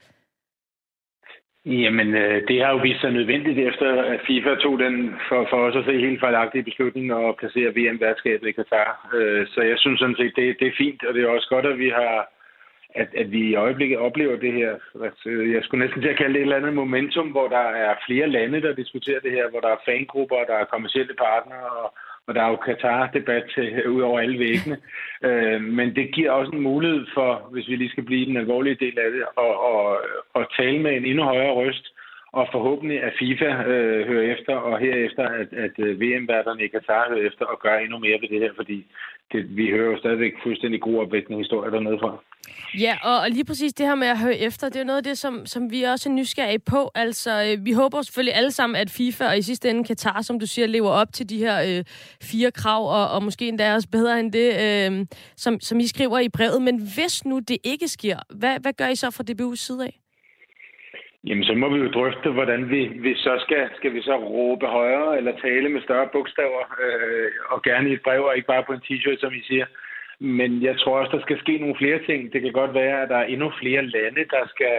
Jamen, 1.65 2.15
øh, 2.15 2.48
det 2.48 2.63
har 2.63 2.72
jo 2.72 2.78
vist 2.78 3.02
sig 3.02 3.12
nødvendigt 3.12 3.60
efter, 3.60 4.04
at 4.04 4.19
FIFA 4.28 4.56
tog 4.56 4.80
den 4.80 5.15
for, 5.30 5.48
for 5.50 5.58
os 5.58 5.76
at 5.76 5.86
se 5.86 6.06
helt 6.08 6.19
fejlagtige 6.19 6.63
beslutning 6.63 7.13
og 7.13 7.38
placere 7.39 7.76
VM-værtskabet 7.76 8.48
i 8.48 8.52
Katar. 8.52 9.10
Øh, 9.13 9.48
så 9.48 9.62
jeg 9.62 9.78
synes 9.80 10.00
sådan 10.00 10.15
set, 10.15 10.34
det, 10.36 10.56
det 10.60 10.67
er 10.67 10.78
fint, 10.78 11.04
og 11.06 11.13
det 11.13 11.24
er 11.24 11.28
også 11.28 11.48
godt, 11.50 11.65
at 11.65 11.80
vi 11.80 11.89
har 11.89 12.30
at, 12.95 13.10
at 13.22 13.32
vi 13.32 13.41
i 13.50 13.56
øjeblikket 13.56 13.98
oplever 13.98 14.36
det 14.38 14.54
her. 14.54 14.74
Altså, 15.04 15.30
jeg 15.56 15.63
skulle 15.63 15.86
næsten 15.86 16.02
til 16.02 16.10
at 16.10 16.17
kalde 16.17 16.34
det 16.34 16.39
et 16.39 16.41
eller 16.41 16.56
andet 16.56 16.74
momentum, 16.74 17.28
hvor 17.28 17.48
der 17.48 17.65
er 17.86 17.95
flere 18.08 18.28
lande, 18.28 18.62
der 18.62 18.74
diskuterer 18.74 19.19
det 19.19 19.32
her, 19.32 19.50
hvor 19.50 19.60
der 19.60 19.67
er 19.67 19.86
fangrupper, 19.86 20.43
der 20.48 20.54
er 20.54 20.72
kommersielle 20.74 21.13
partnere, 21.13 21.69
og, 21.84 21.93
og 22.30 22.36
der 22.36 22.42
er 22.44 22.50
jo 22.50 22.56
Katar-debat 22.56 23.44
til- 23.56 23.88
ud 23.89 24.02
over 24.02 24.20
alle 24.20 24.39
væggene. 24.39 24.78
Øh, 25.24 25.62
men 25.62 25.96
det 25.96 26.12
giver 26.15 26.32
også 26.32 26.52
en 26.52 26.62
mulighed 26.62 27.06
for, 27.13 27.48
hvis 27.52 27.68
vi 27.70 27.76
lige 27.76 27.89
skal 27.89 28.04
blive 28.04 28.26
den 28.26 28.38
alvorlige 28.38 28.78
del 28.80 29.00
af 29.00 29.12
det, 29.12 29.24
at, 29.38 29.54
at, 29.72 29.98
at 30.42 30.48
tale 30.60 30.80
med 30.80 30.92
en 30.98 31.06
endnu 31.06 31.24
højere 31.24 31.54
røst, 31.54 31.86
og 32.32 32.48
forhåbentlig 32.52 33.04
at 33.04 33.13
FIFA 33.20 33.50
øh, 33.74 34.08
hører 34.08 34.36
efter, 34.36 34.56
og 34.56 34.80
herefter 34.80 35.24
at, 35.24 35.54
at 35.65 35.76
øh, 35.78 36.02
VM-værterne 36.02 36.63
i 36.63 36.68
Katar 36.68 37.10
hører 37.10 37.28
efter 37.28 37.46
og 37.46 37.60
gør 37.60 37.78
endnu 37.78 37.98
mere 38.00 38.22
ved 38.22 38.30
det 38.30 38.39
her, 38.39 38.54
fordi 38.56 38.86
det, 39.32 39.58
vi 39.58 39.70
hører 39.70 39.92
jo 39.92 39.98
stadigvæk 39.98 40.34
fuldstændig 40.44 40.82
gruopvækkende 40.82 41.38
historier 41.38 41.72
dernede 41.72 42.00
fra. 42.00 42.18
Ja, 42.80 42.98
og, 43.04 43.30
lige 43.30 43.46
præcis 43.46 43.74
det 43.74 43.86
her 43.86 43.96
med 43.96 44.08
at 44.08 44.20
høre 44.20 44.38
efter, 44.38 44.68
det 44.68 44.76
er 44.76 44.80
jo 44.80 44.86
noget 44.86 44.98
af 44.98 45.04
det, 45.04 45.18
som, 45.18 45.46
som 45.46 45.72
vi 45.72 45.84
også 45.84 46.10
er 46.10 46.13
nysgerrige 46.13 46.60
på. 46.60 46.92
Altså, 46.96 47.44
øh, 47.44 47.65
vi 47.65 47.72
håber 47.72 48.02
selvfølgelig 48.02 48.36
alle 48.36 48.52
sammen, 48.52 48.76
at 48.78 48.89
FIFA 48.89 49.28
og 49.28 49.38
i 49.38 49.42
sidste 49.42 49.70
ende 49.70 49.84
Katar, 49.84 50.22
som 50.22 50.39
du 50.39 50.48
siger, 50.48 50.68
lever 50.68 50.89
op 50.89 51.13
til 51.13 51.30
de 51.30 51.38
her 51.38 51.78
øh, 51.78 51.84
fire 52.22 52.52
krav, 52.52 52.89
og, 52.89 53.10
og 53.10 53.24
måske 53.24 53.48
endda 53.48 53.74
også 53.74 53.89
bedre 53.89 54.20
end 54.20 54.32
det, 54.32 54.50
øh, 54.65 55.06
som, 55.36 55.60
som 55.60 55.80
I 55.80 55.88
skriver 55.88 56.20
i 56.20 56.30
brevet. 56.30 56.62
Men 56.62 56.82
hvis 56.96 57.26
nu 57.26 57.39
det 57.39 57.58
ikke 57.63 57.88
sker, 57.88 58.18
hvad, 58.30 58.60
hvad 58.60 58.74
gør 58.74 58.88
I 58.88 58.96
så 58.96 59.12
fra 59.12 59.24
DBU's 59.32 59.56
side 59.56 59.86
af? 59.86 60.00
Jamen, 61.27 61.43
så 61.43 61.53
må 61.53 61.69
vi 61.69 61.79
jo 61.79 61.89
drøfte, 61.89 62.29
hvordan 62.32 62.69
vi, 62.69 62.82
vi 62.88 63.15
så 63.15 63.34
skal, 63.45 63.69
skal 63.75 63.93
vi 63.93 64.01
så 64.01 64.15
råbe 64.15 64.65
højere 64.65 65.17
eller 65.17 65.39
tale 65.41 65.69
med 65.69 65.82
større 65.82 66.10
bogstaver, 66.12 66.63
øh, 66.84 67.32
og 67.49 67.62
gerne 67.62 67.89
i 67.89 67.93
et 67.93 68.01
brev 68.01 68.23
og 68.23 68.36
ikke 68.36 68.47
bare 68.47 68.63
på 68.63 68.73
en 68.73 68.86
t-shirt, 68.86 69.19
som 69.19 69.34
I 69.34 69.41
siger. 69.41 69.65
Men 70.19 70.63
jeg 70.63 70.79
tror 70.79 70.99
også, 70.99 71.17
der 71.17 71.21
skal 71.21 71.39
ske 71.39 71.58
nogle 71.58 71.75
flere 71.77 71.99
ting. 72.05 72.34
Det 72.34 72.41
kan 72.41 72.51
godt 72.51 72.73
være, 72.73 73.01
at 73.01 73.10
der 73.10 73.17
er 73.17 73.32
endnu 73.34 73.51
flere 73.62 73.86
lande, 73.86 74.23
der 74.36 74.43
skal 74.47 74.77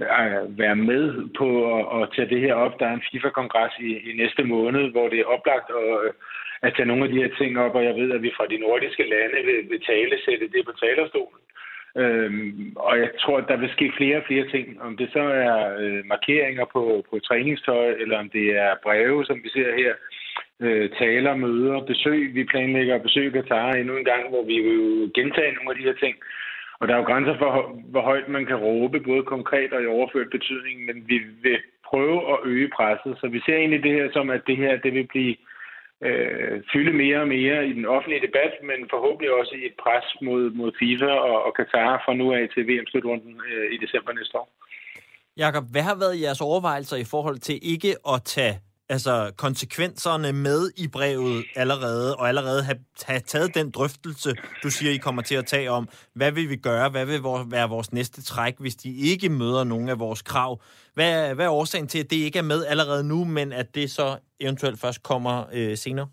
øh, 0.00 0.58
være 0.58 0.76
med 0.76 1.04
på 1.38 1.48
at, 1.76 2.02
at 2.02 2.08
tage 2.14 2.28
det 2.28 2.40
her 2.40 2.54
op. 2.54 2.80
Der 2.80 2.86
er 2.86 2.94
en 2.94 3.06
FIFA-kongres 3.12 3.74
i, 3.80 3.90
i 4.10 4.16
næste 4.16 4.44
måned, 4.44 4.90
hvor 4.90 5.08
det 5.08 5.20
er 5.20 5.32
oplagt 5.34 5.70
at, 5.82 6.12
at 6.62 6.74
tage 6.76 6.86
nogle 6.86 7.04
af 7.04 7.10
de 7.10 7.22
her 7.22 7.30
ting 7.38 7.58
op, 7.58 7.74
og 7.74 7.84
jeg 7.84 7.94
ved, 7.94 8.12
at 8.12 8.22
vi 8.22 8.32
fra 8.36 8.46
de 8.46 8.58
nordiske 8.58 9.02
lande 9.02 9.38
vil, 9.48 9.70
vil 9.70 9.80
tale 9.80 10.16
sætte 10.24 10.48
det 10.54 10.62
på 10.66 10.72
talerstolen. 10.82 11.40
Øhm, 11.96 12.72
og 12.76 12.98
jeg 12.98 13.10
tror, 13.20 13.38
at 13.38 13.48
der 13.48 13.56
vil 13.56 13.70
ske 13.70 13.92
flere 13.96 14.16
og 14.16 14.22
flere 14.26 14.46
ting. 14.48 14.82
Om 14.82 14.96
det 14.96 15.08
så 15.12 15.22
er 15.22 15.76
øh, 15.78 16.06
markeringer 16.06 16.64
på, 16.72 17.04
på 17.10 17.18
træningstøj, 17.18 17.88
eller 18.02 18.18
om 18.18 18.28
det 18.30 18.46
er 18.56 18.80
breve, 18.82 19.24
som 19.24 19.40
vi 19.42 19.48
ser 19.48 19.76
her, 19.76 19.92
øh, 20.60 20.90
taler, 20.98 21.34
møder, 21.36 21.80
besøg. 21.80 22.34
Vi 22.34 22.44
planlægger 22.44 22.94
at 22.94 23.02
besøge 23.02 23.30
Katar 23.30 23.72
endnu 23.72 23.96
en 23.96 24.04
gang, 24.04 24.28
hvor 24.28 24.44
vi 24.44 24.56
vil 24.68 25.10
gentage 25.14 25.52
nogle 25.52 25.70
af 25.70 25.76
de 25.76 25.88
her 25.88 25.94
ting. 26.04 26.16
Og 26.80 26.88
der 26.88 26.94
er 26.94 26.98
jo 26.98 27.04
grænser 27.04 27.38
for, 27.38 27.80
hvor 27.90 28.00
højt 28.00 28.28
man 28.28 28.46
kan 28.46 28.56
råbe, 28.56 29.00
både 29.00 29.22
konkret 29.22 29.72
og 29.72 29.82
i 29.82 29.86
overført 29.86 30.30
betydning, 30.30 30.84
men 30.84 31.04
vi 31.06 31.18
vil 31.42 31.58
prøve 31.90 32.32
at 32.32 32.38
øge 32.44 32.68
presset. 32.76 33.16
Så 33.20 33.28
vi 33.28 33.40
ser 33.46 33.56
egentlig 33.56 33.82
det 33.82 33.92
her 33.92 34.08
som, 34.12 34.30
at 34.30 34.42
det 34.46 34.56
her 34.56 34.76
det 34.76 34.94
vil 34.94 35.06
blive 35.06 35.36
øh, 36.06 36.54
fylde 36.72 36.92
mere 37.02 37.18
og 37.24 37.28
mere 37.28 37.58
i 37.70 37.72
den 37.78 37.86
offentlige 37.94 38.26
debat, 38.26 38.52
men 38.68 38.78
forhåbentlig 38.94 39.30
også 39.40 39.54
i 39.60 39.62
et 39.70 39.76
pres 39.84 40.06
mod, 40.26 40.42
mod 40.50 40.70
FIFA 40.80 41.12
og, 41.30 41.36
og 41.46 41.52
Katar 41.58 42.02
fra 42.04 42.14
nu 42.20 42.26
af 42.32 42.44
til 42.54 42.62
VM-slutrunden 42.68 43.34
øh, 43.50 43.66
i 43.74 43.76
december 43.84 44.12
næste 44.12 44.38
år. 44.38 44.48
Jakob, 45.36 45.64
hvad 45.72 45.82
har 45.82 45.96
været 46.04 46.22
jeres 46.24 46.40
overvejelser 46.40 46.96
i 46.96 47.10
forhold 47.14 47.38
til 47.38 47.56
ikke 47.74 47.92
at 48.14 48.18
tage 48.24 48.54
altså 48.94 49.14
konsekvenserne 49.44 50.30
med 50.46 50.60
i 50.84 50.86
brevet 50.96 51.38
allerede, 51.62 52.16
og 52.16 52.28
allerede 52.28 52.62
have, 52.68 52.80
have 53.10 53.20
taget 53.20 53.54
den 53.54 53.70
drøftelse, 53.70 54.30
du 54.62 54.68
siger, 54.76 54.90
I 54.92 55.04
kommer 55.06 55.22
til 55.22 55.36
at 55.42 55.46
tage 55.46 55.70
om, 55.70 55.88
hvad 56.14 56.32
vil 56.32 56.46
vi 56.50 56.56
gøre, 56.56 56.86
hvad 56.94 57.06
vil 57.06 57.20
være 57.56 57.68
vores 57.76 57.92
næste 57.92 58.22
træk, 58.22 58.54
hvis 58.60 58.76
de 58.76 58.90
ikke 59.12 59.28
møder 59.28 59.64
nogen 59.64 59.88
af 59.88 59.98
vores 59.98 60.22
krav. 60.22 60.52
Hvad, 60.94 61.34
hvad 61.34 61.46
er 61.46 61.50
årsagen 61.60 61.88
til, 61.88 62.00
at 62.04 62.10
det 62.10 62.16
ikke 62.26 62.38
er 62.38 62.48
med 62.52 62.60
allerede 62.72 63.04
nu, 63.12 63.24
men 63.24 63.52
at 63.52 63.74
det 63.74 63.90
så 63.90 64.08
eventuelt 64.40 64.80
først 64.84 65.02
kommer 65.02 65.34
øh, 65.58 65.76
senere? 65.84 66.08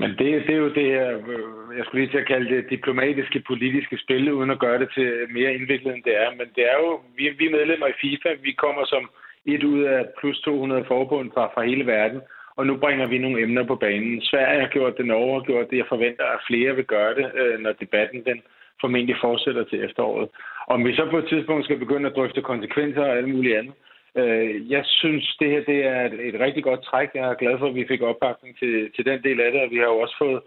Men 0.00 0.10
det, 0.18 0.26
det 0.46 0.54
er 0.54 0.62
jo 0.66 0.74
det 0.80 0.86
her, 0.94 1.08
øh, 1.32 1.76
jeg 1.76 1.84
skulle 1.84 2.00
lige 2.02 2.12
til 2.12 2.24
at 2.24 2.30
kalde 2.32 2.48
det 2.54 2.70
diplomatiske, 2.70 3.38
politiske 3.50 3.96
spil, 4.04 4.32
uden 4.32 4.50
at 4.50 4.62
gøre 4.64 4.78
det 4.82 4.88
til 4.96 5.08
mere 5.36 5.54
indviklet, 5.54 5.94
end 5.94 6.04
det 6.08 6.14
er. 6.24 6.30
Men 6.38 6.48
det 6.56 6.64
er 6.72 6.76
jo, 6.84 7.00
vi, 7.16 7.22
vi 7.38 7.44
er 7.46 7.56
medlemmer 7.58 7.86
i 7.86 7.98
FIFA, 8.02 8.30
vi 8.42 8.52
kommer 8.52 8.84
som 8.84 9.10
et 9.46 9.64
ud 9.64 9.82
af 9.82 10.06
plus 10.20 10.40
200 10.40 10.84
forbund 10.84 11.30
fra, 11.34 11.46
fra 11.54 11.62
hele 11.64 11.86
verden, 11.86 12.20
og 12.56 12.66
nu 12.66 12.76
bringer 12.76 13.06
vi 13.06 13.18
nogle 13.18 13.42
emner 13.42 13.64
på 13.66 13.76
banen. 13.76 14.22
Sverige 14.22 14.60
har 14.60 14.68
gjort 14.68 14.96
det, 14.98 15.06
Norge 15.06 15.34
har 15.34 15.46
gjort 15.46 15.70
det. 15.70 15.76
Jeg 15.76 15.86
forventer, 15.88 16.24
at 16.24 16.44
flere 16.46 16.76
vil 16.76 16.84
gøre 16.84 17.14
det, 17.14 17.26
øh, 17.40 17.60
når 17.60 17.72
debatten 17.72 18.24
den 18.24 18.42
formentlig 18.80 19.16
fortsætter 19.20 19.64
til 19.64 19.84
efteråret. 19.84 20.28
Om 20.68 20.84
vi 20.86 20.96
så 20.96 21.04
på 21.10 21.18
et 21.18 21.28
tidspunkt 21.28 21.64
skal 21.64 21.78
begynde 21.78 22.08
at 22.08 22.16
drøfte 22.16 22.42
konsekvenser 22.42 23.02
og 23.02 23.16
alt 23.16 23.28
muligt 23.28 23.56
andet, 23.58 23.74
øh, 24.20 24.70
jeg 24.70 24.82
synes, 24.84 25.36
det 25.40 25.48
her 25.50 25.62
det 25.70 25.86
er 25.86 26.00
et, 26.04 26.14
et 26.28 26.40
rigtig 26.40 26.64
godt 26.64 26.82
træk. 26.82 27.08
Jeg 27.14 27.28
er 27.28 27.34
glad 27.42 27.58
for, 27.58 27.68
at 27.68 27.74
vi 27.74 27.84
fik 27.88 28.02
opbakning 28.02 28.58
til, 28.58 28.90
til 28.96 29.04
den 29.04 29.22
del 29.22 29.40
af 29.40 29.52
det, 29.52 29.60
og 29.62 29.70
vi 29.70 29.76
har 29.76 29.90
jo 29.92 29.98
også 29.98 30.16
fået, 30.18 30.40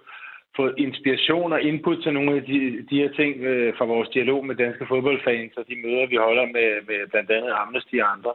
fået 0.55 0.73
inspiration 0.77 1.53
og 1.53 1.61
input 1.61 2.03
til 2.03 2.13
nogle 2.13 2.35
af 2.35 2.43
de, 2.43 2.85
de 2.89 3.01
her 3.01 3.11
ting 3.19 3.43
øh, 3.43 3.73
fra 3.77 3.85
vores 3.85 4.09
dialog 4.09 4.45
med 4.45 4.55
danske 4.55 4.85
fodboldfans 4.87 5.53
og 5.57 5.65
de 5.69 5.75
møder, 5.83 6.05
vi 6.05 6.15
holder 6.15 6.45
med, 6.45 6.69
med 6.87 7.07
blandt 7.11 7.31
andet 7.31 7.51
Amnesty 7.61 7.95
og 7.95 8.11
andre. 8.11 8.33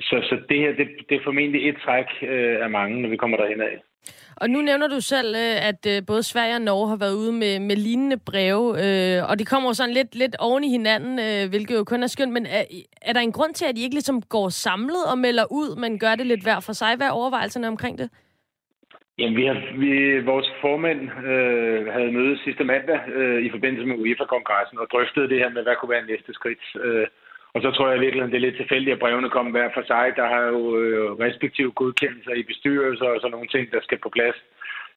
Så, 0.00 0.16
så 0.28 0.38
det 0.48 0.58
her, 0.58 0.72
det, 0.72 0.88
det 1.08 1.14
er 1.16 1.24
formentlig 1.24 1.68
et 1.68 1.76
træk 1.84 2.06
øh, 2.22 2.64
af 2.64 2.70
mange, 2.70 3.02
når 3.02 3.08
vi 3.08 3.16
kommer 3.16 3.36
derhen 3.36 3.60
af. 3.60 3.78
Og 4.36 4.50
nu 4.50 4.60
nævner 4.60 4.88
du 4.88 5.00
selv, 5.00 5.34
øh, 5.34 5.68
at 5.70 5.82
øh, 5.92 6.06
både 6.06 6.22
Sverige 6.22 6.54
og 6.54 6.62
Norge 6.62 6.88
har 6.88 6.96
været 6.96 7.16
ude 7.22 7.32
med, 7.32 7.60
med 7.60 7.76
lignende 7.76 8.18
breve, 8.30 8.64
øh, 8.84 9.30
og 9.30 9.38
de 9.38 9.44
kommer 9.44 9.72
sådan 9.72 9.94
lidt, 9.94 10.14
lidt 10.14 10.36
oven 10.38 10.64
i 10.64 10.70
hinanden, 10.70 11.18
øh, 11.26 11.48
hvilket 11.50 11.74
jo 11.78 11.84
kun 11.84 12.02
er 12.02 12.06
skønt. 12.06 12.32
Men 12.32 12.46
er, 12.46 12.64
er 13.02 13.12
der 13.12 13.20
en 13.20 13.32
grund 13.32 13.54
til, 13.54 13.66
at 13.66 13.76
de 13.76 13.82
ikke 13.82 13.94
ligesom 13.94 14.22
går 14.22 14.48
samlet 14.48 15.02
og 15.10 15.18
melder 15.18 15.46
ud, 15.50 15.80
men 15.80 15.98
gør 15.98 16.14
det 16.14 16.26
lidt 16.26 16.42
hver 16.42 16.60
for 16.66 16.72
sig? 16.72 16.96
Hvad 16.96 17.06
er 17.06 17.18
overvejelserne 17.20 17.68
omkring 17.68 17.98
det? 17.98 18.10
Jamen, 19.18 19.36
vi 19.36 19.44
har, 19.46 19.58
vi, 19.82 19.90
vores 20.32 20.48
formænd 20.60 21.00
øh, 21.30 21.86
havde 21.86 22.12
møde 22.12 22.38
sidste 22.44 22.64
mandag 22.64 23.00
øh, 23.08 23.46
i 23.46 23.50
forbindelse 23.50 23.86
med 23.86 23.96
UEFA-kongressen 24.02 24.78
og 24.78 24.86
drøftede 24.92 25.28
det 25.28 25.38
her 25.38 25.50
med, 25.50 25.62
hvad 25.62 25.76
kunne 25.76 25.94
være 25.96 26.06
næste 26.06 26.32
skridt. 26.32 26.64
Øh, 26.84 27.06
og 27.56 27.62
så 27.62 27.70
tror 27.70 27.90
jeg 27.90 28.00
virkelig, 28.00 28.22
at 28.24 28.32
det 28.32 28.38
er 28.38 28.46
lidt 28.46 28.56
tilfældigt, 28.56 28.94
at 28.94 29.02
brevene 29.04 29.30
kommer 29.30 29.50
hver 29.52 29.68
for 29.74 29.84
sig. 29.92 30.06
Der 30.16 30.26
har 30.34 30.44
jo 30.54 30.60
øh, 30.80 31.10
respektive 31.26 31.72
godkendelser 31.80 32.34
i 32.40 32.42
bestyrelser 32.50 33.08
og 33.14 33.20
sådan 33.20 33.34
nogle 33.36 33.48
ting, 33.54 33.64
der 33.72 33.80
skal 33.82 33.98
på 34.02 34.10
plads. 34.16 34.38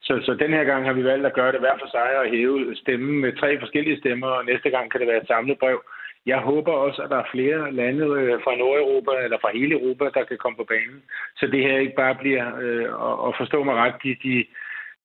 Så, 0.02 0.13
så 0.26 0.32
den 0.34 0.52
her 0.58 0.63
gang 0.63 0.86
har 0.86 0.93
vi 0.93 1.04
valgt 1.04 1.26
at 1.26 1.38
gøre 1.39 1.52
det 1.52 1.60
hver 1.60 1.78
for 1.80 1.89
sig 1.95 2.10
og 2.19 2.26
hæve 2.34 2.76
stemmen 2.76 3.22
med 3.24 3.32
tre 3.41 3.60
forskellige 3.60 4.00
stemmer, 4.00 4.28
og 4.28 4.45
næste 4.45 4.69
gang 4.69 4.91
kan 4.91 5.00
det 5.00 5.08
være 5.08 5.22
et 5.22 5.28
samlet 5.28 5.60
brev. 5.60 5.80
Jeg 6.26 6.39
håber 6.39 6.72
også, 6.72 7.02
at 7.02 7.10
der 7.10 7.19
er 7.19 7.32
flere 7.32 7.74
lande 7.80 8.06
øh, 8.19 8.39
fra 8.43 8.56
Nordeuropa 8.56 9.12
eller 9.26 9.38
fra 9.41 9.56
hele 9.58 9.74
Europa, 9.80 10.06
der 10.15 10.24
kan 10.24 10.38
komme 10.38 10.58
på 10.58 10.69
banen. 10.74 11.02
Så 11.39 11.48
det 11.48 11.62
her 11.63 11.78
ikke 11.78 12.00
bare 12.04 12.15
bliver, 12.15 12.45
øh, 12.63 12.88
og 13.26 13.34
forstå 13.38 13.63
mig 13.63 13.76
ret, 13.76 13.95
de, 14.04 14.15
de, 14.24 14.45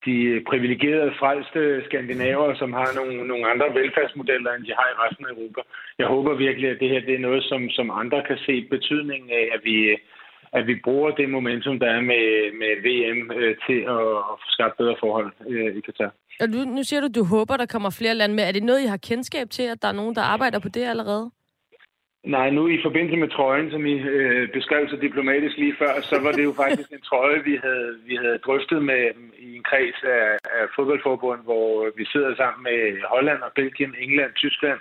de 0.06 0.16
privilegerede, 0.50 1.12
frelste 1.20 1.62
skandinaver, 1.88 2.54
som 2.54 2.72
har 2.72 2.88
nogle, 2.98 3.26
nogle 3.30 3.44
andre 3.52 3.68
velfærdsmodeller, 3.78 4.50
end 4.52 4.64
de 4.64 4.78
har 4.78 4.88
i 4.90 5.00
resten 5.04 5.24
af 5.26 5.32
Europa. 5.36 5.60
Jeg 5.98 6.06
håber 6.06 6.34
virkelig, 6.46 6.68
at 6.70 6.80
det 6.80 6.90
her 6.90 7.00
det 7.00 7.14
er 7.14 7.26
noget, 7.28 7.42
som, 7.50 7.60
som 7.70 7.86
andre 8.02 8.20
kan 8.28 8.38
se 8.46 8.54
betydningen 8.74 9.30
af, 9.30 9.44
at 9.54 9.60
vi, 9.64 9.76
at 10.52 10.66
vi 10.66 10.74
bruger 10.84 11.10
det 11.10 11.28
momentum, 11.28 11.78
der 11.78 11.90
er 11.96 12.00
med, 12.00 12.24
med 12.60 12.72
VM 12.86 13.20
øh, 13.38 13.56
til 13.66 13.80
at, 13.96 14.06
at 14.30 14.34
få 14.42 14.46
skabt 14.56 14.76
bedre 14.80 14.96
forhold 15.00 15.30
øh, 15.48 15.76
i 15.78 15.80
Katar. 15.80 16.12
Og 16.40 16.48
nu 16.76 16.82
siger 16.82 17.00
du, 17.00 17.06
at 17.06 17.14
du 17.14 17.24
håber, 17.24 17.56
der 17.56 17.66
kommer 17.66 17.90
flere 17.90 18.14
lande 18.14 18.34
med. 18.34 18.44
Er 18.44 18.52
det 18.52 18.62
noget, 18.62 18.84
I 18.84 18.86
har 18.86 19.06
kendskab 19.10 19.50
til, 19.50 19.62
at 19.62 19.82
der 19.82 19.88
er 19.88 19.98
nogen, 20.00 20.14
der 20.14 20.22
arbejder 20.22 20.58
på 20.58 20.68
det 20.68 20.84
allerede? 20.84 21.30
Nej, 22.24 22.50
nu 22.50 22.68
i 22.68 22.82
forbindelse 22.82 23.16
med 23.16 23.28
trøjen, 23.28 23.70
som 23.70 23.86
I 23.86 23.94
øh, 24.00 24.48
beskrev 24.52 24.88
så 24.88 24.96
diplomatisk 24.96 25.56
lige 25.56 25.76
før, 25.78 26.00
så 26.00 26.20
var 26.20 26.32
det 26.32 26.44
jo 26.44 26.52
faktisk 26.52 26.90
en 26.92 27.00
trøje, 27.00 27.44
vi 27.44 27.54
havde, 27.64 27.98
vi 28.06 28.14
havde 28.16 28.38
drøftet 28.38 28.82
med 28.82 29.02
i 29.38 29.56
en 29.56 29.62
kreds 29.62 29.98
af, 30.04 30.26
af 30.58 30.64
fodboldforbund, 30.76 31.40
hvor 31.44 31.90
vi 31.96 32.04
sidder 32.04 32.36
sammen 32.36 32.62
med 32.62 32.78
Holland 33.14 33.40
og 33.42 33.52
Belgien, 33.54 33.94
England, 33.98 34.32
Tyskland, 34.32 34.80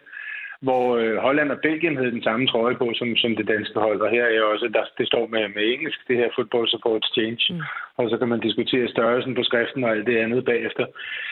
hvor 0.65 0.85
øh, 1.01 1.15
Holland 1.25 1.51
og 1.51 1.59
Belgien 1.65 1.97
havde 1.97 2.15
den 2.17 2.23
samme 2.23 2.47
trøje 2.47 2.75
på 2.75 2.87
som, 2.99 3.15
som 3.15 3.35
det 3.35 3.47
danske 3.47 3.79
hold. 3.79 4.01
Og 4.01 4.09
her 4.09 4.25
er 4.25 4.41
også, 4.53 4.67
der, 4.73 4.83
det 4.97 5.07
står 5.07 5.25
med, 5.27 5.43
med 5.55 5.63
engelsk, 5.73 5.99
det 6.07 6.17
her 6.17 6.29
Football 6.35 6.67
Support 6.67 7.03
Exchange. 7.05 7.43
Mm. 7.49 7.61
Og 7.97 8.09
så 8.09 8.17
kan 8.17 8.27
man 8.27 8.39
diskutere 8.39 8.87
størrelsen 8.87 9.35
på 9.35 9.43
skriften 9.43 9.83
og 9.83 9.91
alt 9.91 10.07
det 10.07 10.17
andet 10.17 10.45
bagefter. 10.45 10.85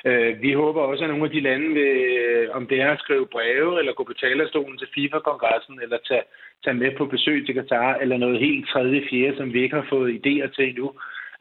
Øh, 0.06 0.42
vi 0.42 0.52
håber 0.54 0.82
også, 0.82 1.04
at 1.04 1.10
nogle 1.10 1.26
af 1.26 1.32
de 1.32 1.40
lande, 1.40 1.68
vil, 1.78 1.92
øh, 2.30 2.48
om 2.58 2.68
det 2.68 2.82
er 2.82 2.92
at 2.92 3.00
skrive 3.00 3.28
breve, 3.36 3.80
eller 3.80 3.94
gå 3.94 4.04
på 4.04 4.14
talerstolen 4.14 4.78
til 4.78 4.88
FIFA-kongressen, 4.96 5.80
eller 5.84 5.98
tage, 6.08 6.26
tage 6.64 6.80
med 6.84 6.92
på 6.98 7.06
besøg 7.06 7.46
til 7.46 7.56
Katar, 7.56 7.96
eller 7.96 8.18
noget 8.18 8.40
helt 8.40 8.70
tredje, 8.70 9.02
fjerde, 9.10 9.38
som 9.38 9.54
vi 9.54 9.64
ikke 9.64 9.76
har 9.76 9.88
fået 9.90 10.18
idéer 10.20 10.48
til 10.56 10.70
endnu. 10.70 10.92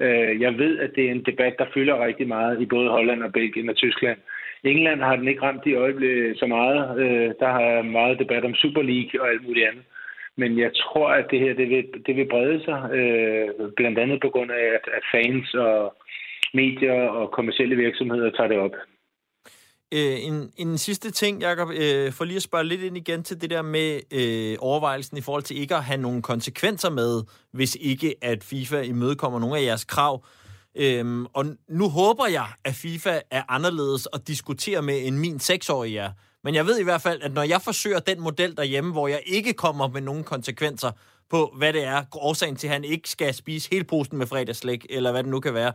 Øh, 0.04 0.40
jeg 0.40 0.58
ved, 0.58 0.78
at 0.78 0.90
det 0.96 1.04
er 1.06 1.10
en 1.10 1.24
debat, 1.30 1.54
der 1.58 1.72
fylder 1.74 2.04
rigtig 2.06 2.28
meget 2.28 2.62
i 2.62 2.66
både 2.66 2.88
Holland 2.90 3.22
og 3.22 3.32
Belgien 3.32 3.68
og 3.68 3.76
Tyskland. 3.76 4.18
England 4.64 5.00
har 5.00 5.16
den 5.16 5.28
ikke 5.28 5.42
ramt 5.42 5.66
i 5.66 5.74
øjeblikket 5.74 6.38
så 6.38 6.46
meget. 6.46 6.98
Øh, 6.98 7.34
der 7.40 7.50
har 7.58 7.82
meget 7.82 8.18
debat 8.18 8.44
om 8.44 8.54
Super 8.54 8.82
League 8.82 9.20
og 9.20 9.28
alt 9.28 9.46
muligt 9.46 9.68
andet. 9.68 9.84
Men 10.36 10.58
jeg 10.58 10.70
tror, 10.82 11.08
at 11.08 11.26
det 11.30 11.40
her 11.40 11.54
det 11.54 11.68
vil, 11.68 11.84
det 12.06 12.16
vil 12.16 12.28
brede 12.28 12.64
sig, 12.64 12.90
øh, 12.98 13.48
blandt 13.76 13.98
andet 13.98 14.18
på 14.22 14.28
grund 14.28 14.50
af, 14.50 14.64
at, 14.76 14.84
at 14.96 15.04
fans 15.14 15.54
og 15.54 15.94
medier 16.54 17.00
og 17.18 17.30
kommersielle 17.30 17.76
virksomheder 17.76 18.30
tager 18.30 18.48
det 18.48 18.58
op. 18.58 18.74
Øh, 19.94 20.16
en, 20.28 20.52
en 20.56 20.78
sidste 20.78 21.10
ting, 21.10 21.42
Jacob, 21.42 21.68
øh, 21.70 22.12
for 22.12 22.24
lige 22.24 22.36
at 22.36 22.42
spørge 22.42 22.64
lidt 22.64 22.82
ind 22.82 22.96
igen 22.96 23.22
til 23.22 23.40
det 23.40 23.50
der 23.50 23.62
med 23.62 24.00
øh, 24.12 24.56
overvejelsen 24.60 25.16
i 25.18 25.20
forhold 25.20 25.42
til 25.42 25.60
ikke 25.60 25.74
at 25.74 25.84
have 25.84 26.00
nogle 26.00 26.22
konsekvenser 26.22 26.90
med, 26.90 27.22
hvis 27.52 27.76
ikke 27.80 28.14
at 28.22 28.44
FIFA 28.44 28.80
imødekommer 28.80 29.38
nogle 29.38 29.58
af 29.58 29.64
jeres 29.64 29.84
krav. 29.84 30.24
Øhm, 30.74 31.26
og 31.26 31.46
nu 31.68 31.88
håber 31.88 32.26
jeg, 32.26 32.46
at 32.64 32.74
FIFA 32.74 33.20
er 33.30 33.42
anderledes 33.48 34.08
at 34.12 34.28
diskutere 34.28 34.82
med 34.82 35.06
end 35.06 35.16
min 35.16 35.40
seksårige 35.40 35.98
er. 35.98 36.10
Men 36.44 36.54
jeg 36.54 36.66
ved 36.66 36.78
i 36.78 36.84
hvert 36.84 37.02
fald, 37.02 37.22
at 37.22 37.32
når 37.32 37.42
jeg 37.42 37.62
forsøger 37.62 37.98
den 37.98 38.20
model 38.20 38.56
derhjemme, 38.56 38.92
hvor 38.92 39.08
jeg 39.08 39.22
ikke 39.26 39.52
kommer 39.52 39.88
med 39.88 40.00
nogen 40.00 40.24
konsekvenser 40.24 40.90
på, 41.30 41.54
hvad 41.56 41.72
det 41.72 41.84
er, 41.84 42.02
årsagen 42.12 42.56
til, 42.56 42.66
at 42.66 42.72
han 42.72 42.84
ikke 42.84 43.08
skal 43.08 43.34
spise 43.34 43.68
hele 43.72 43.84
posen 43.84 44.18
med 44.18 44.26
fredagslæg, 44.26 44.86
eller 44.90 45.10
hvad 45.10 45.22
det 45.22 45.30
nu 45.30 45.40
kan 45.40 45.54
være, 45.54 45.72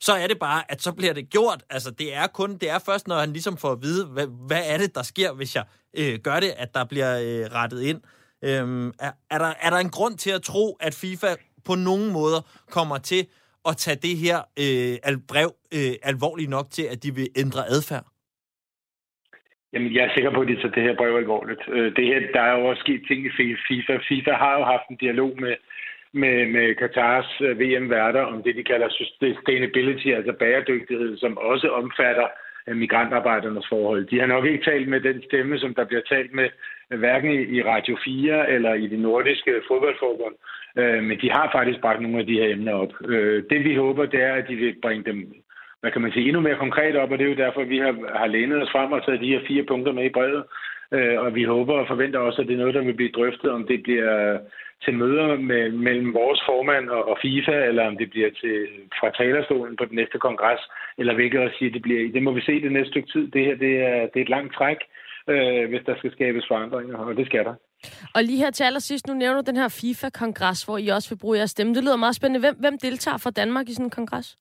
så 0.00 0.12
er 0.12 0.26
det 0.26 0.38
bare, 0.38 0.72
at 0.72 0.82
så 0.82 0.92
bliver 0.92 1.12
det 1.12 1.30
gjort. 1.30 1.64
Altså, 1.70 1.90
det 1.90 2.14
er 2.14 2.26
kun, 2.26 2.56
det 2.56 2.70
er 2.70 2.78
først, 2.78 3.08
når 3.08 3.18
han 3.18 3.32
ligesom 3.32 3.56
får 3.56 3.72
at 3.72 3.82
vide, 3.82 4.06
hvad, 4.06 4.26
hvad 4.46 4.62
er 4.64 4.78
det, 4.78 4.94
der 4.94 5.02
sker, 5.02 5.32
hvis 5.32 5.54
jeg 5.56 5.64
øh, 5.94 6.18
gør 6.18 6.40
det, 6.40 6.54
at 6.56 6.74
der 6.74 6.84
bliver 6.84 7.18
øh, 7.18 7.52
rettet 7.52 7.82
ind. 7.82 8.00
Øhm, 8.42 8.88
er, 8.98 9.12
er, 9.30 9.38
der, 9.38 9.54
er 9.60 9.70
der 9.70 9.76
en 9.76 9.90
grund 9.90 10.18
til 10.18 10.30
at 10.30 10.42
tro, 10.42 10.76
at 10.80 10.94
FIFA 10.94 11.34
på 11.64 11.74
nogen 11.74 12.12
måder 12.12 12.40
kommer 12.70 12.98
til 12.98 13.26
at 13.68 13.76
tage 13.76 14.02
det 14.06 14.16
her 14.24 14.38
øh, 14.62 15.18
brev 15.28 15.50
øh, 15.76 15.94
alvorligt 16.02 16.50
nok 16.50 16.66
til, 16.70 16.84
at 16.92 17.02
de 17.04 17.10
vil 17.14 17.28
ændre 17.36 17.62
adfærd? 17.76 18.06
Jamen, 19.72 19.94
jeg 19.94 20.04
er 20.04 20.14
sikker 20.14 20.30
på, 20.34 20.40
at 20.40 20.48
de 20.48 20.56
tager 20.56 20.76
det 20.76 20.82
her 20.82 20.96
brev 20.96 21.16
alvorligt. 21.16 21.62
Øh, 21.68 21.96
det 21.96 22.04
her, 22.06 22.20
der 22.34 22.40
er 22.40 22.58
jo 22.58 22.66
også 22.66 22.80
sket 22.80 23.02
ting 23.08 23.26
i 23.26 23.30
FIFA. 23.68 23.98
FIFA 24.08 24.32
har 24.44 24.58
jo 24.58 24.64
haft 24.64 24.86
en 24.90 24.96
dialog 24.96 25.32
med, 25.40 25.54
med, 26.12 26.36
med 26.54 26.74
Katars 26.74 27.30
øh, 27.40 27.60
VM-værter 27.60 28.22
om 28.32 28.42
det, 28.42 28.56
de 28.56 28.64
kalder 28.64 28.88
sustainability, 28.88 30.08
altså 30.18 30.32
bæredygtighed, 30.32 31.18
som 31.18 31.38
også 31.38 31.68
omfatter 31.68 32.28
øh, 32.66 32.76
migrantarbejdernes 32.76 33.66
forhold. 33.68 34.06
De 34.06 34.20
har 34.20 34.26
nok 34.26 34.44
ikke 34.44 34.64
talt 34.64 34.88
med 34.88 35.00
den 35.00 35.22
stemme, 35.22 35.58
som 35.58 35.74
der 35.74 35.84
bliver 35.84 36.02
talt 36.08 36.32
med, 36.34 36.48
hverken 36.98 37.30
i 37.56 37.62
Radio 37.62 37.98
4 38.04 38.50
eller 38.50 38.74
i 38.74 38.86
det 38.86 38.98
nordiske 38.98 39.52
fodboldforbund. 39.68 40.34
Øh, 40.76 41.02
men 41.02 41.20
de 41.20 41.30
har 41.30 41.50
faktisk 41.52 41.80
bragt 41.80 42.02
nogle 42.02 42.18
af 42.18 42.26
de 42.26 42.38
her 42.40 42.48
emner 42.52 42.72
op. 42.72 42.92
Øh, 43.04 43.42
det 43.50 43.64
vi 43.64 43.74
håber, 43.74 44.06
det 44.06 44.22
er, 44.22 44.34
at 44.34 44.48
de 44.48 44.54
vil 44.54 44.74
bringe 44.82 45.04
dem 45.04 45.34
hvad 45.82 45.92
kan 45.92 46.02
man 46.02 46.12
sige, 46.12 46.26
endnu 46.26 46.40
mere 46.40 46.62
konkret 46.64 46.96
op, 46.96 47.10
og 47.10 47.18
det 47.18 47.24
er 47.24 47.30
jo 47.34 47.44
derfor, 47.44 47.64
vi 47.64 47.78
har, 47.78 47.94
har 48.18 48.26
lænet 48.26 48.62
os 48.62 48.70
frem 48.70 48.92
og 48.92 49.04
taget 49.04 49.20
de 49.20 49.32
her 49.34 49.40
fire 49.48 49.64
punkter 49.64 49.92
med 49.92 50.04
i 50.04 50.16
brevet. 50.16 50.44
Øh, 50.92 51.20
og 51.20 51.34
vi 51.34 51.44
håber 51.44 51.74
og 51.74 51.86
forventer 51.88 52.18
også, 52.18 52.40
at 52.40 52.48
det 52.48 52.54
er 52.54 52.58
noget, 52.58 52.74
der 52.74 52.84
vil 52.84 52.94
blive 52.94 53.16
drøftet, 53.16 53.50
om 53.50 53.66
det 53.66 53.82
bliver 53.82 54.38
til 54.84 54.94
møder 54.94 55.36
med, 55.36 55.70
mellem 55.70 56.14
vores 56.14 56.40
formand 56.46 56.88
og, 56.88 57.08
og 57.08 57.18
FIFA, 57.22 57.64
eller 57.68 57.86
om 57.86 57.96
det 57.96 58.10
bliver 58.10 58.30
til, 58.40 58.66
fra 59.00 59.10
talerstolen 59.10 59.76
på 59.76 59.84
den 59.84 59.96
næste 59.96 60.18
kongres, 60.18 60.60
eller 60.98 61.14
hvilket 61.14 61.40
også 61.40 61.56
siger, 61.58 61.72
det 61.72 61.82
bliver 61.82 62.00
i. 62.00 62.08
Det 62.08 62.22
må 62.22 62.30
vi 62.32 62.40
se 62.40 62.62
det 62.62 62.72
næste 62.72 62.90
stykke 62.90 63.12
tid. 63.12 63.26
Det 63.30 63.44
her 63.44 63.54
det 63.54 63.72
er, 63.76 64.00
det 64.10 64.16
er 64.16 64.24
et 64.24 64.36
langt 64.36 64.54
træk, 64.54 64.78
øh, 65.28 65.68
hvis 65.70 65.82
der 65.86 65.96
skal 65.96 66.12
skabes 66.12 66.44
forandringer, 66.48 66.98
og 66.98 67.16
det 67.16 67.26
skal 67.26 67.44
der. 67.44 67.54
Og 68.14 68.22
lige 68.22 68.38
her 68.38 68.50
til 68.50 68.64
allersidst, 68.64 69.06
nu 69.06 69.14
nævner 69.14 69.42
du 69.42 69.50
den 69.50 69.56
her 69.56 69.68
FIFA-kongres, 69.80 70.64
hvor 70.64 70.78
I 70.78 70.88
også 70.88 71.08
vil 71.10 71.20
bruge 71.22 71.38
jeres 71.38 71.50
stemme. 71.50 71.74
Det 71.74 71.84
lyder 71.84 71.96
meget 71.96 72.16
spændende. 72.16 72.40
Hvem, 72.40 72.56
hvem 72.60 72.78
deltager 72.78 73.18
fra 73.24 73.30
Danmark 73.30 73.68
i 73.68 73.74
sådan 73.74 73.86
en 73.86 73.90
kongres? 73.90 74.38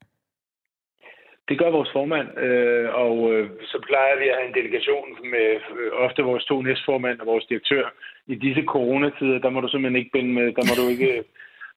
Det 1.50 1.60
gør 1.60 1.70
vores 1.78 1.92
formand, 1.94 2.28
øh, 2.46 2.88
og 3.06 3.16
øh, 3.34 3.50
så 3.72 3.78
plejer 3.88 4.16
vi 4.20 4.26
at 4.28 4.36
have 4.38 4.48
en 4.48 4.58
delegation 4.60 5.08
med 5.34 5.48
øh, 5.80 5.92
ofte 6.06 6.22
vores 6.24 6.46
to 6.46 6.62
næstformand 6.62 7.20
og 7.20 7.26
vores 7.26 7.46
direktør. 7.46 7.94
I 8.28 8.36
disse 8.36 8.64
coronatider, 8.74 9.40
der 9.40 9.50
må 9.50 9.62
du 9.62 9.68
simpelthen 9.68 10.00
ikke 10.00 10.12
binde, 10.12 10.34
med, 10.34 10.46
der 10.58 10.64
må 10.70 10.74
du 10.82 10.86
ikke 10.94 11.24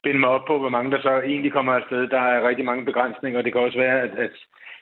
binde 0.05 0.21
mig 0.21 0.29
op 0.29 0.45
på, 0.47 0.59
hvor 0.59 0.69
mange 0.77 0.91
der 0.91 1.01
så 1.03 1.13
egentlig 1.33 1.53
kommer 1.53 1.73
afsted. 1.73 2.09
Der 2.09 2.21
er 2.21 2.49
rigtig 2.49 2.65
mange 2.65 2.85
begrænsninger, 2.85 3.39
og 3.39 3.45
det 3.45 3.53
kan 3.53 3.63
også 3.63 3.79
være, 3.79 4.01
at, 4.07 4.13
at, 4.27 4.35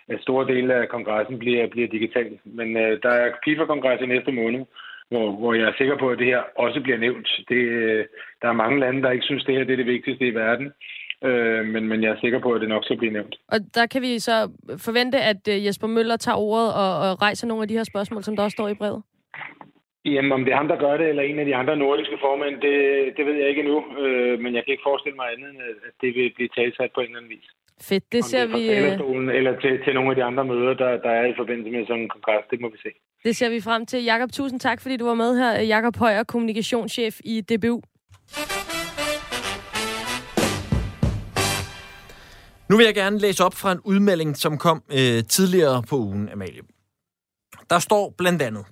at 0.08 0.20
store 0.20 0.46
dele 0.46 0.74
af 0.74 0.88
kongressen 0.88 1.38
bliver, 1.38 1.66
bliver 1.66 1.88
digital. 1.88 2.38
Men 2.44 2.76
øh, 2.76 3.02
der 3.02 3.10
er 3.10 3.32
FIFA-kongres 3.44 4.00
i 4.00 4.06
næste 4.06 4.32
måned, 4.32 4.62
hvor, 5.10 5.30
hvor 5.30 5.54
jeg 5.54 5.68
er 5.68 5.78
sikker 5.78 5.96
på, 5.98 6.10
at 6.10 6.18
det 6.18 6.26
her 6.26 6.42
også 6.56 6.80
bliver 6.80 6.98
nævnt. 6.98 7.28
Det, 7.48 7.62
øh, 7.82 8.04
der 8.42 8.48
er 8.48 8.62
mange 8.62 8.80
lande, 8.80 9.02
der 9.02 9.10
ikke 9.10 9.24
synes, 9.24 9.44
det 9.44 9.54
her 9.54 9.64
det 9.64 9.72
er 9.72 9.82
det 9.82 9.94
vigtigste 9.94 10.26
i 10.26 10.34
verden. 10.34 10.72
Øh, 11.24 11.64
men, 11.66 11.88
men 11.88 12.02
jeg 12.02 12.10
er 12.10 12.20
sikker 12.20 12.40
på, 12.40 12.52
at 12.52 12.60
det 12.60 12.68
nok 12.68 12.84
skal 12.84 12.96
blive 12.96 13.12
nævnt. 13.12 13.34
Og 13.48 13.58
der 13.74 13.86
kan 13.86 14.02
vi 14.02 14.18
så 14.18 14.50
forvente, 14.86 15.18
at 15.20 15.48
øh, 15.48 15.66
Jesper 15.66 15.86
Møller 15.86 16.16
tager 16.16 16.36
ordet 16.36 16.68
og, 16.74 16.92
og 17.04 17.22
rejser 17.22 17.46
nogle 17.46 17.62
af 17.62 17.68
de 17.68 17.76
her 17.78 17.84
spørgsmål, 17.84 18.22
som 18.22 18.36
der 18.36 18.42
også 18.42 18.54
står 18.54 18.68
i 18.68 18.74
brevet. 18.74 19.02
Jamen, 20.04 20.32
om 20.32 20.44
det 20.44 20.52
er 20.52 20.56
ham, 20.56 20.68
der 20.68 20.84
gør 20.84 20.96
det, 20.96 21.08
eller 21.08 21.22
en 21.22 21.38
af 21.38 21.44
de 21.44 21.56
andre 21.56 21.76
nordiske 21.76 22.18
formænd, 22.20 22.60
det, 22.60 22.76
det 23.16 23.26
ved 23.26 23.34
jeg 23.34 23.48
ikke 23.48 23.62
endnu. 23.62 23.78
Øh, 24.02 24.40
men 24.40 24.54
jeg 24.54 24.64
kan 24.64 24.72
ikke 24.72 24.88
forestille 24.90 25.16
mig 25.16 25.26
andet, 25.32 25.50
end 25.50 25.60
at 25.88 25.94
det 26.00 26.14
vil 26.14 26.32
blive 26.36 26.54
talsat 26.56 26.90
på 26.92 27.00
en 27.00 27.06
eller 27.06 27.18
anden 27.18 27.34
vis. 27.36 27.48
Fedt, 27.80 28.12
det 28.12 28.24
ser 28.24 28.46
det 28.46 28.54
er 28.54 28.58
vi... 28.58 28.62
øh, 28.70 29.36
eller 29.36 29.60
til, 29.60 29.84
til 29.84 29.94
nogle 29.94 30.10
af 30.10 30.16
de 30.16 30.24
andre 30.24 30.44
møder, 30.44 30.74
der, 30.74 30.90
der 31.04 31.10
er 31.10 31.26
i 31.26 31.34
forbindelse 31.36 31.70
med 31.70 31.86
sådan 31.86 32.02
en 32.02 32.08
kongres. 32.08 32.44
Det 32.50 32.60
må 32.60 32.68
vi 32.70 32.78
se. 32.82 32.88
Det 33.24 33.36
ser 33.36 33.48
vi 33.48 33.60
frem 33.60 33.86
til. 33.86 34.04
Jakob, 34.04 34.32
tusind 34.32 34.60
tak, 34.60 34.80
fordi 34.80 34.96
du 34.96 35.06
var 35.06 35.14
med 35.14 35.38
her. 35.38 35.60
Jakob 35.60 35.96
Højer, 35.96 36.22
kommunikationschef 36.22 37.20
i 37.24 37.40
DBU. 37.40 37.80
Nu 42.68 42.76
vil 42.76 42.84
jeg 42.84 42.94
gerne 42.94 43.18
læse 43.18 43.44
op 43.44 43.54
fra 43.54 43.72
en 43.72 43.80
udmelding, 43.84 44.36
som 44.36 44.58
kom 44.58 44.82
øh, 44.92 45.24
tidligere 45.28 45.82
på 45.90 45.96
ugen, 45.96 46.28
Amalie. 46.28 46.62
Der 47.70 47.78
står 47.78 48.14
blandt 48.18 48.42
andet, 48.42 48.64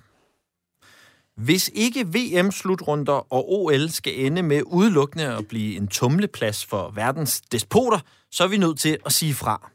hvis 1.44 1.70
ikke 1.74 2.06
VM-slutrunder 2.06 3.32
og 3.32 3.52
OL 3.52 3.88
skal 3.88 4.26
ende 4.26 4.42
med 4.42 4.62
udelukkende 4.66 5.26
at 5.26 5.48
blive 5.48 5.76
en 5.76 5.88
tumleplads 5.88 6.66
for 6.66 6.90
verdens 6.94 7.40
despoter, 7.40 7.98
så 8.30 8.44
er 8.44 8.48
vi 8.48 8.56
nødt 8.56 8.78
til 8.78 8.98
at 9.06 9.12
sige 9.12 9.34
fra. 9.34 9.70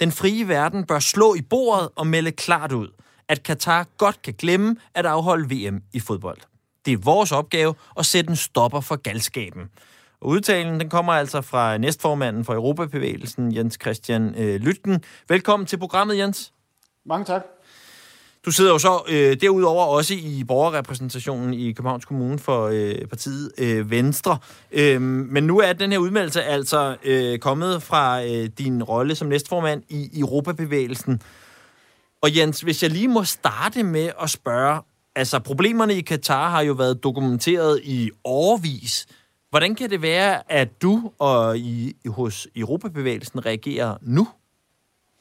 Den 0.00 0.12
frie 0.12 0.48
verden 0.48 0.86
bør 0.86 0.98
slå 0.98 1.34
i 1.34 1.42
bordet 1.42 1.88
og 1.96 2.06
melde 2.06 2.32
klart 2.32 2.72
ud, 2.72 2.88
at 3.28 3.42
Katar 3.42 3.86
godt 3.98 4.22
kan 4.22 4.34
glemme 4.34 4.76
at 4.94 5.06
afholde 5.06 5.54
VM 5.54 5.82
i 5.92 6.00
fodbold. 6.00 6.38
Det 6.84 6.92
er 6.92 6.98
vores 6.98 7.32
opgave 7.32 7.74
at 7.98 8.06
sætte 8.06 8.30
en 8.30 8.36
stopper 8.36 8.80
for 8.80 8.96
galskaben. 8.96 9.62
Og 10.20 10.28
udtalen 10.28 10.80
den 10.80 10.90
kommer 10.90 11.12
altså 11.12 11.40
fra 11.40 11.78
næstformanden 11.78 12.44
for 12.44 12.54
Europabevægelsen, 12.54 13.54
Jens 13.54 13.78
Christian 13.80 14.34
øh, 14.38 15.00
Velkommen 15.28 15.66
til 15.66 15.76
programmet, 15.78 16.18
Jens. 16.18 16.52
Mange 17.06 17.24
tak. 17.24 17.53
Du 18.44 18.50
sidder 18.50 18.72
jo 18.72 18.78
så 18.78 19.02
øh, 19.08 19.36
derudover 19.40 19.84
også 19.84 20.14
i 20.14 20.44
borgerrepræsentationen 20.48 21.54
i 21.54 21.72
Københavns 21.72 22.04
Kommune 22.04 22.38
for 22.38 22.68
øh, 22.72 23.06
partiet 23.08 23.52
øh, 23.58 23.90
Venstre. 23.90 24.38
Øh, 24.72 25.02
men 25.02 25.44
nu 25.44 25.58
er 25.58 25.72
den 25.72 25.92
her 25.92 25.98
udmeldelse 25.98 26.42
altså 26.42 26.96
øh, 27.04 27.38
kommet 27.38 27.82
fra 27.82 28.24
øh, 28.24 28.48
din 28.58 28.82
rolle 28.82 29.14
som 29.14 29.28
næstformand 29.28 29.82
i 29.88 30.20
Europabevægelsen. 30.20 31.22
Og 32.22 32.36
Jens, 32.36 32.60
hvis 32.60 32.82
jeg 32.82 32.90
lige 32.90 33.08
må 33.08 33.24
starte 33.24 33.82
med 33.82 34.10
at 34.22 34.30
spørge, 34.30 34.80
altså 35.16 35.38
problemerne 35.38 35.94
i 35.94 36.00
Katar 36.00 36.50
har 36.50 36.62
jo 36.62 36.72
været 36.72 37.02
dokumenteret 37.02 37.80
i 37.84 38.10
årvis. 38.24 39.06
Hvordan 39.50 39.74
kan 39.74 39.90
det 39.90 40.02
være, 40.02 40.52
at 40.52 40.82
du 40.82 41.12
og 41.18 41.58
I 41.58 41.96
hos 42.06 42.48
Europabevægelsen 42.56 43.46
reagerer 43.46 43.96
nu? 44.02 44.28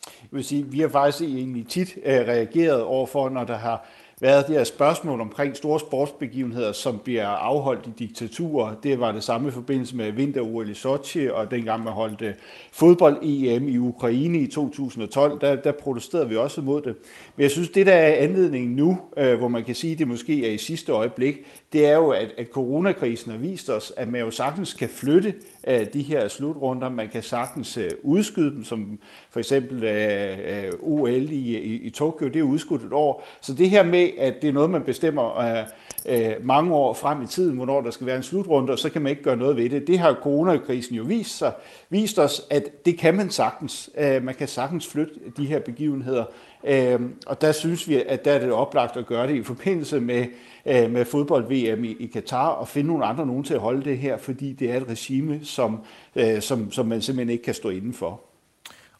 Jeg 0.08 0.38
vil 0.38 0.44
sige, 0.44 0.66
vi 0.66 0.80
har 0.80 0.88
faktisk 0.88 1.24
egentlig 1.24 1.68
tit 1.68 1.98
øh, 2.06 2.14
reageret 2.14 2.82
overfor, 2.82 3.30
når 3.30 3.44
der 3.44 3.58
har 3.58 3.88
været 4.24 4.48
det 4.48 4.56
her 4.56 4.64
spørgsmål 4.64 5.22
omkring 5.22 5.58
store 5.58 5.80
sportsbegivenheder, 5.80 6.72
som 6.72 7.00
bliver 7.04 7.28
afholdt 7.28 7.88
i 7.88 7.90
diktaturer. 8.00 8.76
Det 8.84 9.00
var 9.00 9.12
det 9.12 9.24
samme 9.24 9.48
i 9.48 9.52
forbindelse 9.52 9.96
med 9.96 10.12
vinter-OL 10.12 10.70
i 10.70 10.74
Sochi, 10.74 11.30
og 11.30 11.52
dengang 11.52 11.84
man 11.84 11.94
holdt 11.94 12.22
øh, 12.22 12.34
fodbold-EM 12.72 13.68
i 13.68 13.78
Ukraine 13.78 14.40
i 14.40 14.48
2012, 14.48 15.42
der, 15.42 15.56
der 15.56 15.72
protesterede 15.72 16.30
vi 16.30 16.36
også 16.36 16.62
imod 16.62 16.82
det. 16.82 16.96
Men 17.36 17.44
jeg 17.44 17.52
synes, 17.52 17.70
det 17.70 17.86
der 17.86 17.94
er 17.94 18.16
anledningen 18.16 18.76
nu, 18.76 19.00
øh, 19.18 19.38
hvor 19.38 19.48
man 19.48 19.64
kan 19.64 19.76
sige, 19.76 19.94
at 19.94 20.00
det 20.00 20.08
måske 20.08 20.48
er 20.48 20.52
i 20.52 20.58
sidste 20.58 20.92
øjeblik, 20.92 21.36
det 21.74 21.88
er 21.88 21.96
jo, 21.96 22.10
at, 22.10 22.32
at 22.38 22.48
coronakrisen 22.52 23.32
har 23.32 23.40
vist 23.40 23.70
os, 23.70 23.94
at 23.98 24.08
man 24.08 24.22
jo 24.22 24.32
sagtens 24.32 24.74
kan 24.74 24.90
flytte 24.90 25.34
øh, 25.68 25.86
de 25.94 26.02
her 26.02 26.28
slutrunder. 26.28 26.90
Man 26.90 27.10
kan 27.10 27.24
sagtens 27.24 27.78
øh, 27.78 27.92
udskyde 28.04 28.52
dem, 28.52 28.64
som 28.64 29.00
for 29.34 29.40
eksempel 29.40 29.84
øh, 29.84 30.38
øh, 30.40 30.72
OL 30.82 31.10
i, 31.10 31.58
i, 31.58 31.76
i 31.76 31.90
Tokyo, 31.90 32.28
det 32.28 32.36
er 32.36 32.44
udskudt 32.44 32.84
et 32.84 32.94
år. 32.94 33.28
Så 33.42 33.54
det 33.54 33.70
her 33.70 33.84
med, 33.84 34.10
at 34.20 34.42
det 34.42 34.50
er 34.50 34.54
noget, 34.54 34.70
man 34.70 34.82
bestemmer 34.82 35.38
øh, 35.40 35.64
øh, 36.06 36.46
mange 36.46 36.74
år 36.74 36.94
frem 36.94 37.22
i 37.22 37.28
tiden, 37.28 37.56
hvornår 37.56 37.82
der 37.82 37.92
skal 37.92 38.08
være 38.08 38.18
en 38.18 38.24
slutrunde, 38.24 38.72
og 38.72 38.80
så 38.80 38.90
kan 38.90 39.02
man 39.02 39.10
ikke 39.10 39.24
gøre 39.24 39.38
noget 39.38 39.58
ved 39.58 39.70
det. 39.70 39.88
Det 39.88 40.00
har 40.00 40.14
coronakrisen 40.14 40.96
jo 40.96 41.04
vist, 41.04 41.38
sig, 41.38 41.54
vist 41.90 42.20
os, 42.20 42.42
at 42.50 42.86
det 42.86 42.98
kan 42.98 43.16
man 43.16 43.30
sagtens. 43.30 43.90
Øh, 43.98 44.24
man 44.24 44.36
kan 44.36 44.48
sagtens 44.48 44.88
flytte 44.88 45.14
de 45.38 45.46
her 45.46 45.60
begivenheder. 45.60 46.26
Øh, 46.64 47.00
og 47.26 47.42
der 47.42 47.52
synes 47.52 47.90
vi, 47.90 48.04
at 48.08 48.26
der 48.26 48.32
er 48.32 48.40
det 48.40 48.52
oplagt 48.52 48.98
at 48.98 49.06
gøre 49.06 49.28
det 49.28 49.36
i 49.36 49.44
forbindelse 49.44 50.00
med, 50.00 50.26
øh, 50.66 50.92
med 50.92 51.06
fodbold-VM 51.06 51.84
i, 51.84 51.96
i 52.00 52.06
Katar, 52.06 52.48
og 52.48 52.68
finde 52.68 52.88
nogle 52.88 53.06
andre 53.06 53.26
nogen 53.26 53.44
til 53.44 53.54
at 53.54 53.60
holde 53.60 53.84
det 53.90 53.98
her, 53.98 54.18
fordi 54.18 54.54
det 54.54 54.72
er 54.72 54.78
et 54.78 54.90
regime, 54.90 55.40
som, 55.44 55.80
øh, 56.16 56.42
som, 56.42 56.72
som 56.72 56.86
man 56.86 57.02
simpelthen 57.02 57.30
ikke 57.30 57.44
kan 57.44 57.54
stå 57.54 57.70
indenfor. 57.70 58.33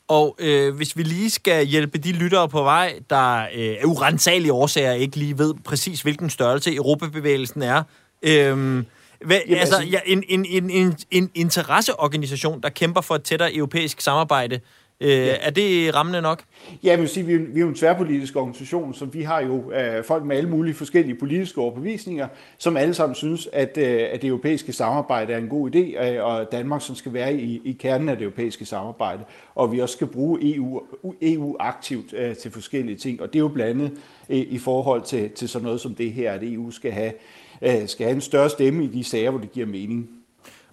Og 0.08 0.36
øh, 0.40 0.76
hvis 0.76 0.98
vi 0.98 1.04
lige 1.04 1.30
skal 1.30 1.66
hjælpe 1.66 1.98
de 1.98 2.12
lyttere 2.12 2.50
på 2.50 2.64
vej, 2.64 3.00
der 3.10 3.42
øh, 3.42 3.76
af 3.82 3.86
urensagelige 3.86 4.54
årsager 4.54 4.92
ikke 4.92 5.18
lige 5.18 5.38
ved 5.38 5.54
præcis, 5.66 6.02
hvilken 6.02 6.30
størrelse 6.30 6.76
Europabevægelsen 6.76 7.62
er. 7.62 7.84
Øh, 8.24 8.84
hvad, 9.26 9.40
Jamen, 9.48 9.60
altså, 9.60 9.76
altså- 9.76 9.90
ja, 9.92 10.00
en, 10.06 10.24
en, 10.30 10.46
en, 10.46 10.70
en, 10.70 10.98
en 11.12 11.30
interesseorganisation, 11.36 12.62
der 12.62 12.70
kæmper 12.70 13.02
for 13.02 13.16
et 13.16 13.24
tættere 13.24 13.56
europæisk 13.56 14.02
samarbejde. 14.02 14.60
Øh, 15.02 15.10
ja. 15.10 15.36
Er 15.42 15.50
det 15.50 15.96
rammende 15.96 16.22
nok? 16.22 16.44
Ja, 16.84 16.90
jeg 16.90 17.00
vil 17.00 17.10
sige, 17.10 17.26
vi 17.26 17.34
er, 17.34 17.40
vi 17.40 17.60
er 17.60 17.62
jo 17.62 17.68
en 17.68 17.76
tværpolitisk 17.76 18.36
organisation, 18.36 18.94
så 18.94 19.06
vi 19.06 19.22
har 19.22 19.42
jo 19.42 19.72
øh, 19.72 20.04
folk 20.04 20.26
med 20.26 20.38
alle 20.38 20.50
mulige 20.50 20.74
forskellige 20.74 21.16
politiske 21.16 21.62
overbevisninger, 21.62 22.28
som 22.58 22.78
alle 22.78 22.94
sammen 22.94 23.16
synes, 23.16 23.50
at, 23.54 23.78
øh, 23.78 24.08
at 24.12 24.22
det 24.22 24.28
europæiske 24.28 24.74
samarbejde 24.74 25.34
er 25.34 25.38
en 25.38 25.48
god 25.48 25.76
idé, 25.76 26.06
øh, 26.06 26.24
og 26.24 26.52
Danmark 26.52 26.82
som 26.82 26.96
skal 26.96 27.14
være 27.14 27.34
i, 27.34 27.62
i 27.66 27.72
kernen 27.72 28.10
af 28.10 28.18
det 28.18 28.24
europæiske 28.24 28.66
samarbejde, 28.66 29.24
og 29.56 29.72
vi 29.72 29.80
også 29.80 29.94
skal 29.94 30.08
bruge 30.08 30.56
EU, 30.56 30.82
EU 31.22 31.56
aktivt 31.60 32.14
øh, 32.14 32.36
til 32.36 32.52
forskellige 32.52 32.98
ting, 32.98 33.22
og 33.22 33.28
det 33.28 33.36
er 33.36 33.44
jo 33.44 33.48
blandt 33.48 33.72
andet 33.72 33.98
øh, 34.30 34.38
i 34.38 34.58
forhold 34.58 35.02
til, 35.02 35.30
til 35.30 35.50
sådan 35.50 35.66
noget 35.66 35.82
som 35.82 35.96
det 35.96 36.12
her, 36.12 36.32
at 36.32 36.44
EU 36.44 36.72
skal 36.72 36.92
have, 36.92 37.14
øh, 37.62 37.88
skal 37.88 38.06
have 38.06 38.16
en 38.16 38.22
større 38.22 38.50
stemme 38.50 38.84
i 38.84 38.88
de 38.88 39.04
sager, 39.04 39.30
hvor 39.30 39.40
det 39.40 39.52
giver 39.52 39.68
mening. 39.68 40.23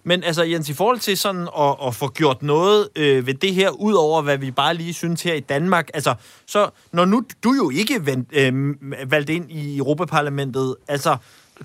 Men 0.03 0.23
altså, 0.23 0.43
Jens, 0.43 0.69
i 0.69 0.73
forhold 0.73 0.99
til 0.99 1.17
sådan 1.17 1.47
at, 1.59 1.75
at 1.87 1.95
få 1.95 2.07
gjort 2.07 2.43
noget 2.43 2.89
øh, 2.95 3.27
ved 3.27 3.33
det 3.33 3.53
her, 3.53 3.69
ud 3.69 3.93
over 3.93 4.21
hvad 4.21 4.37
vi 4.37 4.51
bare 4.51 4.73
lige 4.73 4.93
synes 4.93 5.21
her 5.21 5.33
i 5.33 5.39
Danmark, 5.39 5.89
altså, 5.93 6.13
så 6.45 6.69
når 6.91 7.05
nu 7.05 7.23
du 7.43 7.53
jo 7.53 7.69
ikke 7.69 8.05
vendt, 8.05 8.29
øh, 8.33 8.75
valgt 9.11 9.29
ind 9.29 9.51
i 9.51 9.77
Europaparlamentet, 9.77 10.75
altså, 10.87 11.17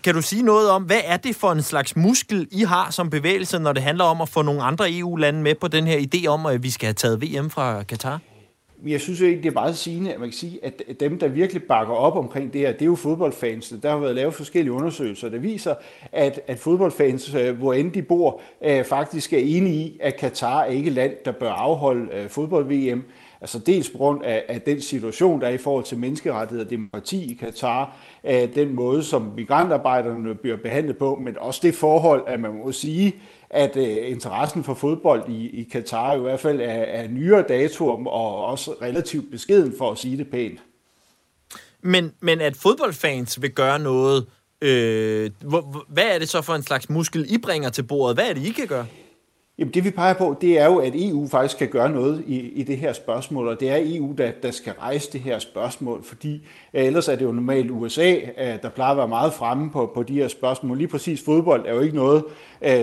kan 0.05 0.15
du 0.15 0.23
sige 0.23 0.43
noget 0.43 0.71
om, 0.71 0.83
hvad 0.83 1.01
er 1.05 1.17
det 1.17 1.37
for 1.37 1.53
en 1.53 1.63
slags 1.63 1.97
muskel, 1.97 2.49
I 2.51 2.63
har 2.63 2.91
som 2.91 3.11
bevægelse, 3.11 3.59
når 3.59 3.73
det 3.73 3.83
handler 3.83 4.05
om 4.05 4.21
at 4.21 4.29
få 4.29 4.43
nogle 4.43 4.63
andre 4.63 4.93
EU-lande 4.99 5.43
med 5.43 5.55
på 5.55 5.69
den 5.69 5.87
her 5.87 5.99
idé 5.99 6.27
om, 6.27 6.47
at 6.47 6.63
vi 6.63 6.71
skal 6.71 6.87
have 6.87 6.95
taget 6.95 7.23
VM 7.23 7.51
fra 7.51 7.83
Katar? 7.83 8.21
Men 8.87 8.93
jeg 8.93 9.01
synes 9.01 9.21
jo 9.21 9.25
egentlig, 9.25 9.43
det 9.43 9.49
er 9.49 9.61
meget 9.61 9.77
sigende, 9.77 10.15
at 10.15 10.21
man 10.21 10.29
kan 10.29 10.37
sige, 10.37 10.65
at 10.65 11.01
dem, 11.01 11.19
der 11.19 11.29
virkelig 11.29 11.63
bakker 11.63 11.95
op 11.95 12.17
omkring 12.17 12.53
det 12.53 12.61
her, 12.61 12.73
det 12.73 12.83
er 12.83 12.87
jo 12.87 12.95
fodboldfans. 12.95 13.75
Der 13.83 13.91
har 13.91 13.99
været 13.99 14.15
lavet 14.15 14.35
forskellige 14.35 14.73
undersøgelser, 14.73 15.29
der 15.29 15.39
viser, 15.39 15.75
at, 16.13 16.41
at 16.47 16.59
fodboldfans, 16.59 17.35
øh, 17.35 17.59
hvor 17.59 17.73
end 17.73 17.93
de 17.93 18.03
bor, 18.03 18.41
øh, 18.65 18.85
faktisk 18.85 19.33
er 19.33 19.39
enige 19.39 19.75
i, 19.75 19.99
at 20.01 20.17
Katar 20.17 20.61
er 20.63 20.67
ikke 20.67 20.91
land, 20.91 21.13
der 21.25 21.33
bør 21.33 21.51
afholde 21.51 22.15
øh, 22.15 22.29
fodbold-VM. 22.29 23.05
Altså 23.41 23.59
dels 23.59 23.91
på 23.91 23.99
grund 23.99 24.25
af, 24.25 24.45
af 24.49 24.61
den 24.61 24.81
situation, 24.81 25.41
der 25.41 25.47
er 25.47 25.51
i 25.51 25.59
forhold 25.59 25.85
til 25.85 25.99
menneskerettigheder 25.99 26.65
og 26.65 26.71
demokrati 26.71 27.33
i 27.33 27.35
Katar, 27.35 27.97
af 28.23 28.49
den 28.49 28.75
måde, 28.75 29.03
som 29.05 29.33
migrantarbejderne 29.37 30.35
bliver 30.35 30.57
behandlet 30.57 30.99
på, 30.99 31.19
men 31.25 31.39
også 31.39 31.61
det 31.63 31.75
forhold, 31.75 32.25
at 32.27 32.41
man 32.41 32.55
må 32.65 32.73
sige, 32.73 33.15
at 33.51 33.77
uh, 33.77 34.11
interessen 34.11 34.65
for 34.65 34.75
fodbold 34.75 35.29
i, 35.29 35.61
i 35.61 35.69
Katar 35.73 36.17
i 36.17 36.21
hvert 36.21 36.41
fald 36.41 36.61
er, 36.61 36.65
er 36.65 37.09
nyere 37.09 37.43
dato 37.49 37.89
og 37.89 38.45
også 38.45 38.75
relativt 38.83 39.31
beskeden 39.31 39.75
for 39.79 39.91
at 39.91 39.99
sige 39.99 40.17
det 40.17 40.31
pænt. 40.31 40.61
Men, 41.83 42.13
men 42.21 42.41
at 42.41 42.57
fodboldfans 42.57 43.43
vil 43.43 43.51
gøre 43.51 43.79
noget, 43.79 44.27
øh, 44.61 45.31
hvad 45.89 46.05
er 46.05 46.19
det 46.19 46.29
så 46.29 46.43
for 46.43 46.55
en 46.55 46.63
slags 46.63 46.91
muskel, 46.91 47.27
I 47.29 47.39
bringer 47.39 47.71
til 47.71 47.83
bordet? 47.83 48.17
Hvad 48.17 48.31
er 48.31 48.35
det, 48.35 48.47
I 48.47 48.51
kan 48.51 48.67
gøre? 48.67 48.87
Jamen 49.59 49.75
det 49.75 49.85
vi 49.85 49.91
peger 49.91 50.15
på, 50.15 50.37
det 50.41 50.59
er 50.61 50.67
jo, 50.67 50.77
at 50.77 50.93
EU 50.95 51.29
faktisk 51.29 51.59
kan 51.59 51.69
gøre 51.69 51.91
noget 51.91 52.25
i, 52.27 52.41
i 52.41 52.63
det 52.63 52.77
her 52.77 52.93
spørgsmål, 52.93 53.49
og 53.49 53.61
det 53.61 53.71
er 53.71 53.77
EU, 53.81 54.15
der, 54.19 54.31
der 54.43 54.51
skal 54.51 54.73
rejse 54.73 55.13
det 55.13 55.21
her 55.21 55.39
spørgsmål, 55.39 56.03
fordi 56.03 56.47
ellers 56.73 57.09
er 57.09 57.17
det 57.17 57.25
jo 57.25 57.33
normalt 57.33 57.71
USA, 57.71 58.15
der 58.63 58.69
plejer 58.69 58.91
at 58.91 58.97
være 58.97 59.09
meget 59.09 59.33
fremme 59.33 59.71
på, 59.71 59.91
på 59.95 60.03
de 60.03 60.15
her 60.15 60.29
spørgsmål. 60.29 60.79
Lige 60.79 60.89
præcis 60.89 61.25
fodbold 61.25 61.67
er 61.67 61.75
jo 61.75 61.81
ikke 61.81 61.97
noget, 61.97 62.25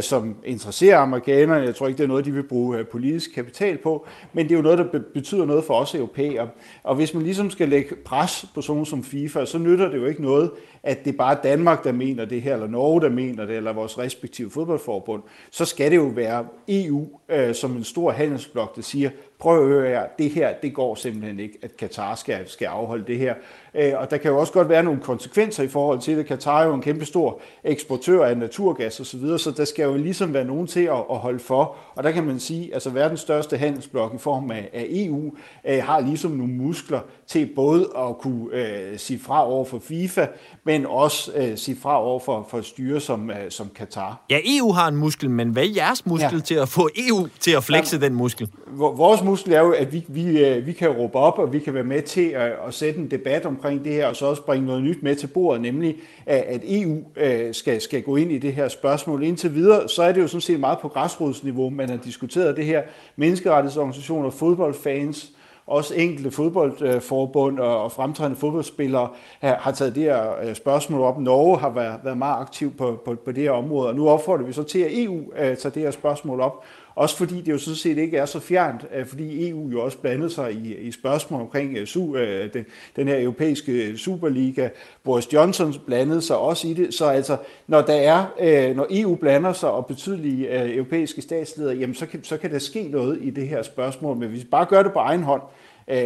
som 0.01 0.36
interesserer 0.45 0.97
amerikanerne. 0.97 1.65
Jeg 1.65 1.76
tror 1.76 1.88
ikke, 1.88 1.97
det 1.97 2.03
er 2.03 2.07
noget, 2.07 2.26
de 2.26 2.32
vil 2.32 2.43
bruge 2.43 2.84
politisk 2.84 3.36
kapital 3.36 3.78
på, 3.78 4.07
men 4.34 4.45
det 4.45 4.51
er 4.51 4.55
jo 4.57 4.63
noget, 4.63 4.78
der 4.78 4.99
betyder 5.13 5.45
noget 5.45 5.63
for 5.63 5.74
os 5.74 5.95
europæere. 5.95 6.49
Og 6.84 6.95
hvis 6.95 7.13
man 7.13 7.24
ligesom 7.24 7.49
skal 7.49 7.69
lægge 7.69 7.95
pres 7.95 8.45
på 8.55 8.61
sådan 8.61 8.86
som 8.86 9.03
FIFA, 9.03 9.45
så 9.45 9.57
nytter 9.57 9.89
det 9.89 9.97
jo 9.97 10.05
ikke 10.05 10.21
noget, 10.21 10.51
at 10.84 11.05
det 11.05 11.13
er 11.13 11.17
bare 11.17 11.38
Danmark, 11.43 11.84
der 11.84 11.91
mener 11.91 12.26
det 12.26 12.41
her, 12.41 12.53
eller 12.53 12.67
Norge, 12.67 13.01
der 13.01 13.09
mener 13.09 13.45
det, 13.45 13.57
eller 13.57 13.74
vores 13.74 13.99
respektive 13.99 14.51
fodboldforbund. 14.51 15.24
Så 15.51 15.65
skal 15.65 15.91
det 15.91 15.97
jo 15.97 16.11
være 16.15 16.45
EU 16.68 17.07
øh, 17.30 17.55
som 17.55 17.78
en 17.78 17.84
stor 17.84 18.11
handelsblok, 18.11 18.76
der 18.76 18.82
siger, 18.82 19.09
prøv 19.44 19.62
at 19.62 19.68
høre 19.68 19.89
her, 19.89 20.04
det 20.20 20.30
her, 20.30 20.54
det 20.62 20.74
går 20.74 20.96
simpelthen 20.96 21.39
ikke, 21.39 21.58
at 21.62 21.78
Katar 21.78 22.16
skal, 22.16 22.50
skal 22.50 22.66
afholde 22.66 23.04
det 23.08 23.18
her. 23.18 23.34
Øh, 23.76 23.94
og 23.98 24.12
der 24.12 24.18
kan 24.18 24.32
jo 24.32 24.39
også 24.39 24.54
godt 24.54 24.70
være 24.70 24.84
nogle 24.84 25.00
konsekvenser 25.00 25.64
i 25.64 25.68
forhold 25.68 26.00
til 26.00 26.18
det. 26.18 26.26
Katar 26.26 26.62
er 26.62 26.68
jo 26.68 26.74
en 26.74 26.82
kæmpe 26.82 27.06
stor 27.06 27.41
eksportør 27.64 28.26
af 28.26 28.38
naturgas 28.38 29.00
osv., 29.00 29.06
så, 29.06 29.18
videre, 29.18 29.39
så 29.39 29.52
der 29.52 29.66
skal 29.66 29.84
jo 29.84 29.98
ligesom 29.98 30.34
være 30.34 30.46
nogen 30.46 30.68
til 30.68 30.80
at, 30.80 31.04
at 31.12 31.18
holde 31.18 31.39
for. 31.39 31.76
Og 31.96 32.04
der 32.04 32.12
kan 32.12 32.24
man 32.24 32.39
sige, 32.39 32.68
at 32.68 32.74
altså 32.74 32.89
verdens 32.89 33.20
største 33.20 33.58
handelsblok 33.58 34.14
i 34.14 34.18
form 34.18 34.52
af, 34.52 34.70
af 34.74 34.88
EU 34.89 35.32
øh, 35.68 35.84
har 35.84 36.00
ligesom 36.00 36.32
nogle 36.32 36.54
muskler 36.54 37.00
til 37.28 37.50
både 37.56 37.89
at 37.98 38.18
kunne 38.18 38.48
øh, 38.54 39.00
sige 39.00 39.20
fra 39.20 39.48
over 39.48 39.66
for 39.66 39.80
FIFA, 39.80 40.28
men 40.64 40.86
også 40.86 41.32
øh, 41.36 41.58
sige 41.58 41.78
fra 41.82 42.04
over 42.04 42.20
for, 42.20 42.48
for 42.50 42.62
styre 42.62 43.00
som, 43.00 43.30
øh, 43.30 43.36
som 43.50 43.70
Katar. 43.76 44.26
Ja, 44.30 44.39
EU 44.46 44.72
har 44.72 44.88
en 44.88 44.96
muskel, 44.96 45.30
men 45.30 45.50
hvad 45.50 45.64
er 45.64 45.70
jeres 45.76 46.06
muskel 46.06 46.38
ja. 46.38 46.39
til 46.39 46.56
at 46.56 46.70
få 46.70 46.89
EU 46.98 47.28
til 47.39 47.52
at 47.52 47.64
flexe 47.64 47.98
ja, 47.98 48.06
den 48.06 48.14
muskel? 48.14 48.50
Vores 48.68 49.24
muskel 49.24 49.33
er 49.34 49.60
jo, 49.60 49.72
at 49.72 49.94
vi, 49.94 50.06
vi, 50.08 50.46
øh, 50.46 50.66
vi 50.66 50.72
kan 50.72 50.90
råbe 50.90 51.16
op, 51.16 51.40
og 51.40 51.54
vi 51.54 51.60
kan 51.60 51.74
være 51.74 51.84
med 51.84 52.02
til 52.02 52.30
at, 52.30 52.52
at 52.68 52.74
sætte 52.74 53.00
en 53.00 53.12
debat 53.12 53.46
omkring 53.46 53.86
det 53.86 53.94
her, 53.94 54.08
og 54.08 54.16
så 54.16 54.26
også 54.26 54.42
bringe 54.42 54.68
noget 54.68 54.84
nyt 54.84 55.04
med 55.04 55.16
til 55.16 55.28
bordet, 55.28 55.62
nemlig 55.62 55.96
at 56.26 56.62
EU 56.64 57.04
øh, 57.16 57.54
skal, 57.54 57.82
skal 57.82 58.02
gå 58.02 58.16
ind 58.16 58.32
i 58.32 58.38
det 58.38 58.54
her 58.54 58.68
spørgsmål. 58.68 59.24
Indtil 59.24 59.56
videre, 59.56 59.90
så 59.90 60.04
er 60.04 60.12
det 60.12 60.22
jo 60.22 60.28
sådan 60.28 60.42
set 60.42 60.60
meget 60.60 60.80
på 60.80 60.88
græsrodsniveau, 60.88 61.70
man 61.70 61.90
har 61.90 61.98
diskuteret 61.98 62.58
det 62.58 62.66
her. 62.66 62.82
Menneskerettighedsorganisationer, 63.16 64.30
fodboldfans, 64.30 65.32
også 65.68 65.96
enkelte 65.96 66.32
fodboldforbund 66.32 67.60
øh, 67.60 67.66
og 67.66 67.92
fremtrædende 67.92 68.40
fodboldspillere 68.40 69.10
har 69.42 69.72
taget 69.72 69.96
det 69.96 70.04
her 70.04 70.54
spørgsmål 70.54 71.02
op. 71.02 71.20
Norge 71.20 71.58
har 71.58 71.70
været, 71.70 72.00
været 72.04 72.18
meget 72.18 72.42
aktiv 72.42 72.72
på, 72.78 73.02
på, 73.06 73.16
på 73.26 73.32
det 73.32 73.44
her 73.44 73.52
område, 73.52 73.90
og 73.90 73.96
nu 73.96 74.10
opfordrer 74.10 74.46
vi 74.46 74.54
så 74.54 74.64
til, 74.64 74.80
at 74.80 74.92
EU 74.92 75.34
tager 75.36 75.70
det 75.70 75.82
her 75.82 75.92
spørgsmål 75.92 76.42
op. 76.42 76.64
Også 76.96 77.18
fordi 77.18 77.41
det 77.41 77.52
jo 77.52 77.58
sådan 77.58 77.76
set 77.76 77.98
ikke 77.98 78.18
er 78.18 78.26
så 78.26 78.39
fjernt, 78.39 78.86
øh, 78.96 79.06
fordi 79.06 79.50
EU 79.50 79.70
jo 79.70 79.84
også 79.84 79.98
blandede 79.98 80.30
sig 80.30 80.54
i, 80.54 80.76
i 80.76 80.91
spørgsmål 80.91 81.41
omkring 81.41 81.78
øh, 81.78 81.88
su, 81.88 82.16
øh, 82.16 82.54
den, 82.54 82.66
den 82.96 83.08
her 83.08 83.22
europæiske 83.22 83.98
Superliga. 83.98 84.70
Boris 85.04 85.34
Johnson 85.34 85.76
blandede 85.86 86.22
sig 86.22 86.38
også 86.38 86.68
i 86.68 86.74
det. 86.74 86.94
Så 86.94 87.06
altså, 87.06 87.38
når, 87.68 87.82
der 87.82 87.94
er, 87.94 88.26
når 88.74 88.88
EU 88.89 89.16
blander 89.16 89.54
sig 89.54 89.72
og 89.72 89.86
betydelige 89.86 90.74
europæiske 90.76 91.22
statsledere, 91.22 91.76
jamen 91.76 91.96
så 91.96 92.06
kan, 92.06 92.24
så 92.24 92.38
kan 92.38 92.52
der 92.52 92.60
ske 92.60 92.88
noget 92.88 93.18
i 93.22 93.30
det 93.30 93.48
her 93.48 93.64
spørgsmål. 93.64 94.18
Men 94.18 94.30
hvis 94.30 94.41
vi 94.41 94.48
bare 94.52 94.66
gør 94.66 94.84
det 94.84 94.94
på 94.94 95.00
egen 95.00 95.24
hånd, 95.24 95.41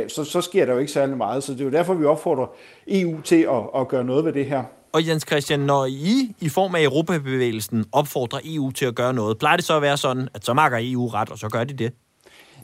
så, 0.08 0.24
så 0.24 0.42
sker 0.42 0.66
der 0.66 0.74
jo 0.74 0.80
ikke 0.80 0.92
særlig 0.92 1.18
meget. 1.18 1.44
Så 1.44 1.54
det 1.54 1.62
er 1.62 1.66
jo 1.66 1.72
derfor, 1.72 1.94
vi 1.94 2.06
opfordrer 2.06 2.48
EU 2.88 3.22
til 3.22 3.42
at, 3.42 3.82
at 3.82 3.88
gøre 3.88 4.04
noget 4.04 4.26
ved 4.26 4.34
det 4.34 4.46
her. 4.46 4.64
Og 4.98 5.08
Jens 5.08 5.26
Christian, 5.28 5.60
når 5.60 5.86
I 5.86 6.36
i 6.40 6.50
form 6.50 6.76
af 6.76 6.84
Europabevægelsen 6.84 7.86
opfordrer 7.92 8.40
EU 8.46 8.72
til 8.72 8.86
at 8.86 8.96
gøre 8.96 9.14
noget, 9.14 9.38
plejer 9.38 9.56
det 9.56 9.66
så 9.66 9.76
at 9.76 9.82
være 9.82 9.98
sådan, 9.98 10.30
at 10.34 10.46
så 10.46 10.54
makker 10.54 10.78
EU 10.82 11.08
ret, 11.08 11.30
og 11.30 11.38
så 11.38 11.50
gør 11.50 11.64
de 11.64 11.74
det? 11.74 11.94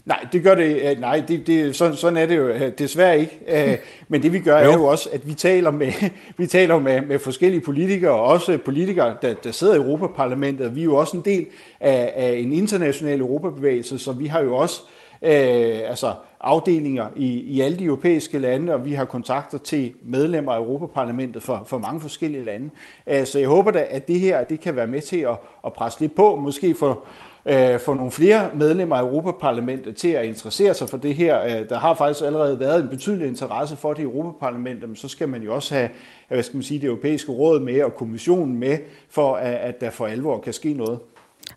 Nej, 0.06 0.28
det 0.32 0.44
gør 0.44 0.56
det. 0.56 0.82
Øh, 0.82 1.00
nej, 1.00 1.24
det, 1.28 1.48
det, 1.48 1.76
sådan, 1.76 1.96
sådan 1.96 2.18
er 2.18 2.26
det 2.26 2.38
jo 2.38 2.48
øh, 2.48 2.72
desværre 2.78 3.20
ikke. 3.20 3.40
Øh, 3.48 3.78
men 4.08 4.24
det 4.24 4.34
vi 4.34 4.40
gør 4.40 4.64
jo. 4.64 4.72
er 4.72 4.74
jo 4.74 4.86
også, 4.86 5.10
at 5.14 5.28
vi 5.28 5.34
taler 5.34 5.72
med, 5.72 5.92
vi 6.38 6.48
taler 6.48 6.80
med, 6.80 7.02
med 7.02 7.20
forskellige 7.20 7.62
politikere, 7.62 8.12
og 8.12 8.24
også 8.24 8.58
politikere, 8.66 9.16
der, 9.22 9.34
der 9.34 9.52
sidder 9.52 9.74
i 9.74 9.78
Europaparlamentet. 9.78 10.76
Vi 10.76 10.80
er 10.80 10.86
jo 10.86 10.96
også 10.96 11.18
en 11.18 11.24
del 11.26 11.46
af, 11.80 12.14
af 12.16 12.34
en 12.34 12.54
international 12.54 13.20
europabevægelse, 13.20 14.00
så 14.00 14.12
vi 14.12 14.28
har 14.28 14.40
jo 14.40 14.56
også 14.56 14.82
øh, 15.24 15.90
altså 15.90 16.14
afdelinger 16.42 17.08
i, 17.16 17.28
i 17.28 17.62
alle 17.62 17.80
de 17.80 17.86
europæiske 17.86 18.40
lande, 18.40 18.74
og 18.74 18.86
vi 18.86 18.94
har 18.94 19.06
kontakter 19.06 19.58
til 19.58 19.94
medlemmer 20.04 20.52
af 20.52 20.58
Europaparlamentet 20.58 21.44
for, 21.44 21.64
for 21.66 21.78
mange 21.78 22.02
forskellige 22.02 22.44
lande. 22.44 22.70
Øh, 23.08 23.26
så 23.26 23.40
jeg 23.40 23.48
håber 23.48 23.72
da, 23.72 23.86
at 23.90 24.08
det 24.08 24.20
her 24.20 24.44
det 24.44 24.60
kan 24.60 24.76
være 24.76 24.88
med 24.88 25.02
til 25.02 25.20
at, 25.20 25.36
at 25.66 25.74
presse 25.74 26.00
lidt 26.00 26.16
på, 26.16 26.36
måske 26.36 26.76
for 26.76 27.04
øh, 27.46 27.80
få 27.80 27.94
nogle 27.94 28.12
flere 28.12 28.50
medlemmer 28.56 28.96
af 28.96 29.02
Europaparlamentet 29.02 29.96
til 29.96 30.08
at 30.08 30.26
interessere 30.26 30.74
sig 30.74 30.90
for 30.90 30.98
det 30.98 31.16
her. 31.16 31.44
Øh, 31.44 31.70
der 31.70 31.78
har 31.78 31.94
faktisk 31.94 32.26
allerede 32.26 32.60
været 32.60 32.84
en 32.84 32.90
betydelig 32.90 33.28
interesse 33.28 33.76
for 33.76 33.94
det 33.94 34.00
i 34.00 34.04
Europaparlamentet, 34.04 34.90
men 34.90 34.96
så 34.96 35.08
skal 35.08 35.30
man 35.30 35.42
jo 35.42 35.56
også 35.56 35.76
have 35.76 35.90
hvad 36.28 36.44
skal 36.44 36.58
man 36.58 36.64
sige, 36.64 36.80
det 36.80 36.88
europæiske 36.88 37.32
råd 37.32 37.60
med 37.60 37.84
og 37.84 37.96
kommissionen 37.96 38.60
med, 38.60 38.78
for 39.10 39.36
at, 39.36 39.54
at 39.54 39.82
der 39.82 39.90
for 39.90 40.06
alvor 40.06 40.40
kan 40.40 40.54
ske 40.54 40.74
noget. 40.74 41.00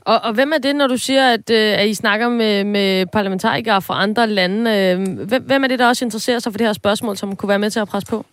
Og, 0.06 0.20
og 0.22 0.34
hvem 0.34 0.52
er 0.52 0.58
det, 0.58 0.76
når 0.76 0.86
du 0.86 0.96
siger, 0.96 1.32
at, 1.32 1.50
øh, 1.50 1.78
at 1.78 1.88
I 1.88 1.94
snakker 1.94 2.28
med, 2.28 2.64
med 2.64 3.06
parlamentarikere 3.06 3.82
fra 3.82 4.02
andre 4.02 4.26
lande? 4.26 4.70
Øh, 4.70 5.26
hvem, 5.26 5.42
hvem 5.42 5.64
er 5.64 5.68
det, 5.68 5.78
der 5.78 5.86
også 5.86 6.04
interesserer 6.04 6.38
sig 6.38 6.52
for 6.52 6.58
det 6.58 6.66
her 6.66 6.72
spørgsmål, 6.72 7.16
som 7.16 7.36
kunne 7.36 7.48
være 7.48 7.58
med 7.58 7.70
til 7.70 7.80
at 7.80 7.88
presse 7.88 8.10
på? 8.10 8.24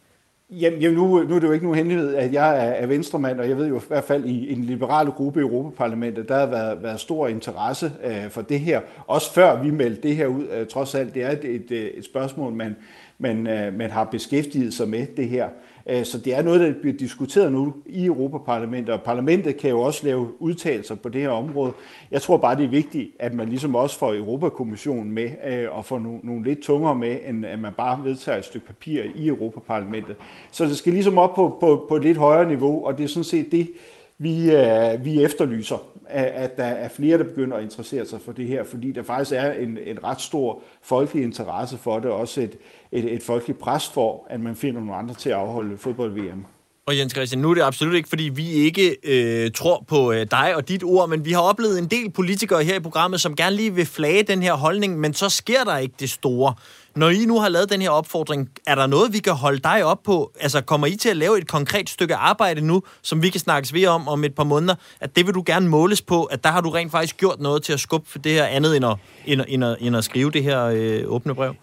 Jamen, 0.50 0.80
jamen 0.80 0.98
nu, 0.98 1.24
nu 1.24 1.36
er 1.36 1.40
det 1.40 1.48
jo 1.48 1.52
ikke 1.52 1.66
nogen 1.66 1.78
hemmelighed, 1.78 2.16
at 2.16 2.34
jeg 2.34 2.68
er, 2.68 2.72
er 2.72 2.86
venstremand, 2.86 3.40
og 3.40 3.50
jeg 3.50 3.58
ved 3.58 3.68
jo 3.68 3.80
i 3.80 3.82
hvert 3.88 4.04
fald 4.04 4.26
i, 4.26 4.48
i 4.48 4.54
liberal 4.54 5.08
gruppe 5.08 5.40
i 5.40 5.44
Europaparlamentet, 5.44 6.30
der 6.30 6.40
har 6.40 6.46
været, 6.46 6.84
været 6.84 7.00
stor 7.00 7.28
interesse 7.28 7.92
øh, 8.04 8.30
for 8.30 8.42
det 8.42 8.60
her. 8.60 8.82
Også 9.08 9.34
før 9.34 9.62
vi 9.64 9.72
meldte 9.72 10.08
det 10.08 10.16
her 10.16 10.28
ud, 10.28 10.44
øh, 10.60 10.68
trods 10.68 10.96
alt, 10.96 11.14
det 11.14 11.24
er 11.24 11.32
et, 11.32 11.46
et, 11.46 11.98
et 11.98 12.06
spørgsmål, 12.06 12.54
man, 12.54 12.76
man, 13.18 13.48
øh, 13.48 13.74
man 13.74 13.92
har 13.92 14.04
beskæftiget 14.04 14.74
sig 14.74 14.90
med 14.90 15.08
det 15.18 15.30
her. 15.30 15.50
Øh, 15.88 16.06
så 16.06 16.18
det 16.18 16.36
er 16.36 16.42
noget, 16.42 16.60
der 16.60 16.74
bliver 16.82 16.98
diskuteret 16.98 17.52
nu 17.52 17.74
i 17.86 18.06
Europaparlamentet, 18.06 18.96
og 18.96 19.02
parlamentet 19.02 19.58
kan 19.58 19.70
jo 19.70 19.82
også 19.82 20.06
lave 20.06 20.42
udtalelser 20.42 20.96
på 20.96 21.10
det 21.10 21.22
her 21.22 21.30
område. 21.30 21.74
Jeg 22.12 22.22
tror 22.22 22.38
bare, 22.38 22.56
det 22.56 22.66
er 22.66 22.70
vigtigt, 22.70 23.12
at 23.20 23.34
man 23.34 23.50
ligesom 23.50 23.76
også 23.76 24.00
får 24.00 24.14
Europakommissionen 24.14 25.12
med, 25.12 25.30
øh, 25.48 25.78
og 25.78 25.86
får 25.86 26.00
nogle 26.24 26.44
lidt 26.44 26.62
tungere 26.62 26.96
med, 26.96 27.18
end 27.28 27.46
at 27.46 27.60
man 27.60 27.74
bare 27.78 28.04
vedtager 28.04 28.38
et 28.38 28.46
stykke 28.46 28.68
papir 28.68 29.04
i 29.16 29.28
Europaparlamentet. 29.28 30.16
Så 30.52 30.66
det 30.66 30.78
skal 30.78 30.94
ligesom 30.94 31.18
op 31.18 31.36
på, 31.36 31.58
på, 31.60 31.86
på 31.90 31.96
et 31.96 32.04
lidt 32.04 32.18
højere 32.18 32.48
niveau, 32.48 32.86
og 32.86 32.98
det 32.98 33.04
er 33.04 33.08
sådan 33.08 33.24
set 33.24 33.52
det, 33.52 33.70
vi, 34.18 34.52
øh, 34.52 35.06
vi 35.06 35.24
efterlyser, 35.24 35.78
at 36.10 36.58
der 36.58 36.64
er 36.64 36.88
flere, 36.88 37.18
der 37.18 37.24
begynder 37.24 37.58
at 37.58 37.64
interessere 37.64 38.06
sig 38.06 38.22
for 38.22 38.32
det 38.32 38.48
her, 38.48 38.64
fordi 38.64 38.92
der 38.92 39.04
faktisk 39.04 39.36
er 39.36 39.52
en, 39.52 39.78
en 39.86 40.04
ret 40.04 40.22
stor 40.22 40.62
folkelig 40.82 41.24
interesse 41.24 41.78
for 41.78 42.00
det, 42.00 42.12
også 42.12 42.42
et, 42.42 42.58
et, 42.94 43.14
et 43.14 43.24
folkeligt 43.24 43.60
pres 43.60 43.90
for, 43.94 44.28
at 44.30 44.40
man 44.40 44.56
finder 44.56 44.80
nogle 44.80 44.96
andre 44.96 45.14
til 45.14 45.30
at 45.30 45.36
afholde 45.36 45.78
fodbold-VM. 45.78 46.46
Og 46.86 46.98
Jens 46.98 47.14
Christian, 47.14 47.42
nu 47.42 47.50
er 47.50 47.54
det 47.54 47.62
absolut 47.62 47.96
ikke, 47.96 48.10
fordi 48.10 48.24
vi 48.24 48.52
ikke 48.52 48.98
øh, 49.04 49.52
tror 49.52 49.86
på 49.88 50.12
øh, 50.12 50.28
dig 50.32 50.56
og 50.56 50.70
dit 50.70 50.84
ord, 50.84 51.10
men 51.10 51.26
vi 51.26 51.32
har 51.32 51.42
oplevet 51.42 51.80
en 51.80 51.88
del 51.88 52.12
politikere 52.12 52.64
her 52.64 52.76
i 52.76 52.80
programmet, 52.80 53.22
som 53.22 53.36
gerne 53.36 53.56
lige 53.56 53.74
vil 53.74 53.86
flage 53.86 54.24
den 54.24 54.44
her 54.44 54.54
holdning, 54.54 55.00
men 55.00 55.14
så 55.14 55.30
sker 55.30 55.64
der 55.64 55.78
ikke 55.78 55.96
det 56.00 56.10
store. 56.10 56.54
Når 56.96 57.10
I 57.10 57.26
nu 57.26 57.40
har 57.40 57.50
lavet 57.50 57.72
den 57.72 57.82
her 57.82 57.90
opfordring, 57.90 58.50
er 58.68 58.76
der 58.76 58.88
noget, 58.88 59.14
vi 59.14 59.20
kan 59.20 59.34
holde 59.34 59.60
dig 59.60 59.84
op 59.84 60.04
på? 60.04 60.32
Altså, 60.40 60.62
kommer 60.62 60.88
I 60.88 60.96
til 60.96 61.10
at 61.10 61.18
lave 61.18 61.38
et 61.38 61.48
konkret 61.48 61.90
stykke 61.90 62.16
arbejde 62.16 62.62
nu, 62.62 62.84
som 63.02 63.24
vi 63.24 63.30
kan 63.30 63.40
snakkes 63.40 63.74
ved 63.74 63.88
om 63.88 64.08
om 64.08 64.24
et 64.24 64.36
par 64.36 64.44
måneder, 64.44 64.76
at 65.00 65.16
det 65.16 65.26
vil 65.26 65.34
du 65.34 65.44
gerne 65.46 65.70
måles 65.70 66.02
på, 66.02 66.24
at 66.24 66.44
der 66.44 66.50
har 66.50 66.62
du 66.62 66.70
rent 66.70 66.92
faktisk 66.92 67.18
gjort 67.18 67.40
noget 67.40 67.64
til 67.64 67.74
at 67.74 67.80
skubbe 67.80 68.10
for 68.10 68.20
det 68.20 68.32
her 68.32 68.46
andet, 68.46 68.76
end 68.76 68.86
at, 68.86 68.98
end, 69.26 69.42
end 69.48 69.66
at, 69.66 69.78
end 69.80 69.96
at 69.96 70.04
skrive 70.04 70.32
det 70.32 70.44
her 70.44 70.64
øh, 70.66 71.04
åbne 71.06 71.36
brev? 71.36 71.56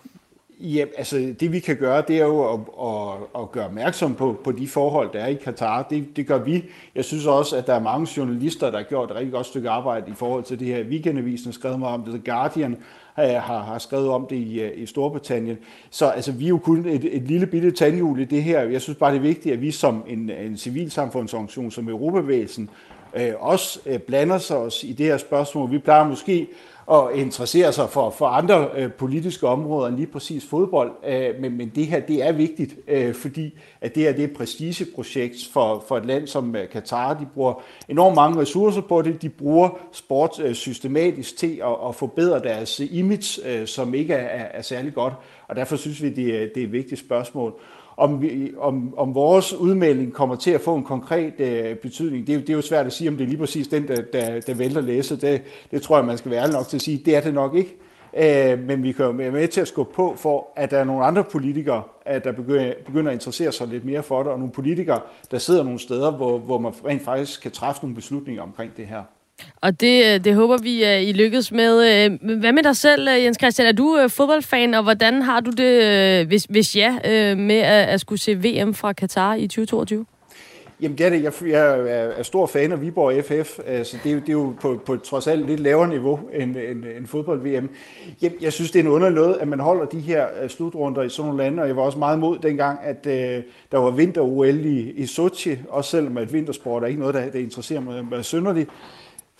Ja, 0.63 0.85
altså 0.99 1.35
det 1.41 1.53
vi 1.53 1.61
kan 1.61 1.77
gøre, 1.77 2.03
det 2.09 2.17
er 2.17 2.27
jo 2.27 2.53
at, 2.53 2.61
at, 2.83 3.43
at 3.43 3.53
gøre 3.53 3.65
opmærksom 3.65 4.15
på, 4.15 4.41
på 4.45 4.53
de 4.53 4.69
forhold, 4.69 5.13
der 5.13 5.19
er 5.19 5.27
i 5.27 5.35
Katar. 5.35 5.83
Det, 5.83 6.17
det 6.17 6.27
gør 6.27 6.39
vi. 6.39 6.65
Jeg 6.95 7.05
synes 7.05 7.27
også, 7.27 7.57
at 7.57 7.67
der 7.67 7.75
er 7.75 7.81
mange 7.81 8.09
journalister, 8.17 8.71
der 8.71 8.77
har 8.77 8.85
gjort 8.85 9.11
et 9.11 9.17
rigtig 9.17 9.33
godt 9.33 9.47
stykke 9.47 9.71
arbejde 9.71 10.11
i 10.11 10.15
forhold 10.15 10.45
til 10.45 10.59
det 10.59 10.67
her. 10.67 10.85
Weekendavisen 10.85 11.47
har 11.47 11.53
skrevet 11.53 11.79
meget 11.79 11.95
om 11.95 12.03
det, 12.03 12.13
The 12.15 12.33
Guardian 12.33 12.77
øh, 13.19 13.25
har, 13.25 13.63
har 13.63 13.79
skrevet 13.79 14.09
om 14.09 14.27
det 14.31 14.37
i, 14.37 14.61
øh, 14.61 14.83
i 14.83 14.87
Storbritannien. 14.87 15.59
Så 15.91 16.07
altså, 16.07 16.33
vi 16.33 16.45
er 16.45 16.49
jo 16.49 16.59
kun 16.59 16.87
et, 16.87 17.17
et 17.17 17.23
lille 17.23 17.47
bitte 17.47 17.71
tandhjul 17.71 18.21
i 18.21 18.25
det 18.25 18.43
her. 18.43 18.61
Jeg 18.61 18.81
synes 18.81 18.99
bare, 18.99 19.11
det 19.11 19.19
er 19.19 19.23
vigtigt, 19.23 19.53
at 19.53 19.61
vi 19.61 19.71
som 19.71 20.05
en, 20.07 20.31
en 20.31 20.57
civilsamfundsorganisation, 20.57 21.71
som 21.71 21.89
Europavæsen, 21.89 22.71
øh, 23.17 23.33
også 23.39 23.81
øh, 23.87 23.99
blander 23.99 24.39
sig 24.39 24.57
os 24.57 24.85
i 24.85 24.93
det 24.93 25.07
her 25.07 25.17
spørgsmål. 25.17 25.71
Vi 25.71 25.79
plejer 25.79 26.09
måske 26.09 26.49
og 26.91 27.17
interesserer 27.17 27.71
sig 27.71 27.91
for, 27.91 28.11
for 28.11 28.27
andre 28.27 28.69
øh, 28.77 28.93
politiske 28.93 29.47
områder 29.47 29.89
end 29.89 29.97
lige 29.97 30.07
præcis 30.07 30.47
fodbold. 30.47 30.93
Øh, 31.07 31.41
men, 31.41 31.57
men 31.57 31.73
det 31.75 31.87
her, 31.87 32.01
det 32.01 32.27
er 32.27 32.33
vigtigt, 32.33 32.75
øh, 32.89 33.15
fordi 33.15 33.59
at 33.81 33.95
det 33.95 34.03
her 34.03 34.13
det 34.13 34.25
er 34.25 34.29
et 34.29 34.37
prestigeprojekt 34.37 35.37
for, 35.53 35.85
for 35.89 35.97
et 35.97 36.07
land 36.07 36.27
som 36.27 36.57
øh, 36.57 36.69
Katar. 36.69 37.15
De 37.15 37.27
bruger 37.35 37.63
enormt 37.89 38.15
mange 38.15 38.41
ressourcer 38.41 38.81
på 38.81 39.03
det. 39.03 39.23
De 39.23 39.29
bruger 39.29 39.69
sport 39.93 40.41
øh, 40.41 40.55
systematisk 40.55 41.37
til 41.37 41.61
at, 41.65 41.89
at 41.89 41.95
forbedre 41.95 42.41
deres 42.41 42.81
image, 42.81 43.41
øh, 43.47 43.67
som 43.67 43.95
ikke 43.95 44.15
er, 44.15 44.43
er, 44.43 44.59
er 44.59 44.63
særlig 44.63 44.95
godt. 44.95 45.15
Og 45.49 45.57
derfor 45.57 45.77
synes 45.77 46.03
vi, 46.03 46.09
det, 46.09 46.17
det 46.55 46.61
er 46.61 46.65
et 46.65 46.73
vigtigt 46.73 47.01
spørgsmål 47.01 47.61
om, 48.01 48.23
vi, 48.23 48.53
om, 48.59 48.95
om 48.97 49.15
vores 49.15 49.53
udmelding 49.53 50.13
kommer 50.13 50.37
til 50.37 50.51
at 50.51 50.61
få 50.61 50.75
en 50.75 50.85
konkret 50.85 51.41
øh, 51.41 51.77
betydning, 51.77 52.27
det 52.27 52.35
er, 52.35 52.39
det 52.39 52.51
er 52.51 52.55
jo 52.55 52.63
svært 52.63 52.87
at 52.87 52.93
sige, 52.93 53.11
om 53.11 53.17
det 53.17 53.25
er 53.25 53.29
lige 53.29 53.39
præcis 53.39 53.69
den, 53.69 53.89
der, 53.89 54.03
der, 54.13 54.41
der 54.41 54.55
vælter 54.55 54.81
læse. 54.81 55.17
Det, 55.21 55.43
det 55.71 55.83
tror 55.83 55.97
jeg, 55.97 56.07
man 56.07 56.19
skal 56.19 56.31
være 56.31 56.43
ærlig 56.43 56.55
nok 56.55 56.69
til 56.69 56.77
at 56.77 56.83
sige. 56.83 57.03
Det 57.05 57.17
er 57.17 57.21
det 57.21 57.35
nok 57.35 57.55
ikke. 57.55 57.77
Øh, 58.17 58.59
men 58.59 58.83
vi 58.83 58.93
kan 58.93 59.05
jo 59.05 59.11
være 59.11 59.31
med 59.31 59.49
til 59.49 59.61
at 59.61 59.69
skubbe 59.69 59.93
på 59.95 60.15
for, 60.17 60.49
at 60.57 60.71
der 60.71 60.79
er 60.79 60.85
nogle 60.85 61.05
andre 61.05 61.25
politikere, 61.25 61.83
at 62.05 62.25
der 62.25 62.33
begynder, 62.33 62.73
begynder 62.87 63.11
at 63.11 63.15
interessere 63.15 63.53
sig 63.53 63.69
lidt 63.69 63.85
mere 63.85 64.03
for 64.03 64.23
det, 64.23 64.33
og 64.33 64.39
nogle 64.39 64.53
politikere, 64.53 65.01
der 65.31 65.39
sidder 65.39 65.63
nogle 65.63 65.79
steder, 65.79 66.11
hvor, 66.11 66.39
hvor 66.39 66.59
man 66.59 66.73
rent 66.87 67.03
faktisk 67.03 67.43
kan 67.43 67.51
træffe 67.51 67.83
nogle 67.83 67.95
beslutninger 67.95 68.43
omkring 68.43 68.77
det 68.77 68.87
her. 68.87 69.03
Og 69.61 69.81
det, 69.81 70.07
øh, 70.07 70.25
det 70.25 70.35
håber 70.35 70.59
vi, 70.59 70.83
at 70.83 71.03
I 71.03 71.13
lykkes 71.13 71.53
med. 71.53 72.05
Øh, 72.05 72.39
hvad 72.39 72.53
med 72.53 72.63
dig 72.63 72.77
selv, 72.77 73.09
Jens 73.09 73.39
Christian? 73.41 73.69
Er 73.69 73.73
du 73.73 74.09
fodboldfan, 74.09 74.75
og 74.75 74.83
hvordan 74.83 75.23
har 75.23 75.41
du 75.41 75.51
det, 75.51 76.27
hvis, 76.27 76.45
hvis 76.45 76.77
ja, 76.77 76.99
med 77.35 77.59
at, 77.59 77.89
at 77.89 78.01
skulle 78.01 78.21
se 78.21 78.35
VM 78.35 78.75
fra 78.75 78.93
Katar 78.93 79.35
i 79.35 79.47
2022? 79.47 80.07
Jamen 80.83 80.99
det 80.99 81.07
er 81.07 81.11
det. 81.11 81.23
Jeg, 81.23 81.33
jeg 81.51 81.89
er 82.19 82.23
stor 82.23 82.47
fan 82.47 82.73
af 82.73 82.81
Viborg 82.83 83.25
FF, 83.25 83.57
så 83.87 83.97
det 84.05 84.13
er, 84.13 84.17
det 84.21 84.29
er 84.29 84.33
jo 84.33 84.55
på, 84.61 84.81
på 84.87 84.97
trods 84.97 85.27
alt 85.27 85.47
lidt 85.47 85.61
lavere 85.61 85.89
niveau 85.89 86.21
end, 86.35 86.57
end, 86.57 86.85
end 86.97 87.07
fodbold-VM. 87.07 87.69
Jeg, 88.23 88.33
jeg 88.41 88.53
synes, 88.53 88.71
det 88.71 88.79
er 88.79 88.83
en 88.83 88.91
underlig 88.91 89.15
noget, 89.15 89.37
at 89.41 89.49
man 89.49 89.61
holder 89.61 89.85
de 89.85 90.01
her 90.01 90.27
slutrunder 90.49 91.03
i 91.03 91.09
sådan 91.09 91.29
nogle 91.29 91.45
lande, 91.45 91.63
og 91.63 91.69
jeg 91.69 91.77
var 91.77 91.83
også 91.83 91.99
meget 91.99 92.17
imod 92.17 92.39
dengang, 92.39 92.79
at 92.83 93.07
uh, 93.07 93.45
der 93.73 93.79
var 93.79 93.91
vinter-OL 93.91 94.67
i, 94.67 94.91
i 94.91 95.07
Sochi, 95.07 95.59
også 95.69 95.91
selvom 95.91 96.17
at 96.17 96.33
vintersport 96.33 96.83
er 96.83 96.87
ikke 96.87 97.01
noget, 97.01 97.15
der, 97.15 97.31
der 97.31 97.39
interesserer 97.39 97.81
mig, 97.81 98.05
mig 98.05 98.25
synderligt 98.25 98.71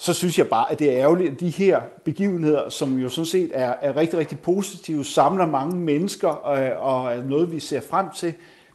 så 0.01 0.15
synes 0.15 0.39
jeg 0.39 0.49
bare, 0.49 0.73
at 0.73 0.79
det 0.79 0.93
er 0.93 0.99
ærgerligt, 0.99 1.33
at 1.33 1.41
de 1.41 1.51
her 1.51 1.81
begivenheder, 2.05 2.69
som 2.69 2.99
jo 2.99 3.09
sådan 3.09 3.27
set 3.27 3.51
er, 3.55 3.75
er 3.81 3.97
rigtig, 3.97 4.19
rigtig 4.19 4.39
positive, 4.41 5.05
samler 5.05 5.47
mange 5.47 5.77
mennesker 5.77 6.29
og, 6.29 6.73
og 6.73 7.13
er 7.13 7.23
noget, 7.23 7.53
vi 7.53 7.61
ser 7.61 7.81
frem 7.81 8.07
til, 8.17 8.35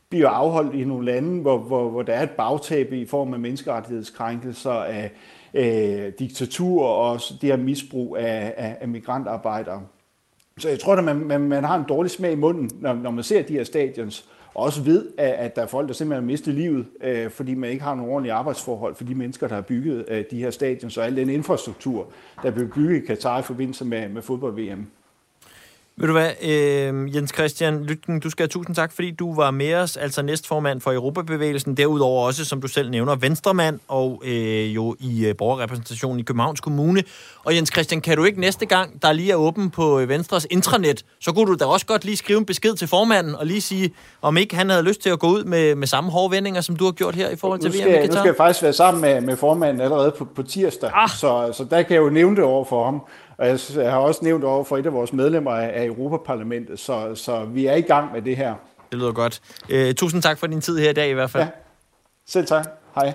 bliver 0.10 0.30
afholdt 0.30 0.76
i 0.76 0.84
nogle 0.84 1.06
lande, 1.06 1.42
hvor, 1.42 1.58
hvor, 1.58 1.90
hvor 1.90 2.02
der 2.02 2.14
er 2.14 2.24
et 2.24 2.30
bagtab 2.30 2.94
i 2.94 3.06
form 3.06 3.34
af 3.34 3.40
menneskerettighedskrænkelser, 3.40 4.72
af, 4.72 5.12
øh, 5.54 6.12
diktatur 6.20 6.86
og 6.86 7.12
også 7.12 7.34
det 7.42 7.50
her 7.50 7.58
misbrug 7.58 8.18
af, 8.18 8.54
af, 8.58 8.78
af 8.82 8.88
migrantarbejdere. 8.88 9.82
Så 10.58 10.70
jeg 10.70 10.80
tror, 10.80 10.96
at 10.96 11.04
man, 11.04 11.16
man, 11.16 11.42
man 11.42 11.64
har 11.64 11.76
en 11.76 11.86
dårlig 11.90 12.12
smag 12.12 12.32
i 12.32 12.36
munden, 12.36 12.70
når, 12.80 12.94
når 12.94 13.12
man 13.12 13.24
ser 13.24 13.42
de 13.42 13.54
her 13.54 13.64
stadions 13.64 14.30
også 14.56 14.82
ved, 14.82 15.06
at 15.18 15.56
der 15.56 15.62
er 15.62 15.68
folk, 15.68 15.88
der 15.88 15.94
simpelthen 15.94 16.24
har 16.24 16.32
mistet 16.32 16.54
livet, 16.54 16.86
øh, 17.02 17.30
fordi 17.30 17.54
man 17.54 17.70
ikke 17.70 17.84
har 17.84 17.96
nogle 17.96 18.12
ordentlige 18.12 18.34
arbejdsforhold 18.34 18.96
for 18.96 19.04
de 19.04 19.16
mennesker, 19.16 19.48
der 19.48 19.56
har 19.56 19.62
bygget 19.62 20.06
øh, 20.08 20.24
de 20.32 20.38
her 20.38 20.52
stadions 20.52 20.98
og 20.98 21.06
al 21.06 21.16
den 21.16 21.30
infrastruktur, 21.30 22.08
der 22.44 22.52
blev 22.52 22.70
bygget 22.70 23.04
i 23.04 23.06
Katar 23.06 23.40
i 23.40 23.44
forbindelse 23.44 23.86
med, 23.86 24.10
med 24.10 24.22
fodbold-VM. 24.22 24.88
Ved 25.98 26.08
du 26.08 26.14
hvad, 26.14 26.32
øh, 26.42 27.16
Jens 27.16 27.34
Christian 27.34 27.84
Lytken, 27.84 28.20
du 28.20 28.30
skal 28.30 28.44
have 28.44 28.48
tusind 28.48 28.76
tak, 28.76 28.92
fordi 28.92 29.12
du 29.12 29.36
var 29.36 29.52
med 29.52 29.74
os, 29.74 29.98
altså 29.98 30.22
næstformand 30.22 30.82
for 30.82 30.92
Europabevægelsen, 30.92 31.78
derudover 31.78 32.26
også, 32.28 32.46
som 32.46 32.62
du 32.62 32.68
selv 32.68 32.90
nævner, 32.90 33.16
venstremand 33.16 33.80
og 33.88 34.22
øh, 34.26 34.76
jo 34.76 34.96
i 35.00 35.26
øh, 35.26 35.36
borgerrepræsentationen 35.36 36.20
i 36.20 36.24
Københavns 36.24 36.62
Kommune. 36.62 37.04
Og 37.44 37.56
Jens 37.56 37.72
Christian, 37.74 38.02
kan 38.02 38.18
du 38.18 38.24
ikke 38.24 38.40
næste 38.40 38.66
gang, 38.66 39.02
der 39.02 39.14
lige 39.14 39.32
er 39.32 39.36
åben 39.36 39.70
på 39.70 40.00
øh, 40.00 40.10
Venstres 40.10 40.48
intranet, 40.50 41.06
så 41.20 41.32
kunne 41.32 41.46
du 41.46 41.56
da 41.60 41.66
også 41.66 41.86
godt 41.86 42.06
lige 42.06 42.18
skrive 42.18 42.40
en 42.40 42.46
besked 42.46 42.76
til 42.76 42.88
formanden 42.88 43.36
og 43.36 43.46
lige 43.46 43.62
sige, 43.62 43.94
om 44.22 44.38
ikke 44.38 44.56
han 44.56 44.70
havde 44.70 44.84
lyst 44.84 45.02
til 45.02 45.10
at 45.10 45.20
gå 45.20 45.28
ud 45.28 45.44
med, 45.44 45.76
med 45.76 45.88
samme 45.88 46.12
hårde 46.12 46.36
vendinger, 46.36 46.62
som 46.62 46.76
du 46.76 46.86
har 46.86 46.92
gjort 46.92 47.16
her 47.16 47.30
i 47.30 47.36
forhold 47.36 47.60
til 47.60 47.70
VM 47.70 48.08
Nu 48.08 48.12
skal 48.12 48.26
jeg 48.26 48.36
faktisk 48.38 48.64
være 48.64 48.74
sammen 48.74 49.02
med, 49.02 49.22
med 49.22 49.38
formanden 49.38 49.82
allerede 49.82 50.14
på, 50.18 50.26
på 50.36 50.44
tirsdag, 50.44 50.92
ah. 50.94 51.10
så, 51.10 51.54
så 51.54 51.64
der 51.70 51.82
kan 51.82 51.96
jeg 51.96 52.02
jo 52.02 52.10
nævne 52.10 52.36
det 52.36 52.44
over 52.44 52.66
for 52.66 52.86
ham. 52.86 53.02
Og 53.38 53.48
jeg 53.48 53.92
har 53.92 53.98
også 53.98 54.20
nævnt 54.24 54.44
over 54.44 54.64
for 54.64 54.78
et 54.78 54.86
af 54.86 54.94
vores 54.94 55.14
medlemmer 55.14 55.52
af 55.52 55.86
Europaparlamentet, 55.86 56.80
så, 56.80 57.16
så 57.16 57.46
vi 57.46 57.66
er 57.66 57.76
i 57.76 57.82
gang 57.82 58.14
med 58.14 58.22
det 58.22 58.38
her. 58.38 58.56
Det 58.92 59.00
lyder 59.00 59.12
godt. 59.12 59.42
Uh, 59.74 59.94
tusind 59.96 60.22
tak 60.22 60.38
for 60.38 60.48
din 60.48 60.62
tid 60.62 60.78
her 60.78 60.90
i 60.90 60.94
dag 60.94 61.10
i 61.10 61.14
hvert 61.14 61.30
fald. 61.30 61.44
Ja. 61.44 61.50
Selv 62.28 62.48
tak. 62.48 62.68
Hej. 62.96 63.14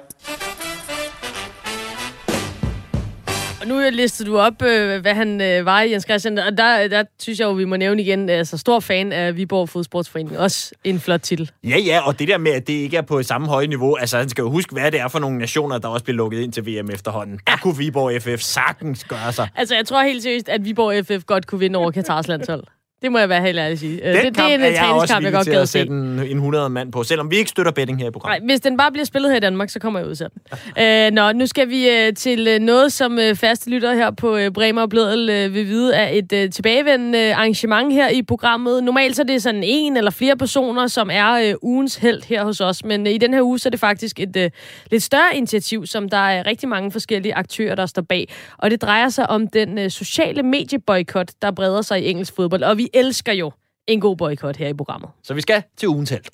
Nu 3.70 3.90
listede 3.92 4.30
du 4.30 4.38
op, 4.38 4.62
øh, 4.62 5.00
hvad 5.00 5.14
han 5.14 5.40
øh, 5.40 5.66
var 5.66 5.82
i, 5.82 5.90
Jens 5.90 6.04
Christian, 6.04 6.38
og 6.38 6.58
der, 6.58 6.88
der 6.88 7.04
synes 7.18 7.38
jeg 7.38 7.46
jo, 7.46 7.52
vi 7.52 7.64
må 7.64 7.76
nævne 7.76 8.02
igen, 8.02 8.28
altså 8.28 8.58
stor 8.58 8.80
fan 8.80 9.12
af 9.12 9.36
Viborg 9.36 9.68
Fodsportsforening. 9.68 10.38
Også 10.38 10.72
en 10.84 11.00
flot 11.00 11.20
titel. 11.20 11.50
Ja, 11.64 11.78
ja, 11.78 12.00
og 12.06 12.18
det 12.18 12.28
der 12.28 12.38
med, 12.38 12.52
at 12.52 12.66
det 12.66 12.72
ikke 12.72 12.96
er 12.96 13.02
på 13.02 13.22
samme 13.22 13.46
høje 13.46 13.66
niveau, 13.66 13.96
altså 13.96 14.18
han 14.18 14.28
skal 14.28 14.42
jo 14.42 14.50
huske, 14.50 14.72
hvad 14.72 14.90
det 14.90 15.00
er 15.00 15.08
for 15.08 15.18
nogle 15.18 15.38
nationer, 15.38 15.78
der 15.78 15.88
også 15.88 16.04
bliver 16.04 16.16
lukket 16.16 16.40
ind 16.40 16.52
til 16.52 16.66
VM 16.66 16.90
efterhånden. 16.90 17.40
Der 17.46 17.56
kunne 17.62 17.76
Viborg 17.76 18.22
FF 18.22 18.42
sagtens 18.42 19.04
gøre 19.04 19.32
sig. 19.32 19.48
Altså 19.56 19.74
jeg 19.74 19.86
tror 19.86 20.02
helt 20.02 20.22
seriøst, 20.22 20.48
at 20.48 20.64
Viborg 20.64 21.06
FF 21.06 21.24
godt 21.26 21.46
kunne 21.46 21.58
vinde 21.58 21.78
over 21.78 21.90
Katars 21.90 22.28
landshold. 22.28 22.64
Det 23.02 23.12
må 23.12 23.18
jeg 23.18 23.28
være 23.28 23.42
helt 23.42 23.58
ærlig 23.58 23.72
at 23.72 23.78
sige. 23.78 24.00
Den 24.04 24.14
det, 24.14 24.36
det 24.36 24.38
er 24.38 24.46
en 24.46 24.60
er 24.60 24.66
jeg 24.66 24.90
også 24.92 25.18
jeg 25.22 25.32
godt 25.32 25.44
til 25.44 25.52
at 25.52 25.68
sætte 25.68 25.92
en, 25.92 26.18
en 26.18 26.36
100 26.36 26.70
mand 26.70 26.92
på, 26.92 27.02
selvom 27.02 27.30
vi 27.30 27.36
ikke 27.36 27.50
støtter 27.50 27.72
betting 27.72 28.00
her 28.00 28.08
i 28.08 28.10
programmet. 28.10 28.42
Nej, 28.42 28.46
hvis 28.46 28.60
den 28.60 28.76
bare 28.76 28.92
bliver 28.92 29.04
spillet 29.04 29.30
her 29.30 29.36
i 29.36 29.40
Danmark, 29.40 29.70
så 29.70 29.78
kommer 29.78 30.00
jeg 30.00 30.08
ud 30.08 30.14
til 30.14 30.26
den. 30.34 30.58
øh, 30.84 31.10
nå, 31.10 31.32
nu 31.32 31.46
skal 31.46 31.68
vi 31.68 31.88
øh, 31.88 32.14
til 32.14 32.48
øh, 32.48 32.58
noget, 32.58 32.92
som 32.92 33.18
øh, 33.18 33.34
faste 33.34 33.70
lytter 33.70 33.94
her 33.94 34.10
på 34.10 34.36
øh, 34.36 34.50
Bremer 34.50 34.82
og 34.82 34.88
Bledel 34.88 35.30
øh, 35.30 35.54
vil 35.54 35.66
vide, 35.66 35.94
er 35.94 36.08
et 36.12 36.32
øh, 36.32 36.50
tilbagevendende 36.50 37.34
arrangement 37.34 37.92
her 37.92 38.08
i 38.08 38.22
programmet. 38.22 38.84
Normalt 38.84 39.16
så 39.16 39.22
er 39.22 39.26
det 39.26 39.42
sådan 39.42 39.62
en 39.64 39.96
eller 39.96 40.10
flere 40.10 40.36
personer, 40.36 40.86
som 40.86 41.10
er 41.12 41.32
øh, 41.32 41.54
ugens 41.62 41.96
held 41.96 42.22
her 42.28 42.44
hos 42.44 42.60
os, 42.60 42.84
men 42.84 43.06
øh, 43.06 43.12
i 43.12 43.18
den 43.18 43.34
her 43.34 43.42
uge 43.42 43.58
så 43.58 43.68
er 43.68 43.70
det 43.70 43.80
faktisk 43.80 44.20
et 44.20 44.36
øh, 44.36 44.50
lidt 44.90 45.02
større 45.02 45.36
initiativ, 45.36 45.86
som 45.86 46.08
der 46.08 46.16
er 46.16 46.46
rigtig 46.46 46.68
mange 46.68 46.92
forskellige 46.92 47.34
aktører, 47.34 47.74
der 47.74 47.86
står 47.86 48.02
bag. 48.02 48.28
Og 48.58 48.70
det 48.70 48.82
drejer 48.82 49.08
sig 49.08 49.30
om 49.30 49.46
den 49.46 49.78
øh, 49.78 49.90
sociale 49.90 50.42
medieboykot, 50.42 51.28
der 51.42 51.50
breder 51.50 51.82
sig 51.82 52.02
i 52.02 52.10
engelsk 52.10 52.36
fodbold. 52.36 52.62
Og 52.62 52.78
vi 52.78 52.89
elsker 52.94 53.32
jo 53.32 53.52
en 53.86 54.00
god 54.00 54.16
boykot 54.16 54.56
her 54.56 54.68
i 54.68 54.74
programmet. 54.74 55.10
Så 55.22 55.34
vi 55.34 55.40
skal 55.40 55.62
til 55.76 55.88
ugentalt. 55.88 56.30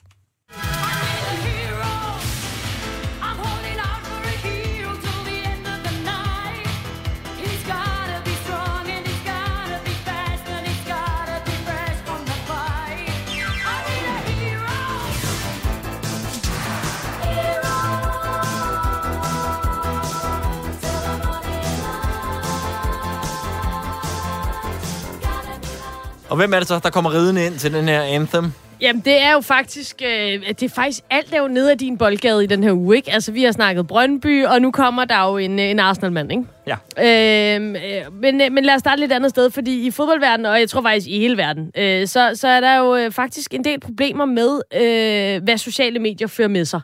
Og 26.29 26.37
hvem 26.37 26.53
er 26.53 26.59
det 26.59 26.68
så, 26.68 26.81
der 26.83 26.91
kommer 26.91 27.14
ridende 27.14 27.47
ind 27.47 27.59
til 27.59 27.72
den 27.72 27.89
her 27.89 28.03
anthem? 28.03 28.53
Jamen, 28.81 29.03
det 29.05 29.22
er 29.22 29.33
jo 29.33 29.41
faktisk, 29.41 30.03
øh, 30.03 30.49
det 30.49 30.62
er 30.62 30.68
faktisk 30.68 31.01
alt 31.11 31.35
er 31.35 31.41
jo 31.41 31.49
nede 31.49 31.70
af 31.70 31.79
din 31.79 31.99
boldgade 31.99 32.45
i 32.45 32.47
den 32.47 32.62
her 32.62 32.72
uge, 32.72 32.97
ikke? 32.97 33.12
Altså, 33.12 33.33
vi 33.33 33.43
har 33.43 33.53
snakket 33.53 33.87
Brøndby, 33.87 34.45
og 34.45 34.62
nu 34.62 34.70
kommer 34.70 35.05
der 35.05 35.31
jo 35.31 35.37
en, 35.37 35.59
en 35.59 35.79
Arsenal-mand, 35.79 36.33
ikke? 36.33 36.45
Ja. 36.66 37.57
Øhm, 37.57 37.77
øh, 37.77 37.83
men, 38.12 38.55
men 38.55 38.64
lad 38.64 38.74
os 38.74 38.81
starte 38.81 39.01
lidt 39.01 39.12
andet 39.12 39.31
sted, 39.31 39.51
fordi 39.51 39.87
i 39.87 39.91
fodboldverdenen, 39.91 40.47
og 40.47 40.61
jeg 40.61 40.68
tror 40.68 40.83
faktisk 40.83 41.07
i 41.07 41.18
hele 41.18 41.37
verden, 41.37 41.70
øh, 41.77 42.07
så, 42.07 42.31
så 42.35 42.49
er 42.49 42.61
der 42.61 42.77
jo 42.77 42.97
øh, 42.97 43.12
faktisk 43.12 43.55
en 43.55 43.64
del 43.64 43.81
problemer 43.81 44.24
med, 44.24 44.61
øh, 44.74 45.43
hvad 45.45 45.59
sociale 45.59 45.99
medier 45.99 46.29
fører 46.29 46.49
med 46.49 46.64
sig. 46.64 46.81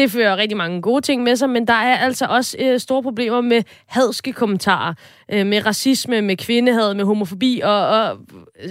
Det 0.00 0.10
fører 0.10 0.36
rigtig 0.36 0.56
mange 0.56 0.82
gode 0.82 1.00
ting 1.00 1.22
med 1.22 1.36
sig, 1.36 1.50
men 1.50 1.66
der 1.66 1.72
er 1.72 1.96
altså 1.96 2.26
også 2.26 2.56
øh, 2.60 2.80
store 2.80 3.02
problemer 3.02 3.40
med 3.40 3.62
hadske 3.86 4.32
kommentarer, 4.32 4.94
øh, 5.32 5.46
med 5.46 5.66
racisme, 5.66 6.20
med 6.20 6.36
kvindehad, 6.36 6.94
med 6.94 7.04
homofobi 7.04 7.60
og, 7.64 7.88
og 7.88 8.18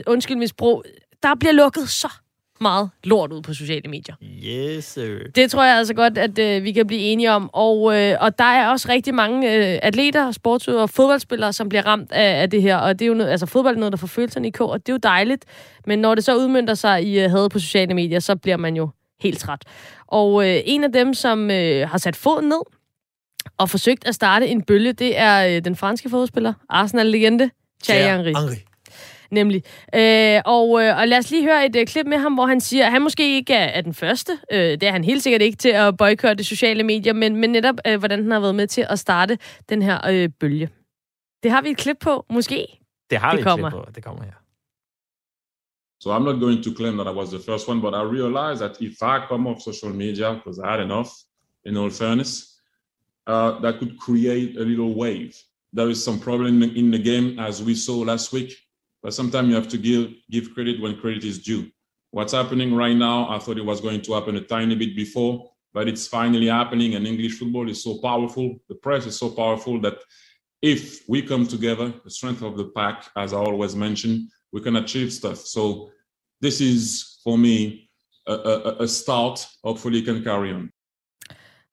undskyld 0.08 0.38
misbrug. 0.38 0.84
Der 1.24 1.36
bliver 1.40 1.52
lukket 1.52 1.90
så 1.90 2.08
meget 2.62 2.90
lort 3.04 3.32
ud 3.32 3.42
på 3.42 3.54
sociale 3.54 3.90
medier. 3.90 4.16
Yes, 4.24 4.86
sir. 4.86 5.18
Det 5.36 5.52
tror 5.52 5.64
jeg 5.64 5.78
altså 5.78 5.94
godt, 5.94 6.18
at 6.18 6.40
øh, 6.40 6.64
vi 6.64 6.72
kan 6.72 6.88
blive 6.88 7.02
enige 7.02 7.32
om. 7.32 7.50
Og, 7.54 7.98
øh, 7.98 8.18
og 8.20 8.40
der 8.40 8.44
er 8.44 8.70
også 8.70 8.90
rigtig 8.90 9.16
mange 9.16 9.56
øh, 9.56 9.80
atleter, 9.84 10.32
sportsudøvere 10.32 10.84
og 10.84 10.90
fodboldspillere, 10.90 11.54
som 11.54 11.70
bliver 11.70 11.86
ramt 11.86 12.12
af, 12.12 12.42
af 12.42 12.50
det 12.50 12.62
her. 12.62 12.78
Og 12.78 13.00
det 13.00 13.06
er 13.06 13.08
jo 13.08 13.14
noget, 13.14 13.32
altså 13.32 13.46
fodbold 13.46 13.76
er 13.76 13.80
noget, 13.80 13.92
der 13.92 13.98
får 13.98 14.08
følelserne 14.08 14.48
i 14.48 14.52
kog, 14.52 14.70
og 14.70 14.80
det 14.80 14.90
er 14.90 14.94
jo 14.94 15.00
dejligt. 15.04 15.46
Men 15.86 16.00
når 16.00 16.16
det 16.16 16.24
så 16.24 16.36
udmyndter 16.36 16.74
sig 16.74 17.04
i 17.04 17.20
øh, 17.20 17.32
had 17.32 17.50
på 17.50 17.60
sociale 17.60 17.94
medier, 17.94 18.20
så 18.20 18.36
bliver 18.36 18.58
man 18.58 18.76
jo 18.76 18.90
helt 19.22 19.40
træt. 19.40 19.64
Og 20.08 20.48
øh, 20.50 20.62
en 20.66 20.84
af 20.84 20.92
dem, 20.92 21.14
som 21.14 21.52
øh, 21.52 21.90
har 21.90 21.98
sat 21.98 22.16
foden 22.16 22.50
ned 22.50 22.62
og 23.58 23.70
forsøgt 23.70 24.08
at 24.08 24.16
starte 24.16 24.48
en 24.48 24.62
bølge, 24.62 24.94
det 24.94 25.18
er 25.20 25.48
øh, 25.56 25.66
den 25.66 25.76
franske 25.76 26.10
fodboldspiller, 26.10 26.54
Arsenal-legende, 26.70 27.50
Thierry 27.84 28.12
Henry. 28.18 28.40
Henry. 28.40 28.56
Nemlig. 29.32 29.64
Øh, 29.96 30.42
og, 30.46 30.84
øh, 30.84 30.98
og 30.98 31.08
lad 31.08 31.18
os 31.18 31.32
lige 31.32 31.44
høre 31.44 31.66
et 31.66 31.76
øh, 31.76 31.88
klip 31.88 32.06
med 32.06 32.18
ham, 32.18 32.34
hvor 32.34 32.46
han 32.46 32.62
siger, 32.62 32.86
at 32.86 32.92
han 32.92 33.02
måske 33.02 33.36
ikke 33.36 33.54
er, 33.54 33.66
er 33.66 33.82
den 33.82 33.94
første. 33.94 34.32
Øh, 34.52 34.60
det 34.60 34.84
er 34.84 34.92
han 34.92 35.04
helt 35.04 35.24
sikkert 35.24 35.42
ikke 35.42 35.58
til 35.58 35.70
at 35.70 35.98
boykotte 35.98 36.44
sociale 36.44 36.84
medier, 36.84 37.14
men, 37.14 37.36
men 37.36 37.50
netop, 37.50 37.76
øh, 37.88 38.00
hvordan 38.00 38.22
han 38.24 38.32
har 38.32 38.40
været 38.40 38.56
med 38.56 38.68
til 38.68 38.86
at 38.90 39.00
starte 39.00 39.38
den 39.70 39.82
her 39.82 40.08
øh, 40.10 40.30
bølge. 40.40 40.70
Det 41.44 41.52
har 41.52 41.62
vi 41.62 41.70
et 41.70 41.78
klip 41.78 41.98
på, 42.00 42.26
måske. 42.30 42.68
Det 43.10 43.18
har 43.18 43.32
Det 43.32 43.38
vi 43.38 43.44
kommer. 43.44 43.68
et 43.68 43.74
klip 43.74 43.86
på. 43.86 43.92
Det 43.96 44.04
kommer 44.04 44.24
her. 44.24 44.32
So 46.00 46.12
I'm 46.12 46.24
not 46.24 46.40
going 46.40 46.62
to 46.62 46.74
claim 46.74 46.96
that 46.98 47.08
I 47.08 47.12
was 47.12 47.30
the 47.30 47.40
first 47.40 47.68
one, 47.68 47.82
but 47.82 47.94
I 47.94 48.02
realized 48.02 48.62
that 48.62 48.82
if 48.82 49.04
I 49.04 49.26
come 49.28 49.48
off 49.48 49.62
social 49.62 49.90
media, 49.90 50.34
because 50.34 50.58
I 50.58 50.72
had 50.72 50.80
enough, 50.80 51.14
in 51.66 51.76
all 51.76 51.90
fairness, 51.90 52.58
uh, 53.28 53.60
that 53.60 53.80
could 53.80 54.00
create 54.00 54.56
a 54.56 54.62
little 54.62 54.96
wave. 54.96 55.38
There 55.74 55.90
is 55.90 56.04
some 56.04 56.20
problem 56.20 56.64
in, 56.64 56.76
in 56.76 56.90
the 56.90 56.98
game, 56.98 57.38
as 57.38 57.62
we 57.62 57.76
saw 57.76 57.98
last 58.00 58.32
week, 58.32 58.56
but 59.04 59.14
sometimes 59.14 59.50
you 59.50 59.56
have 59.56 59.68
to 59.68 59.78
give, 59.78 60.14
give 60.32 60.54
credit 60.54 60.82
when 60.82 60.98
credit 60.98 61.26
is 61.26 61.38
due. 61.40 61.70
What's 62.12 62.34
happening 62.34 62.74
right 62.74 62.96
now, 62.96 63.30
I 63.30 63.38
thought 63.38 63.58
it 63.58 63.66
was 63.66 63.82
going 63.82 64.02
to 64.04 64.14
happen 64.14 64.38
a 64.38 64.42
tiny 64.42 64.76
bit 64.76 64.96
before, 64.96 65.52
but 65.74 65.90
it's 65.90 66.08
finally 66.08 66.48
happening, 66.48 66.96
and 66.96 67.06
English 67.06 67.38
football 67.38 67.70
is 67.70 67.84
so 67.84 68.00
powerful, 68.00 68.58
the 68.70 68.76
press 68.76 69.06
is 69.06 69.18
so 69.18 69.30
powerful 69.30 69.82
that 69.82 70.00
if 70.62 71.08
we 71.10 71.22
come 71.22 71.46
together, 71.46 71.94
the 72.04 72.10
strength 72.10 72.42
of 72.42 72.58
the 72.58 72.70
pack, 72.70 73.06
as 73.18 73.34
I 73.34 73.38
always 73.38 73.76
mention, 73.76 74.30
we 74.52 74.62
can 74.62 74.76
achieve 74.76 75.12
stuff. 75.14 75.38
So 75.40 75.92
this 76.42 76.62
is 76.62 77.20
for 77.24 77.38
me 77.38 77.90
a, 78.28 78.34
a, 78.34 78.76
a 78.84 78.88
start. 78.88 79.46
Hopefully, 79.64 80.02
can 80.02 80.24
carry 80.24 80.54
on. 80.54 80.72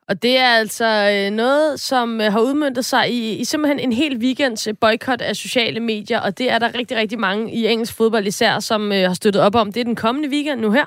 Og 0.09 0.22
det 0.22 0.38
er 0.38 0.48
altså 0.48 1.11
øh, 1.12 1.30
noget, 1.30 1.80
som 1.80 2.20
øh, 2.20 2.32
har 2.32 2.40
udmyndtet 2.40 2.84
sig 2.84 3.12
i, 3.12 3.36
i 3.36 3.44
simpelthen 3.44 3.78
en 3.80 3.92
hel 3.92 4.16
weekends 4.16 4.66
øh, 4.66 4.74
boykot 4.80 5.20
af 5.20 5.36
sociale 5.36 5.80
medier, 5.80 6.20
og 6.20 6.38
det 6.38 6.50
er 6.50 6.59
der 6.59 6.74
rigtig, 6.74 6.96
rigtig 6.96 7.18
mange 7.18 7.52
i 7.52 7.66
engelsk 7.66 7.96
fodbold 7.96 8.26
især, 8.26 8.61
som 8.61 8.90
har 8.90 9.14
støttet 9.14 9.42
op 9.42 9.54
om. 9.54 9.72
Det 9.72 9.80
er 9.80 9.84
den 9.84 9.96
kommende 9.96 10.28
weekend 10.28 10.61
nu 10.61 10.70
her. 10.70 10.84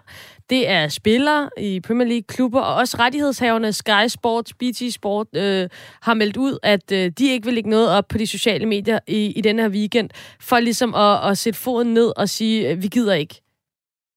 Det 0.50 0.70
er 0.70 0.88
spillere 0.88 1.50
i 1.58 1.80
Premier 1.80 2.08
League 2.08 2.24
klubber, 2.28 2.62
og 2.62 2.76
også 2.76 2.98
rettighedshaverne 3.00 3.74
Sky 3.74 4.08
Sports, 4.08 4.54
BT 4.54 4.94
Sport 4.94 5.28
øh, 5.36 5.70
har 6.02 6.14
meldt 6.14 6.38
ud, 6.38 6.58
at 6.64 6.92
øh, 6.92 7.12
de 7.18 7.32
ikke 7.32 7.46
vil 7.46 7.54
lægge 7.54 7.70
noget 7.70 7.90
op 7.90 8.08
på 8.08 8.18
de 8.18 8.28
sociale 8.28 8.66
medier 8.66 9.00
i, 9.08 9.26
i 9.26 9.42
denne 9.42 9.62
her 9.62 9.70
weekend, 9.70 10.10
for 10.42 10.60
ligesom 10.60 10.96
at, 10.96 11.30
at 11.30 11.38
sætte 11.38 11.60
foden 11.60 11.94
ned 11.94 12.12
og 12.18 12.30
sige, 12.30 12.70
øh, 12.70 12.82
vi 12.82 12.88
gider 12.88 13.14
ikke 13.14 13.42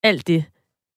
alt 0.02 0.26
det 0.26 0.44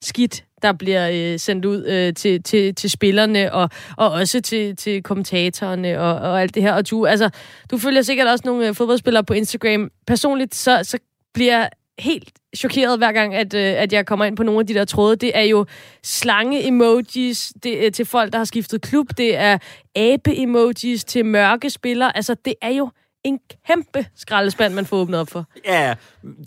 skidt, 0.05 0.43
der 0.61 0.73
bliver 0.73 1.09
øh, 1.13 1.39
sendt 1.39 1.65
ud 1.65 1.85
øh, 1.85 2.13
til, 2.13 2.43
til, 2.43 2.75
til 2.75 2.89
spillerne, 2.89 3.53
og, 3.53 3.69
og 3.97 4.11
også 4.11 4.41
til, 4.41 4.75
til 4.75 5.03
kommentatorerne 5.03 6.01
og, 6.01 6.15
og 6.15 6.41
alt 6.41 6.55
det 6.55 6.63
her. 6.63 6.73
Og 6.73 6.89
du, 6.89 7.05
altså, 7.05 7.29
du 7.71 7.77
følger 7.77 8.01
sikkert 8.01 8.27
også 8.27 8.43
nogle 8.45 8.67
øh, 8.67 8.75
fodboldspillere 8.75 9.23
på 9.23 9.33
Instagram. 9.33 9.91
Personligt, 10.07 10.55
så, 10.55 10.79
så 10.83 10.97
bliver 11.33 11.57
jeg 11.57 11.69
helt 11.99 12.29
chokeret 12.57 12.97
hver 12.97 13.11
gang, 13.11 13.35
at, 13.35 13.53
øh, 13.53 13.61
at 13.61 13.93
jeg 13.93 14.05
kommer 14.05 14.25
ind 14.25 14.37
på 14.37 14.43
nogle 14.43 14.59
af 14.59 14.67
de 14.67 14.73
der 14.73 14.85
tråde. 14.85 15.15
Det 15.15 15.31
er 15.37 15.41
jo 15.41 15.65
slange-emojis 16.03 17.53
det 17.63 17.77
øh, 17.77 17.91
til 17.91 18.05
folk, 18.05 18.31
der 18.31 18.37
har 18.37 18.45
skiftet 18.45 18.81
klub. 18.81 19.07
Det 19.17 19.35
er 19.35 19.57
abe-emojis 19.95 21.03
til 21.03 21.25
mørke 21.25 21.69
spillere. 21.69 22.15
Altså, 22.15 22.35
det 22.45 22.53
er 22.61 22.69
jo 22.69 22.89
en 23.23 23.39
kæmpe 23.67 24.05
skraldespand, 24.15 24.73
man 24.73 24.85
får 24.85 24.97
åbnet 24.97 25.19
op 25.19 25.29
for. 25.29 25.45
Ja, 25.65 25.95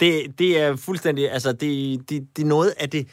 det, 0.00 0.38
det 0.38 0.61
er 0.61 0.76
fuldstændig... 0.76 1.32
Altså, 1.32 1.52
det, 1.52 2.00
det, 2.11 2.28
det 2.36 2.42
er 2.42 2.46
noget 2.46 2.74
af 2.80 2.90
det... 2.90 3.09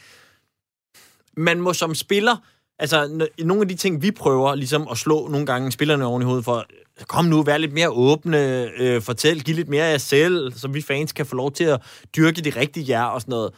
Man 1.38 1.62
må 1.62 1.74
som 1.74 1.96
spiller... 1.96 2.36
Altså, 2.80 3.28
nogle 3.40 3.62
af 3.62 3.68
de 3.68 3.76
ting, 3.76 4.02
vi 4.02 4.12
prøver 4.12 4.56
ligesom 4.56 4.88
at 4.92 4.98
slå 4.98 5.28
nogle 5.28 5.46
gange 5.46 5.72
spillerne 5.72 6.06
oven 6.06 6.22
i 6.22 6.26
hovedet 6.26 6.46
for, 6.46 6.66
kom 7.08 7.26
nu, 7.26 7.44
vær 7.44 7.58
lidt 7.58 7.74
mere 7.74 7.90
åbne, 7.90 8.70
øh, 8.80 9.02
fortæl, 9.02 9.44
giv 9.44 9.56
lidt 9.56 9.70
mere 9.70 9.86
af 9.86 9.92
jer 9.92 9.98
selv, 9.98 10.54
så 10.54 10.68
vi 10.68 10.82
fans 10.82 11.12
kan 11.12 11.26
få 11.26 11.36
lov 11.36 11.52
til 11.52 11.64
at 11.64 11.82
dyrke 12.16 12.42
det 12.42 12.56
rigtige 12.56 12.86
jer 12.90 13.04
og 13.04 13.22
sådan 13.22 13.32
noget. 13.32 13.54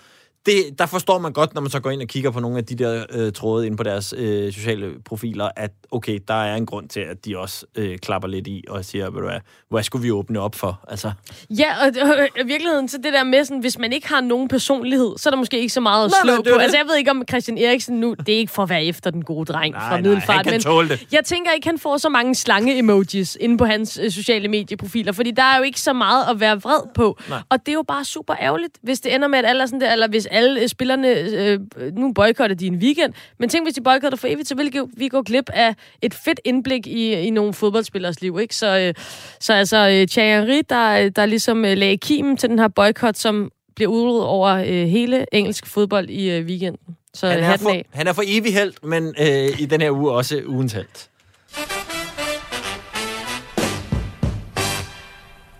Det, 0.45 0.79
der 0.79 0.85
forstår 0.85 1.19
man 1.19 1.33
godt, 1.33 1.53
når 1.53 1.61
man 1.61 1.71
så 1.71 1.79
går 1.79 1.89
ind 1.91 2.01
og 2.01 2.07
kigger 2.07 2.31
på 2.31 2.39
nogle 2.39 2.57
af 2.57 2.65
de 2.65 2.75
der 2.75 3.03
øh, 3.13 3.31
tråde 3.33 3.67
ind 3.67 3.77
på 3.77 3.83
deres 3.83 4.13
øh, 4.17 4.53
sociale 4.53 4.91
profiler, 5.05 5.49
at 5.55 5.71
okay, 5.91 6.19
der 6.27 6.33
er 6.33 6.55
en 6.55 6.65
grund 6.65 6.89
til, 6.89 6.99
at 6.99 7.25
de 7.25 7.37
også 7.37 7.65
øh, 7.75 7.97
klapper 7.97 8.27
lidt 8.27 8.47
i 8.47 8.63
og 8.69 8.85
siger, 8.85 9.09
ved 9.09 9.21
du 9.21 9.27
hvad, 9.27 9.39
hvad 9.69 9.83
skulle 9.83 10.03
vi 10.03 10.11
åbne 10.11 10.39
op 10.39 10.55
for? 10.55 10.79
Altså, 10.87 11.11
Ja, 11.49 11.71
og, 11.81 11.87
og 12.01 12.27
i 12.41 12.45
virkeligheden, 12.45 12.87
så 12.89 12.97
det 12.97 13.13
der 13.13 13.23
med, 13.23 13.45
sådan, 13.45 13.59
hvis 13.59 13.77
man 13.77 13.93
ikke 13.93 14.07
har 14.07 14.21
nogen 14.21 14.47
personlighed, 14.47 15.17
så 15.17 15.29
er 15.29 15.31
der 15.31 15.37
måske 15.37 15.59
ikke 15.59 15.73
så 15.73 15.81
meget 15.81 16.05
at 16.05 16.11
Nej, 16.11 16.19
slå 16.23 16.31
nej, 16.43 16.51
er 16.51 16.55
på. 16.55 16.59
Altså, 16.59 16.77
jeg 16.77 16.85
ved 16.87 16.95
ikke, 16.97 17.11
om 17.11 17.23
Christian 17.29 17.57
Eriksen 17.57 17.99
nu, 17.99 18.13
det 18.13 18.29
er 18.29 18.37
ikke 18.37 18.51
for 18.53 18.63
at 18.63 18.69
være 18.69 18.85
efter 18.85 19.11
den 19.11 19.23
gode 19.23 19.45
dreng 19.53 19.73
Nej, 19.73 19.81
fra 19.81 19.89
nej, 19.89 20.01
Middelfart. 20.01 20.45
kan 20.45 20.61
men 20.79 20.89
det. 20.89 21.07
Jeg 21.11 21.25
tænker 21.25 21.51
ikke, 21.51 21.67
han 21.67 21.79
får 21.79 21.97
så 21.97 22.09
mange 22.09 22.35
slange-emojis 22.35 23.37
inde 23.39 23.57
på 23.57 23.65
hans 23.65 23.99
øh, 24.03 24.11
sociale 24.11 24.47
medieprofiler, 24.47 25.11
fordi 25.11 25.31
der 25.31 25.43
er 25.43 25.57
jo 25.57 25.63
ikke 25.63 25.81
så 25.81 25.93
meget 25.93 26.25
at 26.29 26.39
være 26.39 26.61
vred 26.61 26.81
på. 26.95 27.17
Nej. 27.29 27.39
Og 27.49 27.59
det 27.65 27.71
er 27.71 27.73
jo 27.73 27.83
bare 27.87 28.05
super 28.05 28.35
ærgerligt, 28.41 28.73
hvis 28.81 28.99
det 28.99 29.15
ender 29.15 29.27
med, 29.27 29.39
at 29.39 29.45
alle 29.45 29.67
sådan 29.67 29.81
der, 29.81 29.91
eller 29.93 30.07
hvis 30.07 30.27
alle 30.37 30.61
øh, 30.61 30.67
spillerne, 30.67 31.09
øh, 31.19 31.59
nu 31.93 32.13
boykotter 32.13 32.55
de 32.55 32.67
en 32.67 32.75
weekend, 32.75 33.13
men 33.39 33.49
tænk, 33.49 33.65
hvis 33.65 33.75
de 33.75 33.81
boykotter 33.81 34.17
for 34.17 34.27
evigt, 34.27 34.47
så 34.47 34.55
vil 34.55 34.71
vi 34.97 35.07
gå 35.07 35.21
glip 35.21 35.49
af 35.53 35.75
et 36.01 36.13
fedt 36.13 36.39
indblik 36.45 36.87
i, 36.87 37.13
i 37.13 37.29
nogle 37.29 37.53
fodboldspillers 37.53 38.21
liv, 38.21 38.39
ikke? 38.41 38.55
Så, 38.55 38.79
øh, 38.79 38.93
så 39.39 39.53
altså, 39.53 39.77
øh, 39.77 40.07
Thierry, 40.07 40.61
der, 40.69 41.09
der 41.09 41.25
ligesom 41.25 41.65
øh, 41.65 41.77
lagde 41.77 41.97
kimen 41.97 42.37
til 42.37 42.49
den 42.49 42.59
her 42.59 42.67
boykot, 42.67 43.17
som 43.17 43.51
bliver 43.75 43.91
udrullet 43.91 44.23
over 44.23 44.49
øh, 44.49 44.87
hele 44.87 45.25
engelsk 45.31 45.65
fodbold 45.65 46.09
i 46.09 46.31
øh, 46.31 46.45
weekenden. 46.45 46.95
Så 47.13 47.27
han, 47.27 47.43
er 47.43 47.57
for, 47.57 47.81
han 47.93 48.07
er 48.07 48.13
for 48.13 48.23
evig 48.25 48.53
held, 48.53 48.73
men 48.83 49.15
øh, 49.19 49.61
i 49.61 49.65
den 49.65 49.81
her 49.81 49.91
uge 49.91 50.11
også 50.11 50.41
ugens 50.47 50.73
held. 50.73 51.07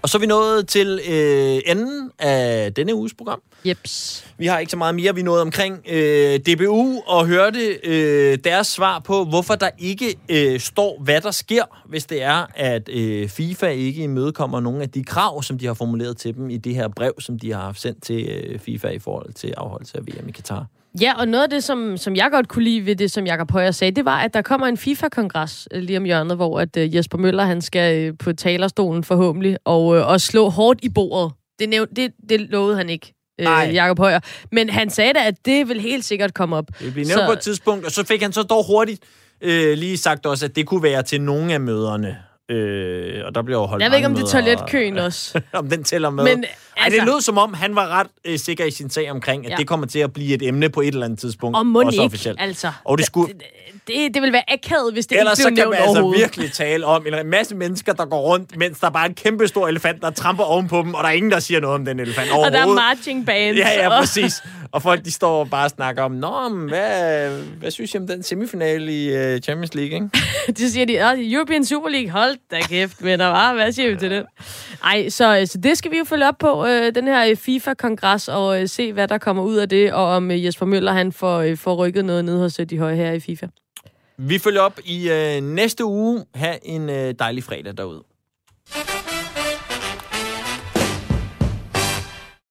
Og 0.02 0.10
så 0.10 0.18
er 0.18 0.20
vi 0.20 0.26
nået 0.26 0.68
til 0.68 1.00
øh, 1.10 1.62
enden 1.66 2.12
af 2.20 2.74
denne 2.74 2.96
uges 2.96 3.14
program. 3.14 3.42
Jeps. 3.66 4.26
Vi 4.38 4.46
har 4.46 4.60
ikke 4.60 4.72
så 4.72 4.78
meget 4.78 4.96
mere. 4.96 5.16
Vi 5.16 5.22
nået 5.22 5.42
omkring 5.42 5.84
øh, 5.90 6.40
DBU 6.40 7.02
og 7.08 7.28
hørte 7.28 7.80
øh, 7.84 8.38
deres 8.44 8.68
svar 8.68 9.00
på, 9.00 9.24
hvorfor 9.24 9.56
der 9.56 9.70
ikke 9.80 10.16
øh, 10.30 10.60
står, 10.60 11.02
hvad 11.02 11.22
der 11.22 11.32
sker, 11.32 11.64
hvis 11.86 12.06
det 12.06 12.24
er, 12.24 12.46
at 12.56 12.90
øh, 12.90 13.30
FIFA 13.30 13.68
ikke 13.68 14.04
imødekommer 14.04 14.60
nogle 14.60 14.82
af 14.82 14.90
de 14.90 15.04
krav, 15.04 15.44
som 15.44 15.58
de 15.58 15.66
har 15.66 15.74
formuleret 15.74 16.18
til 16.18 16.36
dem 16.36 16.50
i 16.50 16.58
det 16.58 16.76
her 16.76 16.88
brev, 16.88 17.14
som 17.20 17.40
de 17.40 17.54
har 17.54 17.62
haft 17.62 17.82
sendt 17.82 18.04
til 18.04 18.30
øh, 18.30 18.60
FIFA 18.60 18.88
i 18.88 19.00
forhold 19.00 19.34
til 19.34 19.54
afholdelse 19.58 19.98
af 19.98 20.08
VM 20.08 20.30
i 20.30 20.32
Katar. 20.32 20.66
Ja, 21.02 21.14
og 21.20 21.28
noget 21.28 21.44
af 21.44 21.50
det, 21.50 21.64
som, 21.64 21.98
som 21.98 22.16
jeg 22.16 22.28
godt 22.32 22.48
kunne 22.48 22.64
lide 22.64 22.86
ved 22.86 22.96
det, 22.96 23.12
som 23.12 23.26
Jakob 23.26 23.52
Højer 23.52 23.72
sagde, 23.72 23.92
det 23.92 24.06
var, 24.06 24.20
at 24.20 24.34
der 24.34 24.42
kommer 24.42 24.68
en 24.68 24.78
FIFA-kongres 24.78 25.68
øh, 25.74 25.82
lige 25.84 25.98
om 25.98 26.04
hjørnet, 26.04 26.36
hvor 26.38 26.60
at, 26.60 26.78
øh, 26.78 26.96
Jesper 26.96 27.18
Møller 27.18 27.44
han 27.44 27.62
skal 27.62 27.98
øh, 28.08 28.14
på 28.20 28.34
talerstolen 28.34 29.04
forhåbentlig 29.04 29.58
og, 29.66 29.96
øh, 29.98 30.08
og 30.08 30.22
slå 30.22 30.50
hårdt 30.50 30.80
i 30.84 30.90
bordet. 30.90 31.34
Det, 31.60 31.70
næv- 31.70 31.88
det, 31.96 32.12
det 32.30 32.42
lovede 32.42 32.78
han 32.78 32.90
ikke, 32.90 33.14
øh, 33.40 33.46
Jakob 33.74 34.00
Højer. 34.00 34.20
Men 34.52 34.70
han 34.70 34.90
sagde 34.90 35.14
da, 35.14 35.20
at 35.28 35.36
det 35.46 35.70
vil 35.70 35.82
helt 35.82 36.06
sikkert 36.06 36.34
komme 36.34 36.56
op. 36.56 36.66
Det 36.80 36.94
bliver 36.94 37.08
nævnt 37.08 37.26
på 37.28 37.32
et 37.32 37.40
tidspunkt, 37.40 37.86
og 37.86 37.92
så 37.92 38.04
fik 38.06 38.22
han 38.22 38.34
så 38.34 38.44
dog 38.44 38.66
hurtigt 38.68 39.04
øh, 39.42 39.78
lige 39.78 39.98
sagt 39.98 40.26
også, 40.26 40.46
at 40.46 40.56
det 40.56 40.66
kunne 40.66 40.84
være 40.84 41.04
til 41.04 41.22
nogle 41.22 41.54
af 41.54 41.60
møderne. 41.62 42.18
Øh, 42.52 43.22
og 43.26 43.36
der 43.36 43.42
bliver 43.42 43.60
jo 43.60 43.66
holdt 43.66 43.84
Jeg 43.84 43.92
ved 43.92 43.98
ikke, 43.98 44.08
om 44.08 44.16
det 44.16 44.24
er 44.24 44.28
toiletkøen 44.28 44.98
også. 45.08 45.42
og- 45.54 45.60
om 45.60 45.70
den 45.70 45.84
tæller 45.84 46.10
med. 46.10 46.24
Men, 46.24 46.46
Ej, 46.78 46.86
altså- 46.86 47.00
det 47.00 47.08
lød 47.08 47.22
som 47.22 47.38
om, 47.38 47.54
han 47.54 47.76
var 47.76 47.88
ret 47.88 48.08
øh, 48.26 48.40
sikker 48.40 48.66
i 48.66 48.72
sin 48.72 48.90
sag 48.90 49.12
omkring, 49.12 49.46
at 49.46 49.52
Ja. 49.52 49.56
det 49.56 49.68
kommer 49.68 49.88
til 49.88 50.00
at 50.00 50.14
blive 50.14 50.34
et 50.34 50.42
emne 50.48 50.70
på 50.70 50.82
et 50.82 50.88
eller 50.88 51.06
andet 51.06 51.20
tidspunkt. 51.20 51.58
Og 51.58 51.66
må 51.66 51.82
også 51.82 51.92
ikke, 51.92 52.04
officielt. 52.04 52.42
altså. 52.42 52.72
Og 52.84 52.98
det 52.98 53.06
skulle... 53.06 53.34
Det, 53.88 54.14
det 54.14 54.22
vil 54.22 54.34
være 54.34 54.44
akavet, 54.54 54.94
hvis 54.94 55.08
det 55.08 55.20
Ellers 55.20 55.40
ikke 55.40 55.44
så 55.44 55.50
blev 55.50 55.56
kan 55.56 55.64
nævnt 55.64 55.70
man 55.70 55.80
altså 55.80 55.92
overhovedet. 55.94 56.22
virkelig 56.22 56.52
tale 56.52 56.86
om 56.86 57.06
en 57.08 57.28
masse 57.30 57.56
mennesker, 57.56 57.94
der 57.94 58.06
går 58.06 58.22
rundt, 58.22 58.58
mens 58.58 58.80
der 58.80 58.90
bare 58.90 59.04
er 59.06 59.10
en 59.10 59.16
kæmpe 59.16 59.48
stor 59.48 59.68
elefant, 59.68 60.02
der 60.02 60.10
tramper 60.10 60.44
ovenpå 60.44 60.78
dem, 60.82 60.94
og 60.94 61.04
der 61.04 61.10
er 61.10 61.14
ingen, 61.14 61.32
der 61.32 61.40
siger 61.40 61.60
noget 61.60 61.76
om 61.76 61.86
den 61.86 62.00
elefant 62.00 62.32
Og 62.32 62.38
der 62.38 62.38
overhovedet. 62.38 62.82
er 62.82 62.90
marching 62.96 63.26
bands. 63.26 63.58
Ja, 63.60 63.70
ja, 63.84 64.00
præcis. 64.00 64.44
Og 64.72 64.82
folk, 64.82 65.06
de 65.06 65.12
står 65.12 65.40
og 65.40 65.50
bare 65.50 65.70
snakker 65.70 66.04
om, 66.04 66.12
Nå, 66.12 66.50
men 66.50 66.70
hvad, 66.70 67.30
hvad 67.60 67.72
synes 67.72 67.94
I 67.94 67.98
om 67.98 68.08
den 68.08 68.24
semifinale 68.24 69.04
i 69.04 69.34
uh, 69.36 69.40
Champions 69.42 69.76
League, 69.76 69.94
ikke? 69.96 70.10
det 70.58 70.72
siger 70.72 70.86
de, 70.86 71.06
"Åh, 71.06 71.34
European 71.34 71.66
Super 71.66 71.90
League, 71.90 72.10
hold 72.12 72.36
da 72.52 72.60
kæft, 72.62 73.02
hva? 73.02 73.54
hvad 73.54 73.72
siger 73.72 73.90
vi 73.90 73.96
til 73.96 74.12
det? 74.12 74.26
Ej, 74.84 75.10
så, 75.10 75.44
så 75.52 75.58
det 75.58 75.78
skal 75.78 75.92
vi 75.92 75.98
jo 75.98 76.04
følge 76.04 76.28
op 76.28 76.38
på, 76.40 76.66
øh, 76.68 76.96
den 76.96 77.08
her 77.08 77.30
øh, 77.30 77.36
FIFA-kongres, 77.36 78.28
og 78.28 78.62
øh, 78.62 78.68
se, 78.68 78.94
hvad 78.94 79.08
der 79.08 79.18
kommer 79.18 79.44
ud 79.44 79.56
af 79.56 79.70
det, 79.70 79.94
og 79.94 80.06
om 80.06 80.32
øh, 80.32 80.46
Jesper 80.46 80.66
Møller, 80.66 80.92
han 80.92 81.12
får, 81.12 81.38
øh, 81.38 81.58
får 81.58 81.76
rykket 81.76 82.06
noget 82.06 82.26
ned 82.26 82.38
hos 82.38 82.60
øh, 82.60 82.66
de 82.66 82.78
høje 82.78 82.96
her 82.96 83.12
i 83.12 83.20
FIFA. 83.20 83.48
Vi 84.18 84.40
følger 84.40 84.62
op 84.62 84.80
i 84.86 85.10
øh, 85.10 85.42
næste 85.42 85.86
uge. 85.86 86.26
Ha' 86.36 86.58
en 86.64 86.90
øh, 86.90 87.14
dejlig 87.20 87.44
fredag 87.44 87.78
derude. 87.78 88.04